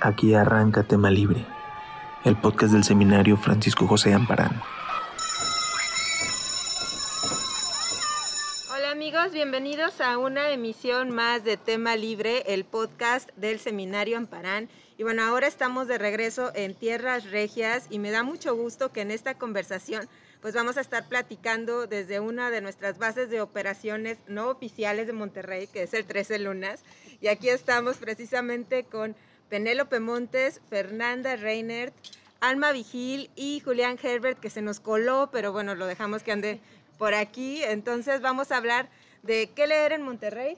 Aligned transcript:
Aquí 0.00 0.32
arranca 0.32 0.84
Tema 0.84 1.10
Libre, 1.10 1.44
el 2.24 2.36
podcast 2.36 2.72
del 2.72 2.84
seminario 2.84 3.36
Francisco 3.36 3.88
José 3.88 4.14
Amparán. 4.14 4.62
Hola 8.72 8.92
amigos, 8.92 9.32
bienvenidos 9.32 10.00
a 10.00 10.16
una 10.18 10.50
emisión 10.50 11.10
más 11.10 11.42
de 11.42 11.56
Tema 11.56 11.96
Libre, 11.96 12.44
el 12.46 12.64
podcast 12.64 13.28
del 13.34 13.58
seminario 13.58 14.16
Amparán. 14.16 14.68
Y 14.98 15.02
bueno, 15.02 15.22
ahora 15.22 15.48
estamos 15.48 15.88
de 15.88 15.98
regreso 15.98 16.52
en 16.54 16.76
Tierras 16.76 17.28
Regias 17.32 17.88
y 17.90 17.98
me 17.98 18.12
da 18.12 18.22
mucho 18.22 18.54
gusto 18.54 18.92
que 18.92 19.00
en 19.00 19.10
esta 19.10 19.34
conversación 19.34 20.08
pues 20.40 20.54
vamos 20.54 20.76
a 20.76 20.80
estar 20.80 21.08
platicando 21.08 21.88
desde 21.88 22.20
una 22.20 22.52
de 22.52 22.60
nuestras 22.60 22.98
bases 22.98 23.30
de 23.30 23.40
operaciones 23.40 24.18
no 24.28 24.48
oficiales 24.48 25.08
de 25.08 25.12
Monterrey, 25.12 25.66
que 25.66 25.82
es 25.82 25.92
el 25.94 26.04
13 26.04 26.38
Lunas. 26.38 26.84
Y 27.20 27.26
aquí 27.26 27.48
estamos 27.48 27.96
precisamente 27.96 28.84
con 28.84 29.16
Penélope 29.48 30.00
Montes, 30.00 30.60
Fernanda 30.68 31.36
Reinert, 31.36 31.94
Alma 32.40 32.72
Vigil 32.72 33.30
y 33.34 33.60
Julián 33.60 33.98
Herbert, 34.02 34.38
que 34.38 34.50
se 34.50 34.62
nos 34.62 34.80
coló, 34.80 35.30
pero 35.32 35.52
bueno, 35.52 35.74
lo 35.74 35.86
dejamos 35.86 36.22
que 36.22 36.32
ande 36.32 36.60
por 36.98 37.14
aquí. 37.14 37.62
Entonces 37.64 38.20
vamos 38.20 38.52
a 38.52 38.56
hablar 38.56 38.88
de 39.22 39.50
qué 39.54 39.66
leer 39.66 39.92
en 39.92 40.02
Monterrey. 40.02 40.56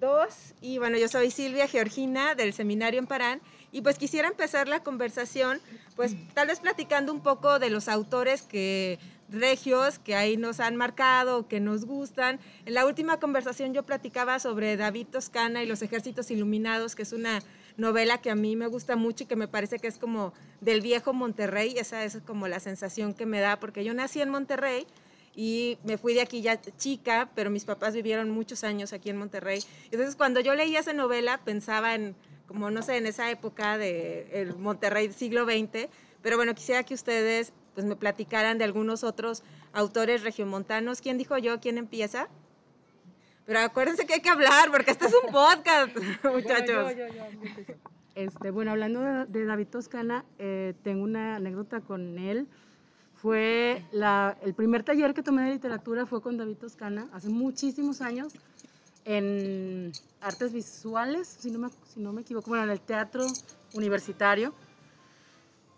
Dos, 0.00 0.54
y 0.60 0.78
bueno, 0.78 0.96
yo 0.96 1.08
soy 1.08 1.32
Silvia 1.32 1.66
Georgina 1.66 2.36
del 2.36 2.52
Seminario 2.52 3.00
en 3.00 3.08
Parán 3.08 3.40
y 3.72 3.82
pues 3.82 3.98
quisiera 3.98 4.28
empezar 4.28 4.68
la 4.68 4.84
conversación, 4.84 5.60
pues 5.96 6.14
tal 6.34 6.46
vez 6.46 6.60
platicando 6.60 7.12
un 7.12 7.20
poco 7.20 7.58
de 7.58 7.68
los 7.68 7.88
autores 7.88 8.42
que 8.42 9.00
regios 9.28 9.98
que 9.98 10.14
ahí 10.14 10.36
nos 10.36 10.60
han 10.60 10.76
marcado, 10.76 11.48
que 11.48 11.58
nos 11.58 11.84
gustan. 11.84 12.38
En 12.64 12.74
la 12.74 12.86
última 12.86 13.18
conversación 13.18 13.74
yo 13.74 13.82
platicaba 13.82 14.38
sobre 14.38 14.76
David 14.76 15.08
Toscana 15.08 15.64
y 15.64 15.66
los 15.66 15.82
ejércitos 15.82 16.30
iluminados, 16.30 16.94
que 16.94 17.02
es 17.02 17.12
una 17.12 17.42
novela 17.78 18.18
que 18.18 18.30
a 18.30 18.34
mí 18.34 18.56
me 18.56 18.66
gusta 18.66 18.96
mucho 18.96 19.24
y 19.24 19.26
que 19.26 19.36
me 19.36 19.48
parece 19.48 19.78
que 19.78 19.86
es 19.86 19.96
como 19.96 20.34
del 20.60 20.82
viejo 20.82 21.14
Monterrey, 21.14 21.74
esa 21.78 22.04
es 22.04 22.18
como 22.26 22.46
la 22.48 22.60
sensación 22.60 23.14
que 23.14 23.24
me 23.24 23.40
da, 23.40 23.58
porque 23.58 23.84
yo 23.84 23.94
nací 23.94 24.20
en 24.20 24.28
Monterrey 24.28 24.86
y 25.34 25.78
me 25.84 25.96
fui 25.96 26.14
de 26.14 26.20
aquí 26.20 26.42
ya 26.42 26.60
chica, 26.60 27.30
pero 27.34 27.48
mis 27.48 27.64
papás 27.64 27.94
vivieron 27.94 28.28
muchos 28.30 28.64
años 28.64 28.92
aquí 28.92 29.08
en 29.08 29.16
Monterrey. 29.16 29.62
Entonces 29.84 30.16
cuando 30.16 30.40
yo 30.40 30.54
leía 30.54 30.80
esa 30.80 30.92
novela 30.92 31.40
pensaba 31.44 31.94
en, 31.94 32.16
como 32.46 32.70
no 32.70 32.82
sé, 32.82 32.96
en 32.96 33.06
esa 33.06 33.30
época 33.30 33.78
del 33.78 34.26
el 34.32 34.56
Monterrey 34.56 35.12
siglo 35.12 35.44
XX, 35.44 35.88
pero 36.20 36.36
bueno, 36.36 36.54
quisiera 36.54 36.82
que 36.82 36.94
ustedes 36.94 37.52
pues 37.74 37.86
me 37.86 37.94
platicaran 37.94 38.58
de 38.58 38.64
algunos 38.64 39.04
otros 39.04 39.44
autores 39.72 40.24
regiomontanos. 40.24 41.00
¿Quién 41.00 41.16
dijo 41.16 41.38
yo? 41.38 41.60
¿Quién 41.60 41.78
empieza? 41.78 42.28
Pero 43.48 43.60
acuérdense 43.60 44.04
que 44.04 44.12
hay 44.12 44.20
que 44.20 44.28
hablar 44.28 44.70
porque 44.70 44.90
este 44.90 45.06
es 45.06 45.14
un 45.24 45.32
podcast, 45.32 45.96
muchachos. 46.22 46.92
este, 48.14 48.50
bueno, 48.50 48.72
hablando 48.72 49.00
de, 49.24 49.44
David 49.46 49.68
Toscana, 49.68 50.26
eh, 50.38 50.74
tengo 50.82 51.02
una 51.02 51.36
anécdota 51.36 51.80
con 51.80 52.18
él. 52.18 52.46
Fue 53.14 53.82
la, 53.90 54.36
el 54.42 54.52
primer 54.52 54.82
taller 54.82 55.14
que 55.14 55.22
tomé 55.22 55.44
de 55.44 55.52
literatura 55.52 56.04
fue 56.04 56.20
con 56.20 56.36
David 56.36 56.56
Toscana 56.56 57.08
hace 57.14 57.30
muchísimos 57.30 58.02
años 58.02 58.34
en 59.06 59.92
artes 60.20 60.52
visuales, 60.52 61.26
si 61.40 61.50
no 61.50 61.58
me, 61.58 61.68
si 61.86 62.00
no 62.00 62.12
me 62.12 62.20
equivoco, 62.20 62.50
bueno, 62.50 62.64
en 62.64 62.70
el 62.70 62.82
teatro 62.82 63.24
universitario. 63.72 64.52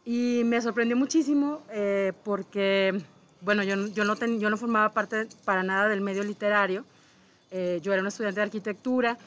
Y 0.05 0.43
me 0.45 0.61
sorprendió 0.61 0.97
muchísimo 0.97 1.63
eh, 1.71 2.15
porque, 2.25 3.01
bueno, 3.43 3.63
yo, 3.63 3.87
yo, 3.87 4.05
no 4.05 4.17
ten, 4.17 4.41
yo 4.41 4.51
no 4.51 4.57
formaba 4.57 4.91
parte 4.91 5.29
para 5.45 5.63
nada 5.63 5.87
del 5.87 6.01
medio 6.01 6.25
literario. 6.25 6.85
Eh, 7.51 7.81
yo 7.83 7.93
era 7.93 8.01
una 8.01 8.11
estudiante 8.11 8.41
de 8.41 8.45
arquitectura, 8.45 9.19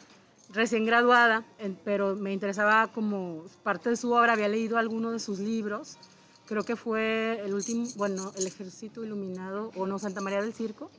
recién 0.54 0.86
graduada, 0.86 1.44
pero 1.84 2.16
me 2.16 2.32
interesaba 2.32 2.88
como 2.88 3.44
parte 3.64 3.90
de 3.90 3.98
su 3.98 4.12
obra, 4.14 4.34
había 4.34 4.48
leído 4.48 4.78
algunos 4.78 5.12
de 5.12 5.20
sus 5.20 5.40
libros. 5.40 5.98
Creo 6.46 6.64
que 6.64 6.76
fue 6.76 7.42
el 7.44 7.54
último, 7.54 7.88
bueno, 7.96 8.32
El 8.38 8.48
Ejército 8.48 9.04
Iluminado 9.04 9.72
o 9.76 9.88
no, 9.88 9.98
Santa 10.00 10.22
María 10.22 10.42
del 10.42 10.54
Circo. 10.54 10.92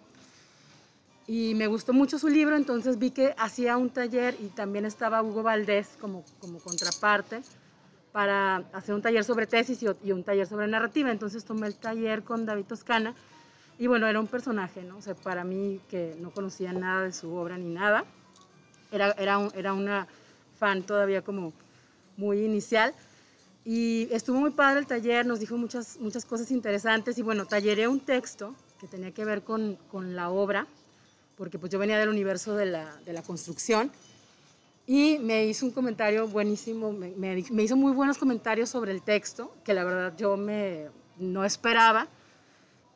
Y 1.27 1.55
me 1.55 1.67
gustó 1.69 1.93
mucho 1.93 2.19
su 2.19 2.29
libro, 2.29 2.57
entonces 2.57 2.99
vi 2.99 3.11
que 3.11 3.35
hacía 3.39 3.79
un 3.79 3.89
taller 3.89 4.37
y 4.41 4.49
también 4.49 4.85
estaba 4.85 5.23
Hugo 5.23 5.43
Valdés 5.43 5.97
como, 6.01 6.25
como 6.39 6.59
contraparte 6.59 7.41
para 8.13 8.57
hacer 8.73 8.95
un 8.95 9.03
taller 9.03 9.25
sobre 9.25 9.47
tesis 9.47 9.83
y, 9.83 10.13
un 10.13 10.23
taller 10.23 10.47
sobre 10.47 10.67
narrativa. 10.69 11.11
Entonces 11.11 11.45
tomé 11.45 11.67
el 11.67 11.75
taller 11.75 12.23
con 12.23 12.45
David 12.45 12.67
Toscana 12.67 13.15
y 13.79 13.87
bueno, 13.87 14.07
era 14.07 14.21
un 14.21 14.27
personaje, 14.27 14.83
¿no? 14.83 14.99
O 14.99 15.03
sea, 15.03 15.15
para 15.15 15.45
mí 15.45 15.81
que 15.89 16.17
no 16.21 16.31
conocía 16.31 16.73
nada 16.73 17.03
de 17.03 17.13
su 17.13 17.35
obra 17.35 17.59
ni 17.59 17.73
nada, 17.73 18.05
era, 18.93 19.13
era, 19.13 19.49
era 19.55 19.73
una 19.73 20.07
fan 20.59 20.83
todavía 20.83 21.23
como 21.23 21.53
muy 22.17 22.45
inicial. 22.45 22.95
Y 23.65 24.09
estuvo 24.13 24.39
muy 24.39 24.51
padre 24.51 24.81
el 24.81 24.87
taller, 24.87 25.25
nos 25.25 25.41
dijo 25.41 25.57
muchas, 25.57 25.99
muchas 25.99 26.25
cosas 26.27 26.51
interesantes 26.51 27.17
y 27.17 27.23
bueno, 27.23 27.47
talleré 27.47 27.89
un 27.89 28.01
texto 28.01 28.55
que 28.79 28.87
tenía 28.87 29.11
que 29.13 29.25
ver 29.25 29.43
con, 29.43 29.77
con 29.91 30.15
la 30.15 30.29
obra, 30.29 30.67
porque 31.37 31.59
pues 31.59 31.73
yo 31.73 31.79
venía 31.79 31.99
del 31.99 32.11
universo 32.11 32.55
de 32.57 32.67
la, 32.67 32.95
de 33.07 33.15
la 33.15 33.23
construcción 33.23 33.91
y 34.87 35.19
me 35.19 35.47
hizo 35.47 35.65
un 35.65 35.73
comentario 35.73 36.29
buenísimo, 36.29 36.93
me, 36.93 37.15
me, 37.17 37.63
hizo 37.63 37.77
muy 37.77 37.93
buenos 37.93 38.19
comentarios 38.19 38.69
sobre 38.69 38.93
el 38.93 39.01
texto, 39.01 39.55
que 39.65 39.73
la 39.73 39.83
verdad 39.83 40.15
yo 40.17 40.37
me, 40.37 40.89
no 41.19 41.45
esperaba. 41.45 42.07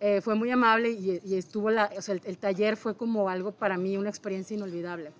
Eh, 0.01 0.21
fue 0.21 0.37
muy 0.37 0.51
amable 0.51 0.91
y, 0.91 1.35
estuvo 1.35 1.71
la, 1.71 1.91
o 1.97 2.03
sea, 2.03 2.15
el, 2.15 2.39
taller 2.39 2.77
fue 2.77 2.97
como 2.97 3.29
algo 3.29 3.51
para 3.51 3.77
mí, 3.77 3.97
una 3.97 4.09
experiencia 4.09 4.57
inolvidable, 4.57 5.11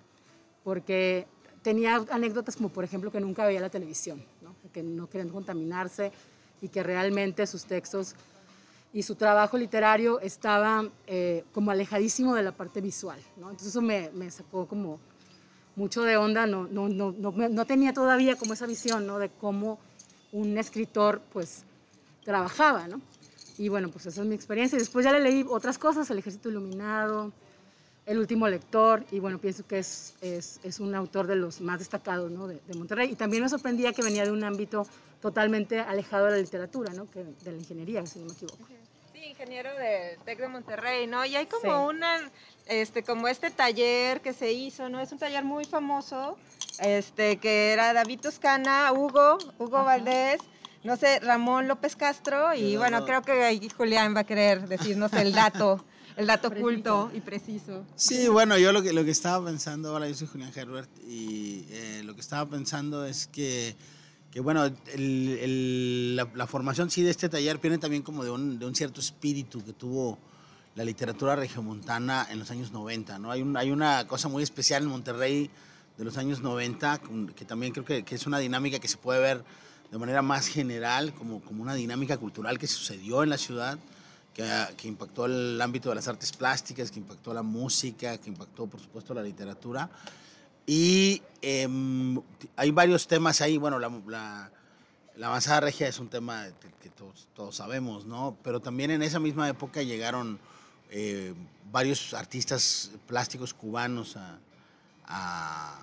porque 0.63 1.27
tenía 1.61 2.05
anécdotas 2.11 2.55
como 2.55 2.69
por 2.69 2.85
ejemplo 2.85 3.11
que 3.11 3.19
nunca 3.19 3.45
veía 3.45 3.59
la 3.59 3.69
televisión, 3.69 4.23
que 4.71 4.81
no 4.81 5.09
querían 5.09 5.29
contaminarse 5.29 6.13
y 6.61 6.69
que 6.69 6.81
realmente 6.81 7.45
sus 7.45 7.65
textos 7.65 8.15
y 8.93 9.03
su 9.03 9.15
trabajo 9.15 9.57
literario 9.57 10.19
estaba 10.21 10.87
eh, 11.07 11.43
como 11.53 11.71
alejadísimo 11.71 12.33
de 12.33 12.43
la 12.43 12.51
parte 12.53 12.79
visual. 12.79 13.19
¿no? 13.37 13.49
Entonces 13.49 13.69
eso 13.69 13.81
me, 13.81 14.31
sacó 14.31 14.65
como 14.65 14.99
mucho 15.75 16.03
de 16.03 16.17
onda, 16.17 16.47
no, 16.47 16.67
no, 16.67 16.87
no, 16.87 17.11
no, 17.11 17.65
tenía 17.65 17.93
todavía 17.93 18.35
como 18.35 18.53
esa 18.53 18.65
visión 18.65 19.07
de 19.19 19.29
cómo 19.29 19.77
un 20.31 20.57
escritor 20.57 21.21
pues 21.31 21.63
trabajaba, 22.23 22.87
¿no? 22.87 23.01
Y 23.59 23.67
bueno, 23.67 23.89
pues 23.89 24.05
esa 24.05 24.21
es 24.21 24.27
mi 24.27 24.35
experiencia. 24.35 24.77
Y 24.77 24.79
después 24.79 25.03
ya 25.03 25.11
le 25.11 25.19
leí 25.19 25.45
otras 25.47 25.77
cosas, 25.77 26.09
El 26.09 26.19
Ejército 26.19 26.47
Iluminado, 26.47 27.33
El 28.05 28.17
Último 28.17 28.47
Lector, 28.47 29.05
y 29.11 29.19
bueno, 29.19 29.37
pienso 29.37 29.67
que 29.67 29.79
es, 29.79 30.15
es, 30.21 30.61
es 30.63 30.79
un 30.79 30.95
autor 30.95 31.27
de 31.27 31.35
los 31.35 31.59
más 31.59 31.79
destacados 31.79 32.31
¿no? 32.31 32.47
de, 32.47 32.61
de, 32.65 32.73
Monterrey. 32.75 33.11
Y 33.11 33.15
también 33.15 33.43
me 33.43 33.49
sorprendía 33.49 33.91
que 33.91 34.01
venía 34.01 34.23
de 34.23 34.31
un 34.31 34.45
ámbito 34.45 34.87
totalmente 35.21 35.81
alejado 35.81 36.27
de 36.27 36.31
la 36.31 36.37
literatura, 36.37 36.93
¿no? 36.93 37.11
que, 37.11 37.25
de 37.25 37.51
la 37.51 37.57
ingeniería, 37.57 38.05
si 38.05 38.19
no 38.19 38.27
me 38.27 38.31
equivoco. 38.31 38.65
Sí, 39.11 39.25
ingeniero 39.25 39.75
del 39.75 40.17
TEC 40.19 40.39
de 40.39 40.47
Monterrey, 40.47 41.05
¿no? 41.07 41.25
Y 41.25 41.35
hay 41.35 41.47
como 41.47 41.85
una 41.85 42.31
este, 42.65 43.03
como 43.03 43.27
este 43.27 43.51
taller 43.51 44.21
que 44.21 44.31
se 44.31 44.53
hizo, 44.53 44.87
¿no? 44.87 45.01
Es 45.01 45.11
un 45.11 45.17
taller 45.17 45.43
muy 45.43 45.65
famoso, 45.65 46.37
este, 46.79 47.37
que 47.37 47.73
era 47.73 47.91
David 47.91 48.21
Toscana, 48.21 48.93
Hugo, 48.93 49.37
Hugo 49.57 49.83
Valdés, 49.83 50.39
no 50.83 50.97
sé, 50.97 51.19
Ramón 51.19 51.67
López 51.67 51.95
Castro, 51.95 52.53
y 52.53 52.77
bueno, 52.77 53.05
creo 53.05 53.21
que 53.21 53.31
ahí 53.43 53.69
Julián 53.75 54.15
va 54.15 54.21
a 54.21 54.23
querer 54.23 54.67
decirnos 54.67 55.11
el 55.13 55.33
dato. 55.33 55.83
el 56.15 56.27
dato 56.27 56.49
oculto 56.49 57.11
y 57.13 57.21
preciso. 57.21 57.85
Sí, 57.95 58.27
bueno, 58.27 58.57
yo 58.57 58.71
lo 58.71 58.81
que, 58.81 58.93
lo 58.93 59.03
que 59.03 59.11
estaba 59.11 59.45
pensando, 59.45 59.89
ahora 59.89 60.07
yo 60.07 60.15
soy 60.15 60.27
Julián 60.27 60.51
Herbert, 60.55 60.89
y 61.07 61.65
eh, 61.69 62.01
lo 62.03 62.15
que 62.15 62.21
estaba 62.21 62.49
pensando 62.49 63.05
es 63.05 63.27
que, 63.27 63.75
que 64.31 64.39
bueno, 64.39 64.65
el, 64.93 66.15
la, 66.15 66.27
la, 66.33 66.47
formación 66.47 66.89
sí 66.89 67.03
de 67.03 67.11
este 67.11 67.29
taller 67.29 67.57
viene 67.59 67.77
también 67.77 68.03
como 68.03 68.23
de 68.23 68.31
un, 68.31 68.59
de 68.59 68.65
un 68.65 68.75
cierto 68.75 68.99
espíritu 68.99 69.63
que 69.63 69.73
tuvo 69.73 70.17
la 70.75 70.85
literatura 70.85 71.35
regiomontana 71.35 72.27
en 72.31 72.39
los 72.39 72.51
años 72.51 72.71
90. 72.71 73.19
¿no? 73.19 73.31
Hay, 73.31 73.41
un, 73.41 73.57
hay 73.57 73.71
una 73.71 74.07
cosa 74.07 74.29
muy 74.29 74.43
especial 74.43 74.83
en 74.83 74.89
Monterrey 74.89 75.49
de 75.97 76.05
los 76.05 76.17
años 76.17 76.41
90, 76.41 77.01
que 77.35 77.43
también 77.43 77.73
creo 77.73 77.83
que, 77.83 78.03
que, 78.03 78.15
es 78.15 78.25
una 78.25 78.39
dinámica 78.39 78.79
que 78.79 78.87
se 78.87 78.95
puede 78.95 79.19
ver 79.19 79.43
de 79.91 79.97
manera 79.97 80.21
más 80.21 80.47
general, 80.47 81.13
como, 81.13 81.41
como 81.41 81.63
una 81.63 81.73
dinámica 81.73 82.17
cultural 82.17 82.57
que 82.59 82.67
sucedió 82.67 83.23
en 83.23 83.29
la 83.29 83.37
ciudad, 83.37 83.77
que, 84.33 84.47
que, 84.77 84.87
impactó 84.87 85.25
el 85.25 85.59
ámbito 85.61 85.89
de 85.89 85.95
las 85.95 86.07
artes 86.07 86.31
plásticas, 86.31 86.91
que 86.91 86.99
impactó 86.99 87.33
la 87.33 87.41
música, 87.43 88.17
que 88.17 88.29
impactó, 88.29 88.67
por 88.67 88.79
supuesto, 88.79 89.13
la 89.13 89.23
literatura. 89.23 89.89
Y 90.65 91.23
eh, 91.41 91.67
hay 92.55 92.71
varios 92.71 93.07
temas 93.07 93.41
ahí. 93.41 93.57
Bueno, 93.57 93.79
la, 93.79 93.91
la, 94.07 94.51
la 95.17 95.27
avanzada 95.27 95.61
regia 95.61 95.87
es 95.87 95.97
un 95.97 96.09
tema 96.09 96.45
que, 96.61 96.69
que 96.83 96.89
todos, 96.89 97.27
todos, 97.33 97.55
sabemos, 97.55 98.05
¿no? 98.05 98.37
Pero 98.43 98.59
también 98.59 98.91
en 98.91 99.01
esa 99.01 99.19
misma 99.19 99.49
época 99.49 99.81
llegaron 99.81 100.39
eh, 100.91 101.33
varios 101.71 102.13
artistas 102.13 102.91
plásticos 103.07 103.53
cubanos 103.53 104.15
a, 104.15 104.37
a, 105.05 105.81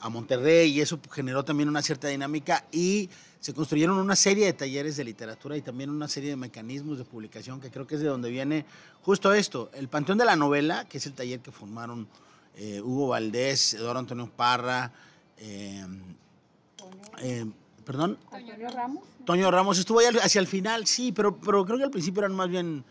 a, 0.00 0.08
Monterrey 0.08 0.70
y 0.70 0.80
eso 0.80 0.98
generó 1.10 1.44
también 1.44 1.68
una 1.68 1.82
cierta 1.82 2.08
dinámica 2.08 2.64
y 2.70 3.08
se 3.40 3.54
construyeron 3.54 3.98
una 3.98 4.16
serie 4.16 4.46
de 4.46 4.52
talleres 4.52 4.96
de 4.96 5.04
literatura 5.04 5.56
y 5.56 5.62
también 5.62 5.90
una 5.90 6.08
serie 6.08 6.30
de 6.30 6.36
mecanismos 6.36 6.98
de 6.98 7.04
publicación 7.04 7.60
que 7.60 7.70
creo 7.70 7.86
que 7.86 7.94
es 7.94 8.00
de 8.00 8.08
donde 8.08 8.30
viene 8.30 8.64
justo 9.02 9.32
esto, 9.32 9.70
el 9.74 9.88
Panteón 9.88 10.18
de 10.18 10.24
la 10.24 10.36
Novela, 10.36 10.86
que 10.86 10.98
es 10.98 11.06
el 11.06 11.12
taller 11.12 11.40
que 11.40 11.52
formaron 11.52 12.08
eh, 12.56 12.80
Hugo 12.80 13.08
Valdés, 13.08 13.74
Eduardo 13.74 14.00
Antonio 14.00 14.30
Parra, 14.34 14.92
eh, 15.38 15.86
¿Perdón? 17.84 18.18
Antonio 18.30 18.68
Ramos. 18.68 19.04
Toño 19.24 19.50
Ramos 19.50 19.78
estuvo 19.78 20.00
ahí 20.00 20.06
hacia 20.22 20.40
el 20.40 20.46
final, 20.46 20.86
sí, 20.86 21.10
pero, 21.10 21.38
pero 21.38 21.64
creo 21.64 21.78
que 21.78 21.84
al 21.84 21.90
principio 21.90 22.20
eran 22.20 22.34
más 22.34 22.50
bien, 22.50 22.84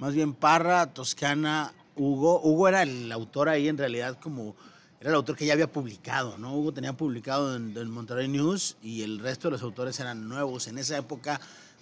más 0.00 0.12
bien 0.12 0.34
Parra, 0.34 0.92
Toscana, 0.92 1.72
Hugo. 1.94 2.40
Hugo 2.42 2.66
era 2.66 2.82
el 2.82 3.12
autor 3.12 3.48
ahí 3.48 3.68
en 3.68 3.78
realidad 3.78 4.18
como, 4.18 4.56
era 5.00 5.10
el 5.10 5.16
autor 5.16 5.34
que 5.36 5.46
ya 5.46 5.54
había 5.54 5.72
publicado, 5.72 6.36
¿no? 6.36 6.54
Hugo 6.54 6.72
tenía 6.74 6.92
publicado 6.92 7.56
en, 7.56 7.74
en 7.76 7.90
Monterrey 7.90 8.28
News 8.28 8.76
y 8.82 9.02
el 9.02 9.18
resto 9.18 9.48
de 9.48 9.52
los 9.52 9.62
autores 9.62 9.98
eran 9.98 10.28
nuevos. 10.28 10.66
En 10.68 10.76
esa 10.76 10.98
época 10.98 11.40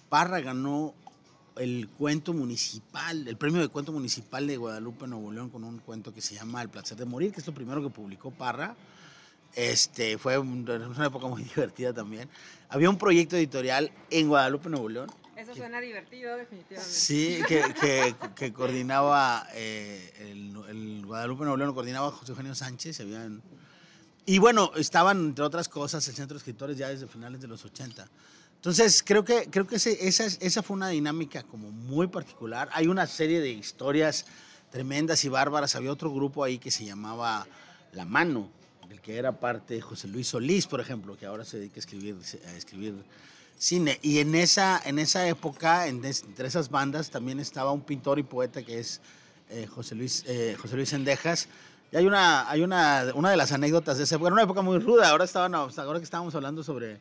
Parra 0.09 0.41
ganó 0.41 0.95
el 1.57 1.89
cuento 1.89 2.33
municipal, 2.33 3.27
el 3.27 3.37
premio 3.37 3.61
de 3.61 3.67
cuento 3.69 3.91
municipal 3.91 4.47
de 4.47 4.57
Guadalupe, 4.57 5.09
Nuevo 5.09 5.33
León, 5.33 5.51
con 5.51 5.65
un 5.65 5.79
cuento 5.81 6.15
que 6.15 6.21
se 6.21 6.37
llama 6.37 6.63
El 6.63 6.69
placer 6.69 6.97
de 6.97 7.05
morir, 7.07 7.33
que 7.33 7.41
es 7.41 7.47
lo 7.49 7.53
primero 7.53 7.83
que 7.83 7.91
publicó 7.91 8.31
Parra. 8.31 8.77
Este, 9.57 10.19
fue 10.19 10.39
un- 10.39 10.69
una 10.71 11.07
época 11.07 11.27
muy 11.27 11.43
divertida 11.57 11.93
también. 11.93 12.29
Había 12.69 12.89
un 12.89 12.99
proyecto 12.99 13.37
editorial 13.37 13.91
en 14.11 14.29
Guadalupe, 14.29 14.69
Nuevo 14.69 14.89
León. 14.89 15.11
Eso 15.39 15.55
suena 15.55 15.81
divertido, 15.81 16.37
definitivamente. 16.37 16.93
Sí, 16.93 17.39
que, 17.47 17.63
que- 17.81 18.17
que 18.35 18.53
coordinaba 18.53 19.47
eh, 19.55 20.13
el, 20.19 20.57
el 20.69 21.07
Guadalupe 21.07 21.45
Nuevo 21.45 21.75
coordinaba 21.75 22.11
José 22.11 22.33
Eugenio 22.33 22.55
Sánchez. 22.55 22.99
habían- 23.01 23.41
y 24.27 24.39
bueno, 24.39 24.73
estaban, 24.77 25.19
entre 25.29 25.45
otras 25.45 25.69
cosas, 25.69 26.07
el 26.09 26.15
Centro 26.17 26.35
de 26.35 26.39
Escritores 26.39 26.77
ya 26.77 26.89
desde 26.89 27.07
finales 27.07 27.41
de 27.41 27.47
los 27.47 27.65
80. 27.65 28.07
Entonces, 28.57 29.03
creo 29.07 29.25
que, 29.25 29.49
creo 29.49 29.67
que 29.67 29.77
ese- 29.77 30.09
esa, 30.09 30.25
es- 30.25 30.39
esa 30.41 30.63
fue 30.63 30.75
una 30.77 30.89
dinámica 30.89 31.45
como 31.45 31.71
muy 31.71 32.09
particular. 32.09 32.69
Hay 32.73 32.89
una 32.89 33.07
serie 33.07 33.41
de 33.41 33.51
historias 33.51 34.27
tremendas 34.71 35.25
y 35.25 35.29
bárbaras. 35.29 35.77
Había 35.77 35.93
otro 35.93 36.13
grupo 36.13 36.43
ahí 36.43 36.59
que 36.59 36.71
se 36.73 36.85
llamaba 36.85 37.47
La 37.93 38.05
Mano, 38.05 38.51
del 38.89 39.01
que 39.01 39.17
era 39.17 39.39
parte 39.39 39.81
José 39.81 40.09
Luis 40.09 40.27
Solís, 40.29 40.67
por 40.67 40.81
ejemplo, 40.81 41.17
que 41.17 41.27
ahora 41.27 41.45
se 41.45 41.59
dedica 41.59 41.77
a 41.77 41.79
escribir, 41.79 42.17
a 42.47 42.53
escribir 42.57 42.95
cine. 43.59 43.99
Y 44.03 44.19
en 44.21 44.35
esa, 44.35 44.81
en 44.85 44.99
esa 44.99 45.27
época, 45.29 45.87
en 45.89 46.05
es- 46.05 46.23
entre 46.25 46.47
esas 46.49 46.71
bandas, 46.71 47.11
también 47.11 47.41
estaba 47.41 47.73
un 47.73 47.83
pintor 47.83 48.19
y 48.19 48.23
poeta 48.23 48.63
que 48.63 48.79
es 48.79 49.01
eh, 49.51 49.67
José, 49.67 49.95
Luis, 49.95 50.25
eh, 50.27 50.57
José 50.61 50.77
Luis 50.77 50.89
Sendejas. 50.91 51.49
Y 51.91 51.97
hay 51.97 52.07
una, 52.07 52.49
hay 52.51 52.63
una, 52.63 53.07
una 53.15 53.31
de 53.31 53.37
las 53.37 53.51
anécdotas 53.53 53.97
de 53.99 54.05
esa 54.05 54.17
época, 54.17 54.29
era 54.29 54.35
una 54.35 54.43
época 54.43 54.63
muy 54.63 54.79
ruda. 54.79 55.09
Ahora, 55.11 55.25
estaban, 55.25 55.55
ahora 55.55 55.99
que 55.99 56.05
estábamos 56.05 56.35
hablando 56.35 56.63
sobre 56.63 57.01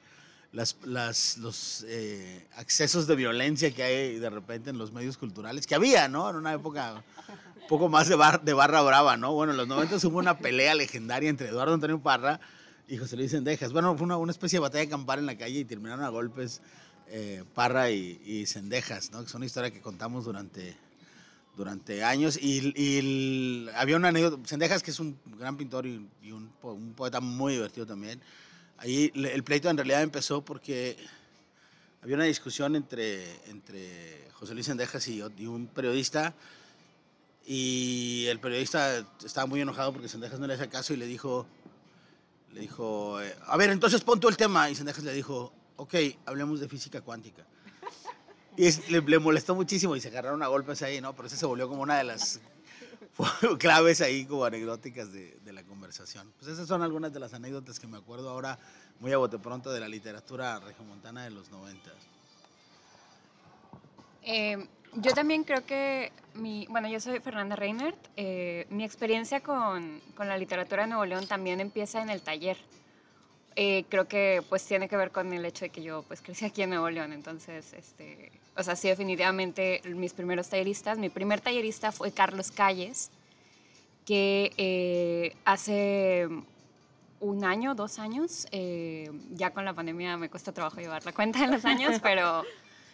las, 0.54 0.78
las, 0.86 1.38
los 1.40 1.86
eh, 1.90 2.48
accesos 2.56 3.06
de 3.06 3.16
violencia 3.18 3.70
que 3.72 3.84
hay 3.84 4.18
de 4.20 4.30
repente 4.30 4.70
en 4.70 4.78
los 4.78 4.94
medios 4.94 5.18
culturales, 5.18 5.68
que 5.68 5.76
había, 5.76 6.08
¿no? 6.08 6.30
En 6.30 6.38
una 6.38 6.54
época 6.54 7.04
un 7.62 7.68
poco 7.68 7.90
más 7.90 8.08
de, 8.08 8.16
bar- 8.16 8.42
de 8.44 8.54
barra 8.54 8.82
brava, 8.82 9.18
¿no? 9.18 9.34
Bueno, 9.34 9.52
en 9.52 9.58
los 9.58 9.68
90 9.68 9.98
hubo 10.08 10.20
una 10.20 10.38
pelea 10.38 10.74
legendaria 10.74 11.30
entre 11.30 11.50
Eduardo 11.50 11.74
Antonio 11.74 12.00
Parra 12.00 12.40
y 12.88 12.98
José 12.98 13.18
Luis 13.18 13.32
Sendejas. 13.32 13.74
Bueno, 13.74 13.98
fue 13.98 14.08
una, 14.08 14.32
especie 14.32 14.58
de 14.58 14.62
batalla 14.62 14.86
de 14.86 14.90
campar 14.90 15.20
en 15.20 15.26
la 15.26 15.38
calle 15.38 15.60
y 15.60 15.66
terminaron 15.66 16.06
a 16.06 16.10
golpes 16.10 16.62
eh, 17.08 17.44
Parra 17.54 17.92
y, 17.92 18.22
y 18.26 18.46
Sendejas, 18.46 19.12
¿no? 19.12 19.20
Que 19.20 19.26
es 19.28 19.34
una 19.36 19.46
historia 19.46 19.72
que 19.72 19.82
contamos 19.82 20.26
durante, 20.26 20.76
durante 21.56 22.04
años. 22.04 22.38
Y, 22.42 23.68
había 23.76 23.98
una 23.98 24.10
anécdota, 24.10 24.48
Sendejas, 24.48 24.84
que 24.84 24.92
es 24.92 25.00
un 25.00 25.20
gran 25.38 25.58
pintor 25.58 25.86
y, 25.86 26.32
un, 26.32 26.50
po- 26.62 26.74
un 26.74 26.94
poeta 26.94 27.20
muy 27.20 27.54
divertido 27.54 27.86
también. 27.86 28.22
Ahí 28.78 29.12
el 29.16 29.44
pleito 29.44 29.70
en 29.70 29.78
realidad 29.78 30.04
empezó 30.04 30.46
porque 30.46 30.96
había 32.02 32.16
una 32.16 32.26
discusión 32.26 32.76
entre, 32.76 33.26
entre 33.50 34.30
José 34.34 34.54
Luis 34.54 34.68
Sendejas 34.68 35.08
y, 35.08 35.22
y 35.38 35.46
un 35.46 35.68
periodista. 35.68 36.34
Y 37.46 38.26
el 38.28 38.40
periodista 38.40 39.08
estaba 39.26 39.48
muy 39.48 39.62
enojado 39.62 39.94
porque 39.94 40.10
Sendejas 40.10 40.40
no 40.40 40.48
le 40.48 40.54
hacía 40.54 40.70
caso 40.70 40.94
y 40.94 40.98
le 40.98 41.06
dijo, 41.06 41.48
dijo, 42.58 43.22
eh, 43.22 43.36
a 43.46 43.58
ver, 43.58 43.70
entonces 43.70 44.02
pon 44.02 44.20
tú 44.20 44.30
el 44.30 44.38
tema. 44.38 44.70
Y 44.70 44.76
Sendejas 44.76 45.04
le 45.04 45.14
dijo, 45.14 45.54
ok, 45.76 45.96
hablemos 46.26 46.60
de 46.60 46.68
física 46.68 47.02
cuántica. 47.02 47.46
Y 48.56 48.72
le, 48.92 49.02
le 49.02 49.20
molestó 49.20 49.56
muchísimo 49.56 49.96
y 49.96 50.02
se 50.02 50.08
agarraron 50.08 50.42
a 50.42 50.48
golpes 50.48 50.82
ahí, 50.82 51.00
¿no? 51.00 51.16
Pero 51.16 51.28
ese 51.28 51.38
se 51.38 51.46
volvió 51.46 51.68
como 51.70 51.84
una 51.84 51.98
de 51.98 52.04
las 52.04 52.40
claves 53.60 54.02
ahí 54.02 54.26
como 54.26 54.46
anecdóticas 54.46 55.12
de, 55.12 55.38
de 55.44 55.54
la 55.54 55.64
conversación. 55.64 56.32
Pues 56.40 56.52
esas 56.52 56.68
son 56.68 56.82
algunas 56.82 57.14
de 57.14 57.20
las 57.20 57.34
anécdotas 57.34 57.80
que 57.80 57.88
me 57.88 57.98
acuerdo 57.98 58.30
ahora 58.30 58.58
muy 59.00 59.14
a 59.14 59.18
bote 59.18 59.38
pronto 59.38 59.72
de 59.72 59.80
la 59.80 59.88
literatura 59.88 60.60
regiomontana 60.60 61.24
de 61.24 61.30
los 61.30 61.52
90. 61.52 61.92
Eh, 64.24 64.68
yo 64.96 65.14
también 65.14 65.44
creo 65.44 65.66
que 65.66 66.12
mi, 66.38 66.66
bueno, 66.70 66.88
yo 66.88 67.00
soy 67.00 67.20
Fernanda 67.20 67.56
Reinert. 67.56 67.98
eh, 68.16 68.66
mi 68.70 68.84
experiencia 68.84 69.42
con, 69.42 70.02
con 70.16 70.28
la 70.28 70.38
literatura 70.38 70.84
de 70.84 70.90
Nuevo 70.90 71.06
León 71.06 71.28
también 71.28 71.60
empieza 71.60 72.02
en 72.02 72.10
el 72.10 72.22
taller. 72.22 72.58
Eh, 73.60 73.86
creo 73.90 74.08
que 74.08 74.44
pues 74.50 74.64
tiene 74.68 74.88
que 74.88 74.96
ver 74.96 75.10
con 75.10 75.34
el 75.34 75.44
hecho 75.44 75.66
de 75.66 75.70
que 75.72 75.82
yo 75.82 76.04
pues 76.04 76.22
crecí 76.22 76.46
aquí 76.46 76.62
en 76.62 76.70
Nuevo 76.70 76.92
León, 76.92 77.12
entonces, 77.12 77.74
este, 77.74 78.32
o 78.56 78.62
sea, 78.62 78.76
sí 78.76 78.88
definitivamente 78.88 79.82
mis 79.86 80.14
primeros 80.14 80.48
talleristas, 80.48 81.00
mi 81.00 81.10
primer 81.10 81.42
tallerista 81.42 81.92
fue 81.92 82.12
Carlos 82.12 82.52
Calles, 82.52 83.10
que 84.06 84.54
eh, 84.58 85.36
hace 85.44 86.28
un 87.20 87.44
año, 87.44 87.74
dos 87.74 87.98
años, 87.98 88.46
eh, 88.52 89.10
ya 89.32 89.50
con 89.50 89.66
la 89.66 89.74
pandemia 89.74 90.18
me 90.18 90.30
cuesta 90.30 90.52
trabajo 90.52 90.80
llevar 90.80 91.04
la 91.04 91.14
cuenta 91.14 91.40
de 91.40 91.48
los 91.48 91.66
años, 91.66 92.00
pero 92.04 92.44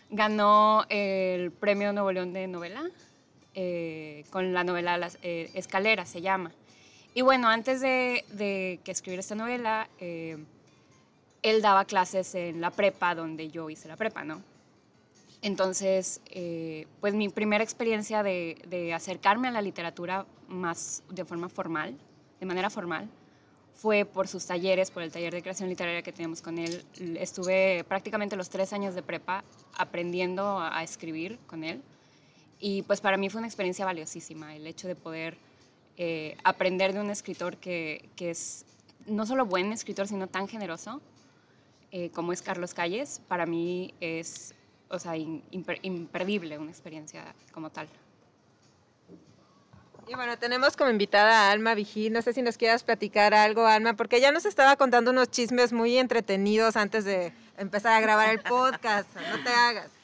ganó 0.10 0.86
el 0.88 1.52
premio 1.52 1.92
Nuevo 1.92 2.14
León 2.14 2.32
de 2.32 2.48
novela 2.48 2.90
eh, 3.56 4.26
con 4.32 4.52
la 4.54 4.64
novela 4.64 4.98
Las 4.98 5.20
eh, 5.22 5.52
Escaleras, 5.54 6.10
se 6.10 6.22
llama. 6.22 6.52
Y 7.14 7.22
bueno, 7.22 7.48
antes 7.48 7.82
de, 7.82 8.80
que 8.84 8.92
escribiera 8.92 9.20
esta 9.20 9.36
novela, 9.36 9.88
eh, 10.00 10.38
él 11.44 11.62
daba 11.62 11.86
clases 11.86 12.34
en 12.34 12.62
la 12.62 12.72
prepa 12.72 13.14
donde 13.14 13.52
yo 13.52 13.70
hice 13.70 13.88
la 13.88 13.96
prepa, 13.96 14.24
¿no? 14.24 14.42
Entonces, 15.44 16.22
pues 17.02 17.14
mi 17.14 17.28
primera 17.28 17.64
experiencia 17.64 18.24
de, 18.24 18.92
acercarme 18.96 19.50
a 19.50 19.52
la 19.52 19.62
literatura 19.62 20.26
más 20.48 21.04
de 21.10 21.26
forma 21.26 21.50
formal, 21.50 21.98
de 22.40 22.46
manera 22.46 22.70
formal, 22.70 23.10
fue 23.76 24.06
por 24.06 24.30
sus 24.30 24.46
talleres, 24.46 24.90
por 24.90 25.04
el 25.04 25.12
taller 25.12 25.34
de 25.34 25.42
creación 25.42 25.68
literaria 25.68 26.02
que 26.02 26.14
teníamos 26.14 26.42
con 26.42 26.58
él. 26.58 26.86
Estuve 27.20 27.84
prácticamente 27.90 28.38
los 28.38 28.50
tres 28.50 28.72
años 28.72 28.96
de 28.96 29.04
prepa 29.04 29.44
aprendiendo 29.78 30.60
a 30.60 30.82
escribir 30.82 31.38
con 31.46 31.66
él. 31.66 31.84
Y 32.66 32.82
pues 32.84 33.02
para 33.02 33.18
mí 33.18 33.30
fue 33.30 33.40
una 33.40 33.48
experiencia 33.48 33.84
valiosísima 33.84 34.56
el 34.56 34.66
hecho 34.66 34.88
de 34.88 34.96
poder 34.96 35.38
eh, 35.98 36.38
aprender 36.46 36.94
de 36.94 37.02
un 37.02 37.10
escritor 37.10 37.58
que, 37.58 38.10
que 38.16 38.30
es 38.30 38.64
no 39.06 39.26
solo 39.26 39.46
buen 39.46 39.74
escritor, 39.74 40.08
sino 40.08 40.28
tan 40.28 40.48
generoso 40.48 41.02
eh, 41.92 42.10
como 42.12 42.32
es 42.32 42.42
Carlos 42.42 42.74
Calles. 42.74 43.20
Para 43.28 43.46
mí 43.46 43.94
es, 44.00 44.56
o 44.88 44.98
sea, 44.98 45.18
imperdible 45.18 46.58
una 46.58 46.72
experiencia 46.72 47.36
como 47.52 47.70
tal. 47.70 47.90
Y 50.08 50.16
bueno, 50.16 50.38
tenemos 50.38 50.78
como 50.78 50.90
invitada 50.90 51.50
a 51.50 51.52
Alma 51.52 51.76
Vigil. 51.76 52.14
No 52.14 52.22
sé 52.22 52.32
si 52.32 52.42
nos 52.42 52.56
quieras 52.56 52.86
platicar 52.86 53.34
algo, 53.34 53.68
Alma, 53.68 53.98
porque 53.98 54.22
ya 54.22 54.32
nos 54.32 54.46
estaba 54.46 54.78
contando 54.78 55.12
unos 55.12 55.30
chismes 55.30 55.74
muy 55.74 55.98
entretenidos 55.98 56.78
antes 56.78 57.04
de 57.04 57.34
empezar 57.58 57.92
a 57.92 58.00
grabar 58.00 58.30
el 58.30 58.40
podcast. 58.40 59.10
No 59.32 59.44
te 59.44 59.50
hagas. 59.50 60.03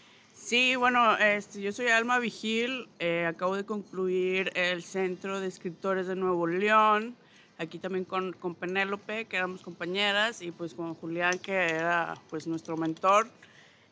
Sí, 0.50 0.76
bueno, 0.76 1.16
este, 1.18 1.62
yo 1.62 1.72
soy 1.72 1.90
Alma 1.90 2.18
Vigil, 2.18 2.90
eh, 2.98 3.28
acabo 3.28 3.56
de 3.56 3.66
concluir 3.66 4.52
el 4.56 4.82
Centro 4.82 5.40
de 5.40 5.46
Escritores 5.46 6.08
de 6.08 6.16
Nuevo 6.16 6.48
León, 6.48 7.16
aquí 7.60 7.78
también 7.78 8.04
con, 8.04 8.34
con 8.34 8.56
Penélope, 8.56 9.26
que 9.26 9.38
éramos 9.38 9.62
compañeras, 9.62 10.42
y 10.42 10.50
pues 10.50 10.74
con 10.74 10.96
Julián, 10.96 11.38
que 11.38 11.54
era 11.54 12.16
pues 12.32 12.48
nuestro 12.48 12.78
mentor. 12.78 13.28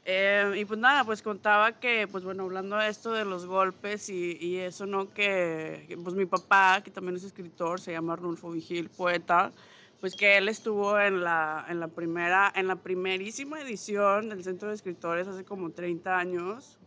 Eh, 0.04 0.56
y 0.58 0.66
pues 0.66 0.80
nada, 0.80 1.04
pues 1.04 1.22
contaba 1.22 1.74
que, 1.74 2.08
pues 2.08 2.24
bueno, 2.24 2.46
hablando 2.46 2.76
de 2.78 2.90
esto 2.90 3.12
de 3.12 3.24
los 3.24 3.46
golpes 3.46 4.10
y, 4.10 4.40
y 4.42 4.58
eso, 4.58 4.88
¿no? 4.88 5.14
Que, 5.14 5.96
pues 6.04 6.16
mi 6.16 6.26
papá, 6.26 6.82
que 6.84 6.90
también 6.90 7.18
es 7.18 7.24
escritor, 7.24 7.80
se 7.80 7.92
llama 7.92 8.14
Arnulfo 8.14 8.50
Vigil, 8.50 8.90
poeta, 8.90 9.52
pues 10.00 10.16
que 10.16 10.38
él 10.38 10.48
estuvo 10.48 11.00
en 11.00 11.24
la, 11.24 11.66
en 11.70 11.80
la 11.80 11.88
primera, 11.88 12.52
en 12.56 12.68
la 12.68 12.76
primerísima 12.76 13.62
edición 13.62 14.30
del 14.30 14.44
Centro 14.44 14.70
de 14.70 14.76
Escritores 14.76 15.28
hace 15.28 15.44
como 15.44 15.72
30 15.72 16.18
años 16.18 16.78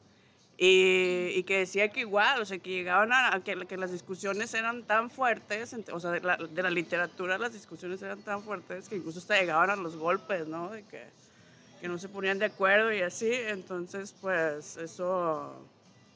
y, 0.56 1.32
y 1.34 1.42
que 1.44 1.58
decía 1.58 1.88
que 1.88 2.00
igual, 2.00 2.40
o 2.40 2.44
sea, 2.44 2.58
que 2.58 2.70
llegaban 2.70 3.12
a, 3.12 3.42
que, 3.42 3.66
que 3.66 3.76
las 3.76 3.90
discusiones 3.90 4.52
eran 4.54 4.84
tan 4.84 5.10
fuertes, 5.10 5.74
o 5.90 6.00
sea, 6.00 6.10
de 6.10 6.20
la, 6.20 6.36
de 6.36 6.62
la 6.62 6.70
literatura 6.70 7.38
las 7.38 7.52
discusiones 7.52 8.02
eran 8.02 8.20
tan 8.22 8.42
fuertes 8.42 8.88
que 8.88 8.96
incluso 8.96 9.18
hasta 9.18 9.40
llegaban 9.40 9.70
a 9.70 9.76
los 9.76 9.96
golpes, 9.96 10.46
¿no? 10.46 10.70
De 10.70 10.84
que, 10.84 11.02
que 11.80 11.88
no 11.88 11.98
se 11.98 12.08
ponían 12.08 12.38
de 12.38 12.44
acuerdo 12.44 12.92
y 12.92 13.00
así, 13.00 13.30
entonces 13.32 14.14
pues 14.20 14.76
eso, 14.76 15.66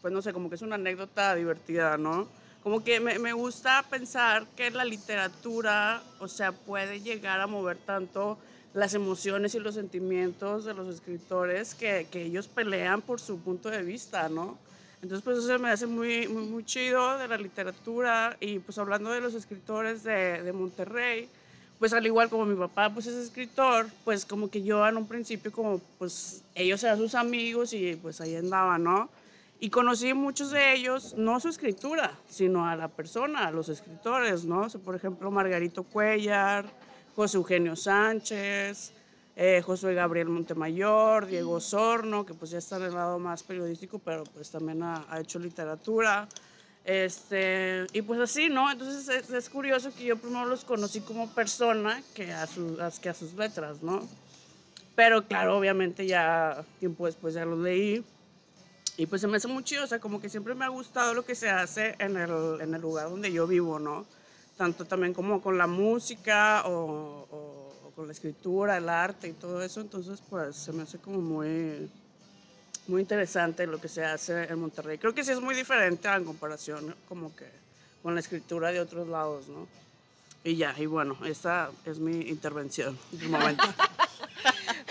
pues 0.03 0.13
no 0.13 0.23
sé, 0.23 0.33
como 0.33 0.49
que 0.49 0.57
es 0.57 0.63
una 0.63 0.75
anécdota 0.75 1.35
divertida, 1.35 1.97
¿no? 1.97 2.29
Como 2.65 2.83
que 2.83 2.99
me, 2.99 3.19
me 3.19 3.35
gusta 3.35 3.85
pensar 3.91 4.47
que 4.57 4.71
la 4.71 4.87
literatura, 4.87 6.03
o 6.19 6.27
sea, 6.27 6.51
puede 6.53 7.03
llegar 7.03 7.41
a 7.41 7.47
mover 7.47 7.77
tanto 7.77 8.39
las 8.73 8.95
emociones 8.95 9.55
y 9.55 9.61
los 9.61 9.75
sentimientos 9.75 10.65
de 10.65 10.73
los 10.73 10.89
escritores 10.89 11.75
que, 11.75 12.09
que 12.11 12.23
ellos 12.23 12.49
pelean 12.49 13.03
por 13.03 13.21
su 13.21 13.39
punto 13.39 13.71
de 13.71 13.83
vista, 13.83 14.31
¿no? 14.31 14.59
Entonces, 15.03 15.23
pues 15.23 15.39
eso 15.45 15.59
me 15.59 15.69
hace 15.71 15.87
muy, 15.87 16.27
muy, 16.27 16.45
muy 16.45 16.65
chido 16.65 17.19
de 17.19 17.29
la 17.29 17.37
literatura 17.37 18.37
y 18.41 18.59
pues 18.59 18.79
hablando 18.79 19.11
de 19.11 19.21
los 19.21 19.35
escritores 19.35 20.03
de, 20.03 20.43
de 20.43 20.53
Monterrey, 20.55 21.29
pues 21.79 21.93
al 21.93 22.07
igual 22.07 22.31
como 22.31 22.47
mi 22.47 22.57
papá 22.57 22.89
pues 22.89 23.07
es 23.07 23.15
escritor, 23.15 23.89
pues 24.05 24.25
como 24.25 24.49
que 24.49 24.63
yo 24.63 24.89
en 24.89 24.97
un 24.97 25.07
principio 25.07 25.53
como 25.53 25.83
pues 25.99 26.43
ellos 26.55 26.83
eran 26.83 26.97
sus 26.97 27.15
amigos 27.15 27.75
y 27.75 27.97
pues 27.97 28.23
ahí 28.23 28.35
andaba, 28.37 28.79
¿no? 28.79 29.11
Y 29.65 29.71
conocí 29.71 30.13
muchos 30.13 30.51
de 30.51 30.75
ellos, 30.75 31.15
no 31.17 31.41
su 31.41 31.49
escritura, 31.49 32.13
sino 32.29 32.69
a 32.69 32.77
la 32.77 32.89
persona, 32.89 33.47
a 33.47 33.51
los 33.51 33.71
escritores, 33.71 34.45
¿no? 34.45 34.69
por 34.85 34.95
ejemplo, 34.95 35.31
Margarito 35.31 35.85
Cuellar, 35.85 36.67
José 37.17 37.39
Eugenio 37.39 37.75
Sánchez, 37.75 38.93
eh, 39.35 39.63
José 39.65 39.95
Gabriel 39.95 40.29
Montemayor, 40.29 41.25
Diego 41.25 41.59
Sorno, 41.61 42.27
que 42.27 42.35
pues 42.35 42.51
ya 42.51 42.59
está 42.59 42.77
en 42.77 42.83
el 42.83 42.93
lado 42.93 43.19
más 43.19 43.43
periodístico, 43.43 43.99
pero 43.99 44.25
pues 44.25 44.51
también 44.51 44.83
ha, 44.83 45.07
hecho 45.19 45.39
literatura. 45.39 46.29
Este, 46.85 47.87
y 47.95 48.03
pues 48.03 48.21
así, 48.21 48.51
¿no? 48.51 48.71
Entonces 48.71 49.31
es, 49.31 49.49
curioso 49.49 49.95
que 49.95 50.05
yo 50.05 50.19
primero 50.19 50.45
los 50.45 50.67
conocí 50.67 51.01
como 51.01 51.31
persona 51.31 52.03
que 52.15 52.31
a, 52.35 52.47
que 53.01 53.09
a 53.09 53.15
sus 53.15 53.33
letras, 53.33 53.83
¿no? 53.83 54.07
Pero 54.95 55.27
claro, 55.27 55.57
obviamente 55.57 56.07
ya 56.07 56.63
tiempo 56.81 57.07
después 57.07 57.33
ya 57.33 57.47
los 57.47 57.61
leí. 57.61 58.05
Y 58.97 59.07
pues 59.07 59.21
se 59.21 59.27
me 59.27 59.39
hace 59.39 59.49
muy 59.49 59.65
chido, 59.65 59.85
o 59.85 59.87
sea, 59.87 59.99
como 59.99 60.21
que 60.21 60.29
siempre 60.29 60.55
me 60.55 60.65
ha 60.65 60.69
gustado 60.69 61.15
lo 61.15 61.25
que 61.25 61.35
se 61.35 61.51
hace 61.51 61.97
en 61.99 62.17
el, 62.17 62.61
en 62.61 62.75
el 62.75 62.81
lugar 62.81 63.11
donde 63.11 63.33
yo 63.33 63.47
vivo, 63.47 63.81
¿no? 63.81 64.07
Tanto 64.57 64.85
también 64.85 65.13
como 65.13 65.43
con 65.43 65.59
la 65.59 65.67
música 65.67 66.63
o, 66.67 67.93
con 67.97 68.07
la 68.07 68.13
escritura, 68.13 68.77
el 68.77 68.89
arte 68.89 69.29
y 69.29 69.33
todo 69.33 69.63
eso. 69.63 69.81
Entonces, 69.81 70.23
pues 70.31 70.55
se 70.55 70.73
me 70.73 70.85
hace 70.85 70.99
como 70.99 71.21
muy, 71.21 71.91
muy 72.87 73.01
interesante 73.01 73.67
lo 73.67 73.81
que 73.81 73.89
se 73.89 74.05
hace 74.05 74.45
en 74.45 74.61
Monterrey. 74.61 74.99
Creo 74.99 75.13
que 75.13 75.25
sí 75.25 75.33
es 75.33 75.41
muy 75.41 75.57
diferente 75.57 76.09
en 76.09 76.25
comparación 76.25 76.95
como 77.09 77.35
que 77.35 77.49
con 78.01 78.15
la 78.15 78.21
escritura 78.21 78.71
de 78.71 78.81
otros 78.81 79.09
lados, 79.09 79.49
¿no? 79.49 79.67
Y 80.45 80.57
ya, 80.57 80.75
y 80.79 80.87
bueno, 80.87 81.17
esta 81.25 81.71
es 81.85 81.99
mi 81.99 82.29
intervención 82.29 82.97
de 83.11 83.27
momento. 83.29 83.65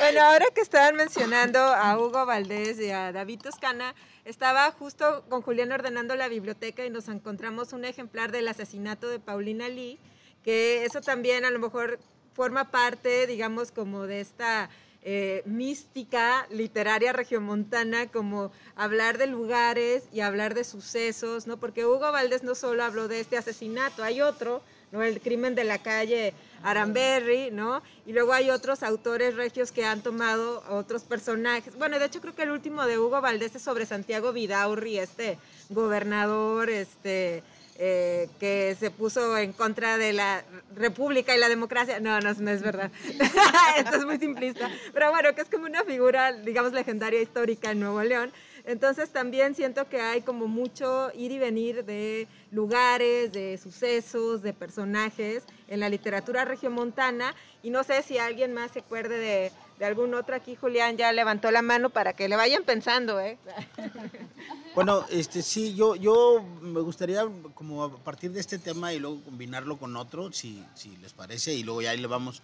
bueno, 0.03 0.21
ahora 0.21 0.47
que 0.53 0.59
estaban 0.59 0.97
mencionando 0.97 1.59
a 1.59 1.97
Hugo 1.97 2.25
Valdés 2.25 2.77
y 2.77 2.89
a 2.89 3.13
David 3.13 3.39
Toscana, 3.39 3.95
estaba 4.25 4.69
justo 4.71 5.23
con 5.29 5.41
Julián 5.41 5.71
ordenando 5.71 6.17
la 6.17 6.27
biblioteca 6.27 6.85
y 6.85 6.89
nos 6.89 7.07
encontramos 7.07 7.71
un 7.71 7.85
ejemplar 7.85 8.33
del 8.33 8.49
asesinato 8.49 9.07
de 9.07 9.19
Paulina 9.19 9.69
Lee, 9.69 9.97
que 10.43 10.83
eso 10.83 10.99
también 10.99 11.45
a 11.45 11.51
lo 11.51 11.59
mejor 11.59 11.99
forma 12.33 12.69
parte, 12.69 13.27
digamos, 13.27 13.71
como 13.71 14.05
de 14.05 14.19
esta 14.19 14.69
eh, 15.03 15.41
mística 15.45 16.47
literaria 16.49 17.13
regiomontana, 17.13 18.07
como 18.07 18.51
hablar 18.75 19.17
de 19.17 19.27
lugares 19.27 20.03
y 20.11 20.19
hablar 20.19 20.53
de 20.53 20.65
sucesos, 20.65 21.47
¿no? 21.47 21.55
Porque 21.55 21.85
Hugo 21.85 22.11
Valdés 22.11 22.43
no 22.43 22.55
solo 22.55 22.83
habló 22.83 23.07
de 23.07 23.21
este 23.21 23.37
asesinato, 23.37 24.03
hay 24.03 24.19
otro, 24.19 24.63
El 25.01 25.21
crimen 25.21 25.55
de 25.55 25.63
la 25.63 25.79
calle 25.79 26.33
Aramberry, 26.63 27.51
¿no? 27.51 27.81
Y 28.05 28.13
luego 28.13 28.33
hay 28.33 28.49
otros 28.49 28.83
autores 28.83 29.35
regios 29.35 29.71
que 29.71 29.85
han 29.85 30.01
tomado 30.01 30.63
otros 30.69 31.03
personajes. 31.03 31.75
Bueno, 31.77 31.99
de 31.99 32.05
hecho 32.05 32.21
creo 32.21 32.35
que 32.35 32.43
el 32.43 32.51
último 32.51 32.85
de 32.85 32.99
Hugo 32.99 33.21
Valdés 33.21 33.55
es 33.55 33.61
sobre 33.61 33.85
Santiago 33.85 34.33
Vidaurri, 34.33 34.99
este 34.99 35.37
gobernador, 35.69 36.69
este 36.69 37.43
eh, 37.79 38.29
que 38.39 38.77
se 38.79 38.91
puso 38.91 39.35
en 39.35 39.51
contra 39.51 39.97
de 39.97 40.13
la 40.13 40.43
república 40.75 41.35
y 41.35 41.39
la 41.39 41.49
democracia. 41.49 41.99
No, 41.99 42.19
no, 42.19 42.33
no 42.33 42.51
es 42.51 42.61
verdad. 42.61 42.91
Esto 43.77 43.97
es 43.97 44.05
muy 44.05 44.19
simplista. 44.19 44.69
Pero 44.93 45.09
bueno, 45.09 45.33
que 45.33 45.41
es 45.41 45.49
como 45.49 45.65
una 45.65 45.83
figura, 45.83 46.33
digamos, 46.33 46.71
legendaria 46.71 47.21
histórica 47.21 47.71
en 47.71 47.79
Nuevo 47.79 48.03
León. 48.03 48.31
Entonces 48.65 49.09
también 49.09 49.55
siento 49.55 49.89
que 49.89 49.99
hay 49.99 50.21
como 50.21 50.47
mucho 50.47 51.11
ir 51.15 51.31
y 51.31 51.39
venir 51.39 51.83
de 51.83 52.27
lugares, 52.51 53.33
de 53.33 53.57
sucesos, 53.57 54.41
de 54.41 54.53
personajes 54.53 55.43
en 55.67 55.81
la 55.81 55.89
literatura 55.89 56.45
regiomontana. 56.45 57.35
Y 57.61 57.69
no 57.69 57.83
sé 57.83 58.03
si 58.03 58.17
alguien 58.17 58.53
más 58.53 58.71
se 58.71 58.79
acuerde 58.79 59.17
de, 59.17 59.51
de 59.79 59.85
algún 59.85 60.13
otro 60.13 60.35
aquí. 60.35 60.55
Julián 60.55 60.95
ya 60.95 61.11
levantó 61.11 61.51
la 61.51 61.61
mano 61.61 61.89
para 61.89 62.13
que 62.13 62.29
le 62.29 62.35
vayan 62.35 62.63
pensando, 62.63 63.19
¿eh? 63.19 63.37
Bueno, 64.75 65.05
este 65.11 65.43
sí, 65.43 65.75
yo, 65.75 65.95
yo 65.95 66.43
me 66.61 66.81
gustaría 66.81 67.27
como 67.53 67.83
a 67.83 67.95
partir 67.95 68.31
de 68.31 68.39
este 68.39 68.57
tema 68.57 68.91
y 68.91 68.97
luego 68.97 69.21
combinarlo 69.23 69.77
con 69.77 69.95
otro, 69.95 70.31
si, 70.31 70.65
si 70.73 70.97
les 70.97 71.13
parece, 71.13 71.53
y 71.53 71.61
luego 71.61 71.83
ya 71.83 71.91
ahí 71.91 71.99
le 71.99 72.07
vamos. 72.07 72.41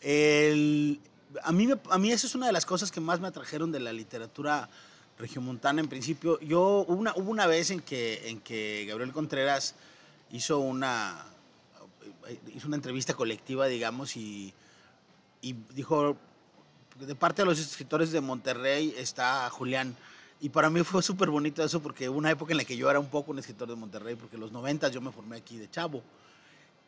El, 0.00 1.00
a, 1.42 1.50
mí 1.50 1.68
a 1.90 1.98
mí 1.98 2.12
eso 2.12 2.28
es 2.28 2.34
una 2.36 2.46
de 2.46 2.52
las 2.52 2.64
cosas 2.64 2.92
que 2.92 3.00
más 3.00 3.18
me 3.18 3.26
atrajeron 3.26 3.72
de 3.72 3.80
la 3.80 3.92
literatura 3.92 4.68
regiomontana 5.18 5.80
en 5.80 5.88
principio. 5.88 6.40
Yo 6.40 6.84
hubo 6.88 7.30
una, 7.30 7.46
vez 7.46 7.70
en 7.70 7.80
que, 7.80 8.28
en 8.28 8.40
que 8.40 8.84
Gabriel 8.88 9.12
Contreras 9.12 9.74
hizo 10.30 10.58
una, 10.58 11.24
hizo 12.54 12.66
una 12.66 12.76
entrevista 12.76 13.14
colectiva, 13.14 13.66
digamos, 13.66 14.16
y, 14.16 14.52
y 15.42 15.54
dijo, 15.74 16.16
de 17.00 17.14
parte 17.14 17.42
de 17.42 17.46
los 17.46 17.58
escritores 17.58 18.12
de 18.12 18.20
Monterrey 18.20 18.94
está 18.96 19.48
Julián 19.50 19.96
y 20.40 20.50
para 20.50 20.68
mí 20.68 20.82
fue 20.82 21.02
súper 21.02 21.30
bonito 21.30 21.64
eso 21.64 21.80
porque 21.80 22.08
hubo 22.08 22.18
una 22.18 22.30
época 22.30 22.52
en 22.52 22.58
la 22.58 22.64
que 22.64 22.76
yo 22.76 22.90
era 22.90 23.00
un 23.00 23.06
poco 23.08 23.30
un 23.30 23.38
escritor 23.38 23.66
de 23.66 23.76
Monterrey, 23.76 24.14
porque 24.14 24.36
en 24.36 24.40
los 24.40 24.52
90 24.52 24.88
yo 24.88 25.00
me 25.00 25.10
formé 25.10 25.36
aquí 25.36 25.56
de 25.56 25.70
chavo. 25.70 26.02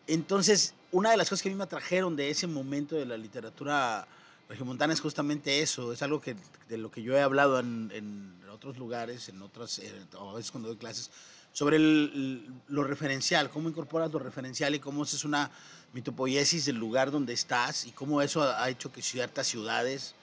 Entonces, 0.06 0.74
una 0.92 1.10
de 1.10 1.16
las 1.16 1.30
cosas 1.30 1.42
que 1.42 1.48
a 1.48 1.52
mí 1.52 1.56
me 1.56 1.64
atrajeron 1.64 2.16
de 2.16 2.28
ese 2.28 2.46
momento 2.46 2.96
de 2.96 3.06
la 3.06 3.16
literatura 3.16 4.06
regiomontana 4.48 4.92
es 4.92 5.00
justamente 5.00 5.60
eso, 5.60 5.92
es 5.92 6.02
algo 6.02 6.20
que, 6.20 6.36
de 6.68 6.78
lo 6.78 6.90
que 6.90 7.02
yo 7.02 7.16
he 7.16 7.22
hablado 7.22 7.58
en, 7.58 7.90
en 7.94 8.36
otros 8.50 8.78
lugares, 8.78 9.28
en 9.28 9.42
otras, 9.42 9.78
eh, 9.78 9.92
a 10.18 10.34
veces 10.34 10.50
cuando 10.50 10.68
doy 10.68 10.78
clases, 10.78 11.10
sobre 11.52 11.76
el, 11.76 12.52
lo 12.68 12.84
referencial, 12.84 13.48
cómo 13.50 13.68
incorporas 13.68 14.12
lo 14.12 14.18
referencial 14.18 14.74
y 14.74 14.78
cómo 14.78 15.04
es 15.04 15.24
una 15.24 15.50
mitopoiesis 15.94 16.66
del 16.66 16.76
lugar 16.76 17.10
donde 17.10 17.32
estás 17.32 17.86
y 17.86 17.92
cómo 17.92 18.20
eso 18.20 18.42
ha 18.42 18.68
hecho 18.68 18.92
que 18.92 19.00
ciertas 19.00 19.46
ciudades 19.46 20.14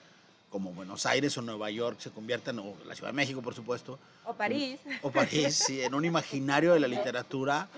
como 0.48 0.72
Buenos 0.72 1.04
Aires 1.06 1.36
o 1.36 1.42
Nueva 1.42 1.68
York 1.72 1.98
se 1.98 2.10
conviertan, 2.10 2.60
o 2.60 2.76
la 2.86 2.94
Ciudad 2.94 3.08
de 3.08 3.16
México, 3.16 3.42
por 3.42 3.54
supuesto. 3.54 3.98
O 4.24 4.34
París. 4.34 4.78
o 5.02 5.10
París, 5.10 5.64
sí, 5.66 5.82
en 5.82 5.92
un 5.94 6.04
imaginario 6.04 6.74
de 6.74 6.78
la 6.78 6.86
literatura. 6.86 7.68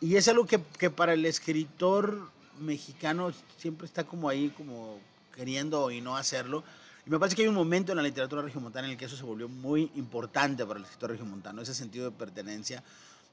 Y 0.00 0.14
es 0.14 0.28
algo 0.28 0.46
que, 0.46 0.62
que, 0.78 0.90
para 0.90 1.14
el 1.14 1.26
escritor 1.26 2.30
mexicano 2.60 3.32
siempre 3.58 3.86
está 3.86 4.04
como 4.04 4.28
ahí, 4.28 4.50
como 4.50 5.00
queriendo 5.40 5.90
y 5.90 6.02
no 6.02 6.18
hacerlo. 6.18 6.62
Y 7.06 7.10
me 7.10 7.18
parece 7.18 7.34
que 7.34 7.42
hay 7.42 7.48
un 7.48 7.54
momento 7.54 7.92
en 7.92 7.96
la 7.96 8.02
literatura 8.02 8.42
regiomontana 8.42 8.86
en 8.86 8.92
el 8.92 8.98
que 8.98 9.06
eso 9.06 9.16
se 9.16 9.22
volvió 9.22 9.48
muy 9.48 9.90
importante 9.94 10.66
para 10.66 10.78
el 10.78 10.84
escritor 10.84 11.12
regiomontano, 11.12 11.62
ese 11.62 11.72
sentido 11.72 12.10
de 12.10 12.10
pertenencia, 12.10 12.84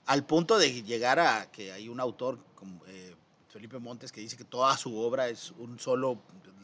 al 0.05 0.23
punto 0.23 0.57
de 0.57 0.83
llegar 0.83 1.19
a 1.19 1.51
que 1.51 1.73
hay 1.73 1.89
un 1.89 1.99
autor 1.99 2.39
como 2.55 2.81
eh, 2.87 3.13
Felipe 3.49 3.77
Montes 3.77 4.13
que 4.13 4.21
dice 4.21 4.37
que 4.37 4.45
toda 4.45 4.77
su 4.77 4.97
obra 4.97 5.27
es 5.27 5.51
un 5.57 5.79
solo 5.79 6.17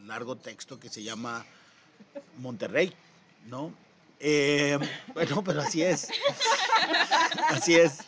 largo 0.06 0.38
texto 0.38 0.80
que 0.80 0.88
se 0.88 1.04
llama 1.04 1.46
Monterrey, 2.38 2.94
¿no? 3.48 3.74
Eh, 4.22 4.80
bueno, 5.14 5.44
pero 5.44 5.60
así 5.60 5.84
es. 5.84 6.08
Así 7.50 7.76
es. 7.76 8.00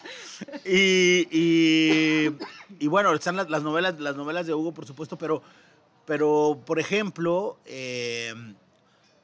Y, 0.63 2.29
bueno, 2.87 3.13
están 3.13 3.35
las, 3.35 3.61
novelas, 3.61 3.99
las 3.99 4.15
novelas 4.15 4.47
de 4.47 4.53
Hugo, 4.53 4.73
por 4.73 4.85
supuesto, 4.85 5.17
pero, 5.17 5.43
pero 6.05 6.61
por 6.65 6.79
ejemplo, 6.79 7.57
eh, 7.65 8.33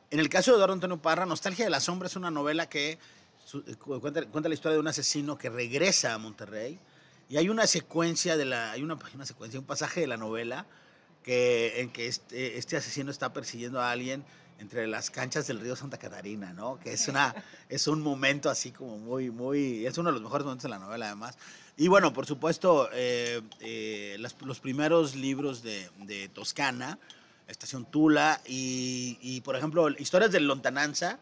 en 0.10 0.20
el 0.20 0.30
caso 0.30 0.52
de 0.52 0.58
Eduardo 0.58 0.74
Antonio 0.74 1.02
Parra, 1.02 1.26
Nostalgia 1.26 1.66
de 1.66 1.72
la 1.72 1.80
Sombra 1.80 2.08
es 2.08 2.16
una 2.16 2.32
novela 2.32 2.68
que 2.68 3.00
cuenta, 3.80 4.50
la 4.50 4.54
historia 4.54 4.74
de 4.74 4.80
un 4.80 4.88
asesino 4.88 5.38
que 5.38 5.50
regresa 5.50 6.14
a 6.14 6.18
Monterrey. 6.18 6.80
Y 7.30 7.38
hay 7.38 7.50
una 7.50 7.66
secuencia 7.68 8.36
de 8.38 8.46
la, 8.46 8.72
hay 8.72 8.84
una, 8.84 8.98
una 9.16 9.26
secuencia, 9.26 9.60
un 9.60 9.66
pasaje 9.66 10.02
de 10.02 10.08
la 10.08 10.18
novela 10.18 10.66
que, 11.24 11.82
en 11.82 11.92
que 11.92 12.08
este, 12.08 12.58
este 12.58 12.78
asesino 12.78 13.12
está 13.12 13.32
persiguiendo 13.34 13.80
a 13.80 13.92
alguien 13.92 14.24
entre 14.60 14.88
las 14.88 15.10
canchas 15.10 15.48
del 15.48 15.60
río 15.60 15.76
Santa 15.76 15.98
Catarina, 15.98 16.54
¿no? 16.54 16.80
Que 16.80 16.94
es, 16.94 17.08
una, 17.08 17.34
es 17.70 17.88
un 17.88 18.02
momento 18.02 18.50
así 18.50 18.72
como 18.72 18.98
muy, 18.98 19.32
muy, 19.32 19.86
es 19.86 19.98
uno 19.98 20.10
de 20.10 20.14
los 20.14 20.22
mejores 20.22 20.46
momentos 20.46 20.64
de 20.64 20.70
la 20.70 20.80
novela 20.80 21.08
además. 21.08 21.38
Y 21.78 21.88
bueno, 21.88 22.14
por 22.14 22.26
supuesto, 22.26 22.90
eh, 22.94 23.42
eh, 23.60 24.18
los 24.20 24.60
primeros 24.60 25.16
libros 25.16 25.64
de, 25.64 25.90
de, 26.00 26.30
Toscana, 26.30 27.00
Estación 27.48 27.86
Tula 27.86 28.42
y, 28.46 29.18
y, 29.22 29.42
por 29.42 29.56
ejemplo, 29.56 29.90
historias 29.90 30.32
de 30.32 30.40
Lontananza. 30.42 31.18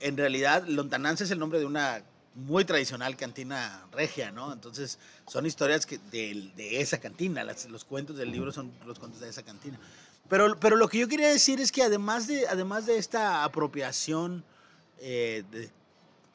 En 0.00 0.16
realidad, 0.16 0.64
Lontananza 0.66 1.24
es 1.24 1.30
el 1.30 1.38
nombre 1.38 1.58
de 1.58 1.66
una 1.66 2.02
muy 2.34 2.64
tradicional 2.64 3.16
cantina 3.16 3.86
regia, 3.92 4.32
¿no? 4.32 4.52
Entonces, 4.52 4.98
son 5.26 5.46
historias 5.46 5.86
que 5.86 5.98
de, 6.10 6.50
de 6.56 6.80
esa 6.80 6.98
cantina, 6.98 7.44
los 7.44 7.84
cuentos 7.84 8.16
del 8.16 8.32
libro 8.32 8.52
son 8.52 8.72
los 8.86 8.98
cuentos 8.98 9.20
de 9.20 9.28
esa 9.28 9.42
cantina. 9.42 9.78
Pero, 10.28 10.58
pero 10.58 10.76
lo 10.76 10.88
que 10.88 10.98
yo 10.98 11.08
quería 11.08 11.28
decir 11.28 11.60
es 11.60 11.70
que 11.70 11.82
además 11.82 12.26
de, 12.26 12.46
además 12.48 12.86
de 12.86 12.96
esta 12.96 13.44
apropiación 13.44 14.44
eh, 14.98 15.44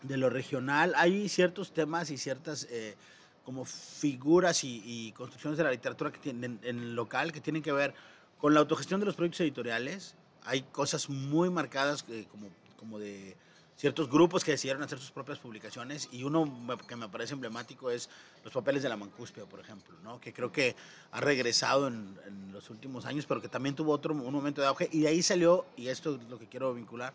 de, 0.04 0.18
lo 0.18 0.30
regional, 0.30 0.94
hay 0.96 1.28
ciertos 1.28 1.74
temas 1.74 2.12
y 2.12 2.18
ciertas 2.18 2.68
eh, 2.70 2.96
como 3.44 3.66
figuras 3.66 4.64
y, 4.64 5.12
construcciones 5.18 5.58
de 5.58 5.64
la 5.64 5.72
literatura 5.72 6.12
que 6.12 6.20
tienen, 6.20 6.60
en 6.64 6.96
local 6.96 7.32
que 7.32 7.42
tienen 7.42 7.64
que 7.64 7.72
ver 7.72 7.94
con 8.38 8.54
la 8.54 8.60
autogestión 8.60 9.00
de 9.00 9.08
los 9.08 9.16
proyectos 9.16 9.42
editoriales. 9.42 10.16
Hay 10.44 10.62
cosas 10.62 11.10
muy 11.10 11.50
marcadas 11.50 12.06
eh, 12.10 12.28
como, 12.30 12.48
como 12.78 13.00
de 13.00 13.36
ciertos 13.80 14.10
grupos 14.10 14.44
que 14.44 14.52
decidieron 14.52 14.84
hacer 14.84 15.00
sus 15.00 15.12
propias 15.12 15.40
publicaciones 15.40 16.10
y 16.12 16.24
uno 16.24 16.52
que 16.86 16.98
me 16.98 17.08
parece 17.08 17.34
emblemático 17.34 17.90
es 17.90 18.10
Los 18.44 18.54
Papeles 18.54 18.84
de 18.84 18.90
la 18.90 18.98
Mancuspia, 18.98 19.46
por 19.46 19.62
ejemplo, 19.62 19.96
¿no? 20.04 20.20
que 20.20 20.34
creo 20.34 20.52
que 20.52 20.76
ha 21.12 21.22
regresado 21.22 21.88
en, 21.88 22.20
los 22.52 22.70
últimos 22.70 23.06
años, 23.06 23.26
pero 23.26 23.42
que 23.42 23.48
también 23.48 23.76
tuvo 23.76 23.94
otro, 23.94 24.14
un 24.14 24.34
momento 24.34 24.60
de 24.60 24.68
auge 24.68 24.90
y 24.92 25.02
de 25.02 25.08
ahí 25.08 25.24
salió, 25.24 25.66
y 25.78 25.88
esto 25.88 26.16
es 26.16 26.30
lo 26.30 26.38
que 26.38 26.48
quiero 26.48 26.74
vincular, 26.74 27.14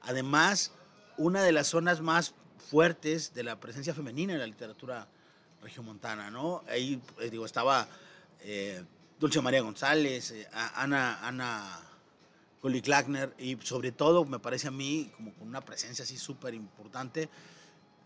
además 0.00 0.72
una 1.18 1.42
de 1.42 1.52
las 1.52 1.66
zonas 1.66 2.00
más 2.00 2.34
fuertes 2.70 3.34
de 3.34 3.42
la 3.42 3.60
presencia 3.60 3.92
femenina 3.92 4.32
en 4.32 4.38
la 4.38 4.46
literatura 4.46 5.06
regiomontana, 5.60 6.30
¿no? 6.30 6.64
Ahí, 6.66 6.98
eh, 7.20 7.28
digo, 7.28 7.44
estaba 7.44 7.86
eh, 8.40 8.82
Dulce 9.20 9.42
María 9.42 9.60
González, 9.60 10.30
eh, 10.30 10.48
Ana, 10.52 11.26
Ana 11.26 11.78
Gully 12.66 12.82
Klackner 12.82 13.32
y 13.38 13.56
sobre 13.62 13.92
todo, 13.92 14.24
me 14.24 14.40
parece 14.40 14.66
a 14.66 14.72
mí, 14.72 15.08
como 15.14 15.32
con 15.34 15.46
una 15.46 15.60
presencia 15.60 16.02
así 16.02 16.18
súper 16.18 16.52
importante, 16.52 17.28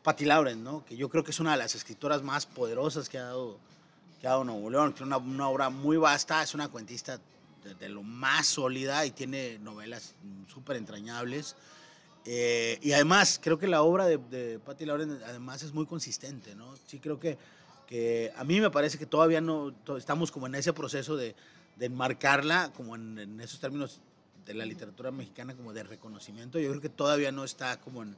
Patti 0.03 0.27
Lauren, 0.27 0.63
¿no? 0.63 0.85
Que 0.85 0.99
yo 0.99 1.09
creo 1.09 1.25
que 1.25 1.31
es 1.31 1.41
una 1.41 1.53
de 1.53 1.57
las 1.57 1.75
escritoras 1.75 2.23
más 2.23 2.45
poderosas 2.45 3.09
que 3.09 3.17
ha 3.17 3.23
dado, 3.23 3.59
que 4.21 4.27
ha 4.27 4.31
dado 4.33 4.45
Nuevo 4.45 4.69
León, 4.69 4.93
es 4.95 5.01
una, 5.01 5.17
una 5.17 5.49
obra 5.49 5.71
muy 5.71 5.97
vasta, 5.97 6.43
es 6.43 6.53
una 6.53 6.69
cuentista 6.69 7.19
de, 7.65 7.75
de, 7.75 7.89
lo 7.89 8.03
más 8.03 8.49
sólida 8.49 9.07
y 9.07 9.13
tiene 9.13 9.59
novelas 9.61 10.15
súper 10.53 10.77
entrañables. 10.77 11.57
Eh, 12.27 12.79
y 12.83 12.93
además, 12.93 13.41
creo 13.43 13.59
que 13.59 13.67
la 13.67 13.81
obra 13.81 14.05
de, 14.05 14.19
de 14.19 14.59
Patti 14.59 14.85
Lauren 14.85 15.23
además 15.25 15.63
es 15.63 15.73
muy 15.73 15.87
consistente, 15.87 16.55
¿no? 16.55 16.77
Sí 16.87 16.99
creo 16.99 17.19
que, 17.19 17.39
que 17.87 18.31
a 18.37 18.45
mí 18.45 18.61
me 18.61 18.71
parece 18.71 18.99
que 18.99 19.07
todavía 19.07 19.41
no 19.41 19.75
estamos 19.97 20.31
como 20.31 20.49
en 20.49 20.55
ese 20.55 20.75
proceso 20.75 21.17
de, 21.17 21.35
de 21.77 21.87
enmarcarla 21.87 22.71
como 22.77 22.95
en, 22.95 23.19
en, 23.19 23.41
esos 23.41 23.59
términos 23.59 24.03
de 24.51 24.59
la 24.59 24.65
literatura 24.65 25.13
mexicana 25.13 25.55
como 25.55 25.73
de 25.73 25.85
reconocimiento. 25.85 26.59
Yo 26.59 26.71
creo 26.71 26.81
que 26.81 26.89
todavía 26.89 27.31
no 27.31 27.45
está 27.45 27.79
como 27.81 28.03
en... 28.03 28.17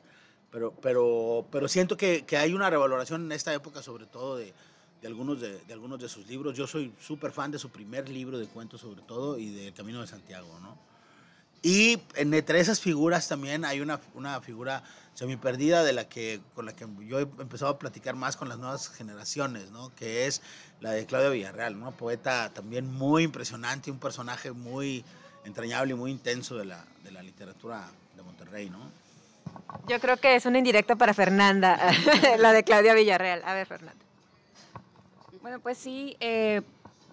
Pero, 0.50 0.72
pero, 0.82 1.46
pero 1.50 1.68
siento 1.68 1.96
que, 1.96 2.24
que 2.24 2.36
hay 2.36 2.52
una 2.52 2.68
revaloración 2.68 3.24
en 3.24 3.32
esta 3.32 3.52
época, 3.54 3.82
sobre 3.82 4.06
todo 4.06 4.36
de, 4.36 4.52
de 5.00 5.08
algunos 5.08 5.40
de, 5.40 5.58
de, 5.58 5.72
algunos 5.72 6.00
de 6.00 6.08
sus 6.08 6.26
libros. 6.26 6.56
Yo 6.56 6.66
soy 6.66 6.92
súper 7.00 7.32
fan 7.32 7.50
de 7.50 7.58
su 7.58 7.70
primer 7.70 8.08
libro 8.08 8.38
de 8.38 8.46
cuentos, 8.46 8.80
sobre 8.80 9.02
todo, 9.02 9.38
y 9.38 9.50
de 9.50 9.72
Camino 9.72 10.00
de 10.00 10.06
Santiago, 10.06 10.58
¿no? 10.60 10.78
Y 11.62 12.00
entre 12.16 12.58
esas 12.58 12.80
figuras 12.80 13.28
también 13.28 13.64
hay 13.64 13.80
una, 13.80 14.00
una 14.14 14.40
figura 14.40 14.82
semi 15.14 15.36
perdida 15.36 15.84
de 15.84 15.92
la 15.92 16.08
que, 16.08 16.40
con 16.56 16.66
la 16.66 16.74
que 16.74 16.86
yo 17.06 17.20
he 17.20 17.22
empezado 17.22 17.70
a 17.70 17.78
platicar 17.78 18.16
más 18.16 18.36
con 18.36 18.48
las 18.48 18.58
nuevas 18.58 18.88
generaciones, 18.88 19.70
¿no? 19.70 19.94
que 19.94 20.26
es 20.26 20.42
la 20.80 20.90
de 20.90 21.06
Claudia 21.06 21.28
Villarreal, 21.28 21.76
una 21.76 21.92
poeta 21.92 22.50
también 22.52 22.90
muy 22.90 23.22
impresionante, 23.22 23.92
un 23.92 24.00
personaje 24.00 24.50
muy 24.50 25.04
entrañable 25.44 25.92
y 25.92 25.96
muy 25.96 26.10
intenso 26.10 26.56
de 26.56 26.64
la, 26.64 26.84
de 27.04 27.10
la 27.10 27.22
literatura 27.22 27.88
de 28.16 28.22
Monterrey. 28.22 28.70
¿no? 28.70 28.78
Yo 29.88 30.00
creo 30.00 30.16
que 30.16 30.36
es 30.36 30.46
una 30.46 30.58
indirecta 30.58 30.96
para 30.96 31.14
Fernanda, 31.14 31.78
la 32.38 32.52
de 32.52 32.64
Claudia 32.64 32.94
Villarreal. 32.94 33.42
A 33.44 33.54
ver, 33.54 33.66
Fernanda. 33.66 34.00
Bueno, 35.40 35.58
pues 35.58 35.76
sí, 35.78 36.16
eh, 36.20 36.62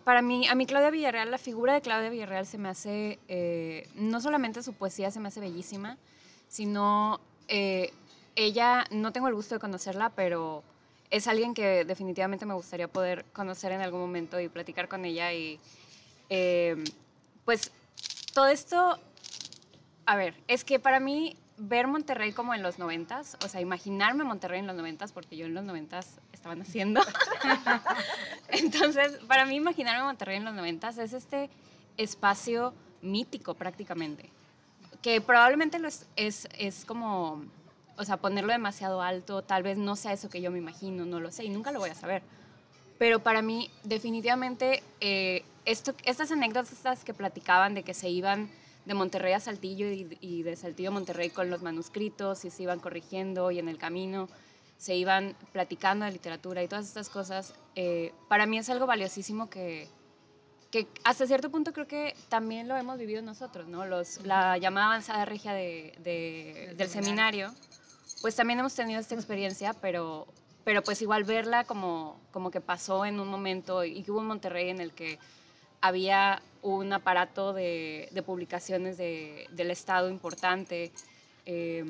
para 0.04 0.22
mí, 0.22 0.48
a 0.48 0.56
mí 0.56 0.66
Claudia 0.66 0.92
Villarreal, 0.92 1.32
la 1.32 1.38
figura 1.38 1.74
de 1.74 1.82
Claudia 1.82 2.10
Villarreal 2.10 2.46
se 2.46 2.58
me 2.58 2.70
hace, 2.70 3.20
eh, 3.28 3.88
no 3.96 4.22
solamente 4.22 4.62
su 4.62 4.74
poesía 4.74 5.10
se 5.12 5.20
me 5.20 5.28
hace 5.28 5.40
bellísima, 5.40 5.98
sino 6.48 7.20
eh, 7.48 7.92
ella, 8.36 8.86
no 8.92 9.12
tengo 9.12 9.28
el 9.28 9.34
gusto 9.34 9.56
de 9.56 9.60
conocerla, 9.60 10.10
pero 10.12 10.64
es 11.10 11.28
alguien 11.28 11.54
que 11.54 11.86
definitivamente 11.86 12.46
me 12.46 12.54
gustaría 12.54 12.88
poder 12.88 13.26
conocer 13.34 13.72
en 13.72 13.82
algún 13.82 14.00
momento 14.00 14.40
y 14.40 14.50
platicar 14.50 14.88
con 14.88 15.06
ella. 15.06 15.34
Y 15.34 15.60
eh, 16.30 16.84
pues 17.46 17.72
todo 18.40 18.48
esto, 18.48 18.98
a 20.06 20.16
ver, 20.16 20.34
es 20.48 20.64
que 20.64 20.80
para 20.80 21.02
mí 21.02 21.36
ver 21.58 21.88
Monterrey 21.88 22.32
como 22.32 22.54
en 22.54 22.64
los 22.64 22.80
noventas, 22.80 23.36
o 23.44 23.50
sea, 23.50 23.60
imaginarme 23.60 24.24
Monterrey 24.24 24.62
en 24.62 24.68
los 24.68 24.78
noventas, 24.78 25.12
porque 25.12 25.36
yo 25.36 25.46
en 25.48 25.54
los 25.54 25.66
noventas 25.66 26.22
estaba 26.32 26.56
naciendo. 26.56 27.02
Entonces, 28.48 29.20
para 29.28 29.46
mí 29.46 29.58
imaginarme 29.58 30.06
Monterrey 30.06 30.38
en 30.38 30.46
los 30.46 30.54
noventas 30.54 30.98
es 31.00 31.12
este 31.12 31.50
espacio 31.98 32.74
mítico 33.02 33.56
prácticamente, 33.56 34.30
que 35.02 35.20
probablemente 35.20 35.78
lo 35.78 35.90
es, 35.90 36.08
es, 36.16 36.48
es, 36.58 36.86
como, 36.86 37.44
o 37.98 38.06
sea, 38.06 38.16
ponerlo 38.16 38.54
demasiado 38.54 39.02
alto, 39.02 39.42
tal 39.42 39.64
vez 39.64 39.78
no 39.78 39.98
sea 39.98 40.14
eso 40.14 40.30
que 40.30 40.40
yo 40.40 40.50
me 40.50 40.60
imagino, 40.60 41.06
no 41.06 41.20
lo 41.20 41.30
sé, 41.34 41.44
y 41.44 41.50
nunca 41.50 41.74
lo 41.74 41.80
voy 41.80 41.90
a 41.90 41.96
saber. 41.96 42.24
Pero 42.98 43.20
para 43.20 43.42
mí, 43.42 43.70
definitivamente, 43.84 44.82
eh, 45.02 45.44
esto, 45.66 45.94
estas 46.04 46.32
anécdotas 46.32 47.04
que 47.04 47.14
platicaban 47.14 47.74
de 47.74 47.84
que 47.84 47.94
se 47.94 48.10
iban 48.10 48.50
de 48.86 48.94
Monterrey 48.94 49.34
a 49.34 49.40
Saltillo 49.40 49.88
y, 49.92 50.18
y, 50.22 50.44
de 50.44 50.56
Saltillo 50.56 50.90
a 50.90 50.94
Monterrey 50.94 51.30
con 51.30 51.50
los 51.50 51.62
manuscritos 51.62 52.46
y 52.46 52.50
se 52.50 52.64
iban 52.64 52.80
corrigiendo 52.80 53.52
y 53.52 53.60
en 53.60 53.68
el 53.68 53.78
camino 53.78 54.30
se 54.80 54.96
iban 54.96 55.36
platicando 55.52 56.06
de 56.06 56.12
literatura 56.14 56.64
y 56.64 56.68
todas 56.70 56.88
estas 56.88 57.10
cosas, 57.10 57.54
eh, 57.76 58.14
para 58.30 58.46
mí 58.46 58.58
es 58.58 58.70
algo 58.70 58.86
valiosísimo 58.86 59.50
que, 59.50 59.90
que 60.72 60.88
hasta 61.04 61.28
cierto 61.28 61.52
punto 61.52 61.74
creo 61.74 61.86
que 61.86 62.16
también 62.30 62.70
lo 62.70 62.78
hemos 62.78 62.98
vivido 62.98 63.22
nosotros, 63.22 63.68
¿no? 63.68 63.86
Los, 63.86 64.26
la 64.26 64.58
llamada 64.58 64.88
avanzada 64.88 65.26
regia 65.26 65.52
de, 65.52 65.94
de, 66.02 66.76
del 66.78 66.88
seminario, 66.88 67.54
pues 68.22 68.38
también 68.38 68.60
hemos 68.60 68.74
tenido 68.74 69.02
esta 69.02 69.16
experiencia, 69.16 69.74
pero, 69.74 70.28
pero 70.64 70.82
pues 70.82 71.02
igual 71.02 71.26
verla 71.26 71.66
como, 71.66 72.18
como 72.32 72.50
que 72.50 72.62
pasó 72.62 73.04
en 73.04 73.20
un 73.20 73.28
momento 73.28 73.84
y 73.84 74.02
que 74.02 74.12
hubo 74.12 74.22
un 74.22 74.28
Monterrey 74.28 74.70
en 74.70 74.80
el 74.80 74.94
que 74.94 75.20
había 75.82 76.42
un 76.62 76.92
aparato 76.94 77.54
de, 77.54 78.10
de 78.12 78.24
publicaciones 78.24 78.98
de, 78.98 79.48
del 79.52 79.72
Estado 79.72 80.10
importante, 80.10 80.92
eh, 81.46 81.86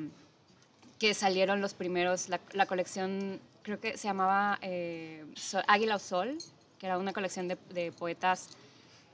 que 0.98 1.14
salieron 1.14 1.60
los 1.60 1.74
primeros, 1.74 2.28
la, 2.28 2.40
la, 2.52 2.66
colección 2.66 3.40
creo 3.62 3.80
que 3.80 3.96
se 3.96 4.08
llamaba 4.08 4.58
eh, 4.62 5.24
Sol, 5.34 5.62
Águila 5.66 5.96
o 5.96 5.98
Sol, 5.98 6.38
que 6.78 6.86
era 6.86 6.98
una 6.98 7.12
colección 7.12 7.48
de, 7.48 7.56
de 7.70 7.92
poetas 7.92 8.50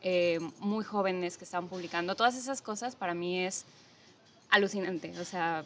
eh, 0.03 0.39
muy 0.59 0.85
jóvenes 0.85 1.37
que 1.37 1.45
estaban 1.45 1.69
publicando. 1.69 2.15
Todas 2.15 2.37
esas 2.37 2.61
cosas 2.61 2.97
para 2.97 3.15
mí 3.15 3.45
es 3.45 3.65
alucinante, 4.51 5.19
o 5.19 5.25
sea, 5.25 5.65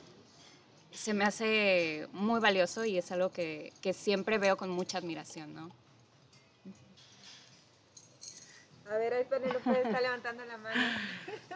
se 0.93 1.15
me 1.15 1.25
hace 1.25 2.09
muy 2.13 2.41
valioso 2.41 2.85
y 2.85 2.99
es 2.99 3.13
algo 3.13 3.31
que, 3.31 3.73
que 3.81 3.93
siempre 3.93 4.39
veo 4.39 4.57
con 4.57 4.71
mucha 4.71 4.99
admiración, 4.99 5.55
¿no? 5.55 5.71
A 8.91 8.99
ver, 8.99 9.15
ahí 9.15 9.25
Penélope 9.25 9.83
está 9.83 10.01
levantando 10.01 10.45
la 10.45 10.57
mano. 10.57 10.81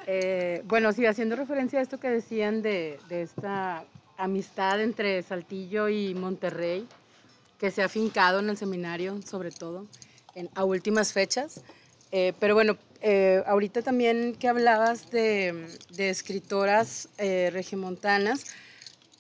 Eh, 0.06 0.60
bueno, 0.66 0.92
sí, 0.92 1.06
haciendo 1.06 1.34
referencia 1.34 1.78
a 1.78 1.82
esto 1.82 1.98
que 1.98 2.10
decían 2.10 2.60
de, 2.60 2.98
de, 3.08 3.22
esta 3.22 3.86
amistad 4.18 4.82
entre 4.82 5.22
Saltillo 5.22 5.88
y 5.88 6.14
Monterrey, 6.14 6.86
que 7.58 7.70
se 7.70 7.82
ha 7.82 7.88
fincado 7.88 8.40
en 8.40 8.50
el 8.50 8.58
seminario, 8.58 9.22
sobre 9.22 9.50
todo, 9.50 9.86
en, 10.34 10.50
a 10.54 10.64
últimas 10.64 11.14
fechas. 11.14 11.62
Eh, 12.12 12.34
pero 12.38 12.52
bueno, 12.52 12.76
eh, 13.00 13.42
ahorita 13.46 13.80
también 13.80 14.34
que 14.34 14.46
hablabas 14.46 15.10
de, 15.10 15.68
de 15.96 16.10
escritoras 16.10 17.08
eh, 17.16 17.48
regiomontanas, 17.50 18.44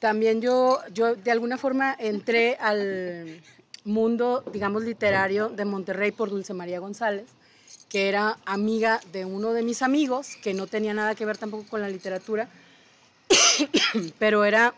también 0.00 0.42
yo, 0.42 0.80
yo 0.92 1.14
de 1.14 1.30
alguna 1.30 1.56
forma 1.56 1.96
entré 1.98 2.58
al 2.60 3.40
mundo, 3.84 4.44
digamos, 4.52 4.84
literario 4.84 5.48
de 5.48 5.64
Monterrey 5.64 6.12
por 6.12 6.28
Dulce 6.28 6.52
María 6.52 6.78
González 6.78 7.24
que 7.88 8.08
era 8.08 8.38
amiga 8.44 9.00
de 9.12 9.24
uno 9.24 9.52
de 9.52 9.62
mis 9.62 9.80
amigos, 9.80 10.36
que 10.42 10.52
no 10.52 10.66
tenía 10.66 10.94
nada 10.94 11.14
que 11.14 11.24
ver 11.24 11.38
tampoco 11.38 11.64
con 11.68 11.80
la 11.80 11.88
literatura, 11.88 12.48
pero 14.18 14.44
era, 14.44 14.74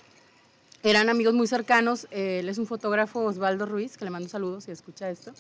eran 0.83 1.09
amigos 1.09 1.33
muy 1.33 1.47
cercanos. 1.47 2.07
Eh, 2.11 2.41
él 2.41 2.49
es 2.49 2.59
un 2.59 2.67
fotógrafo, 2.67 3.21
Osvaldo 3.21 3.65
Ruiz, 3.65 3.97
que 3.97 4.05
le 4.05 4.11
mando 4.11 4.29
saludos 4.29 4.65
si 4.65 4.71
escucha 4.71 5.09
esto. 5.09 5.33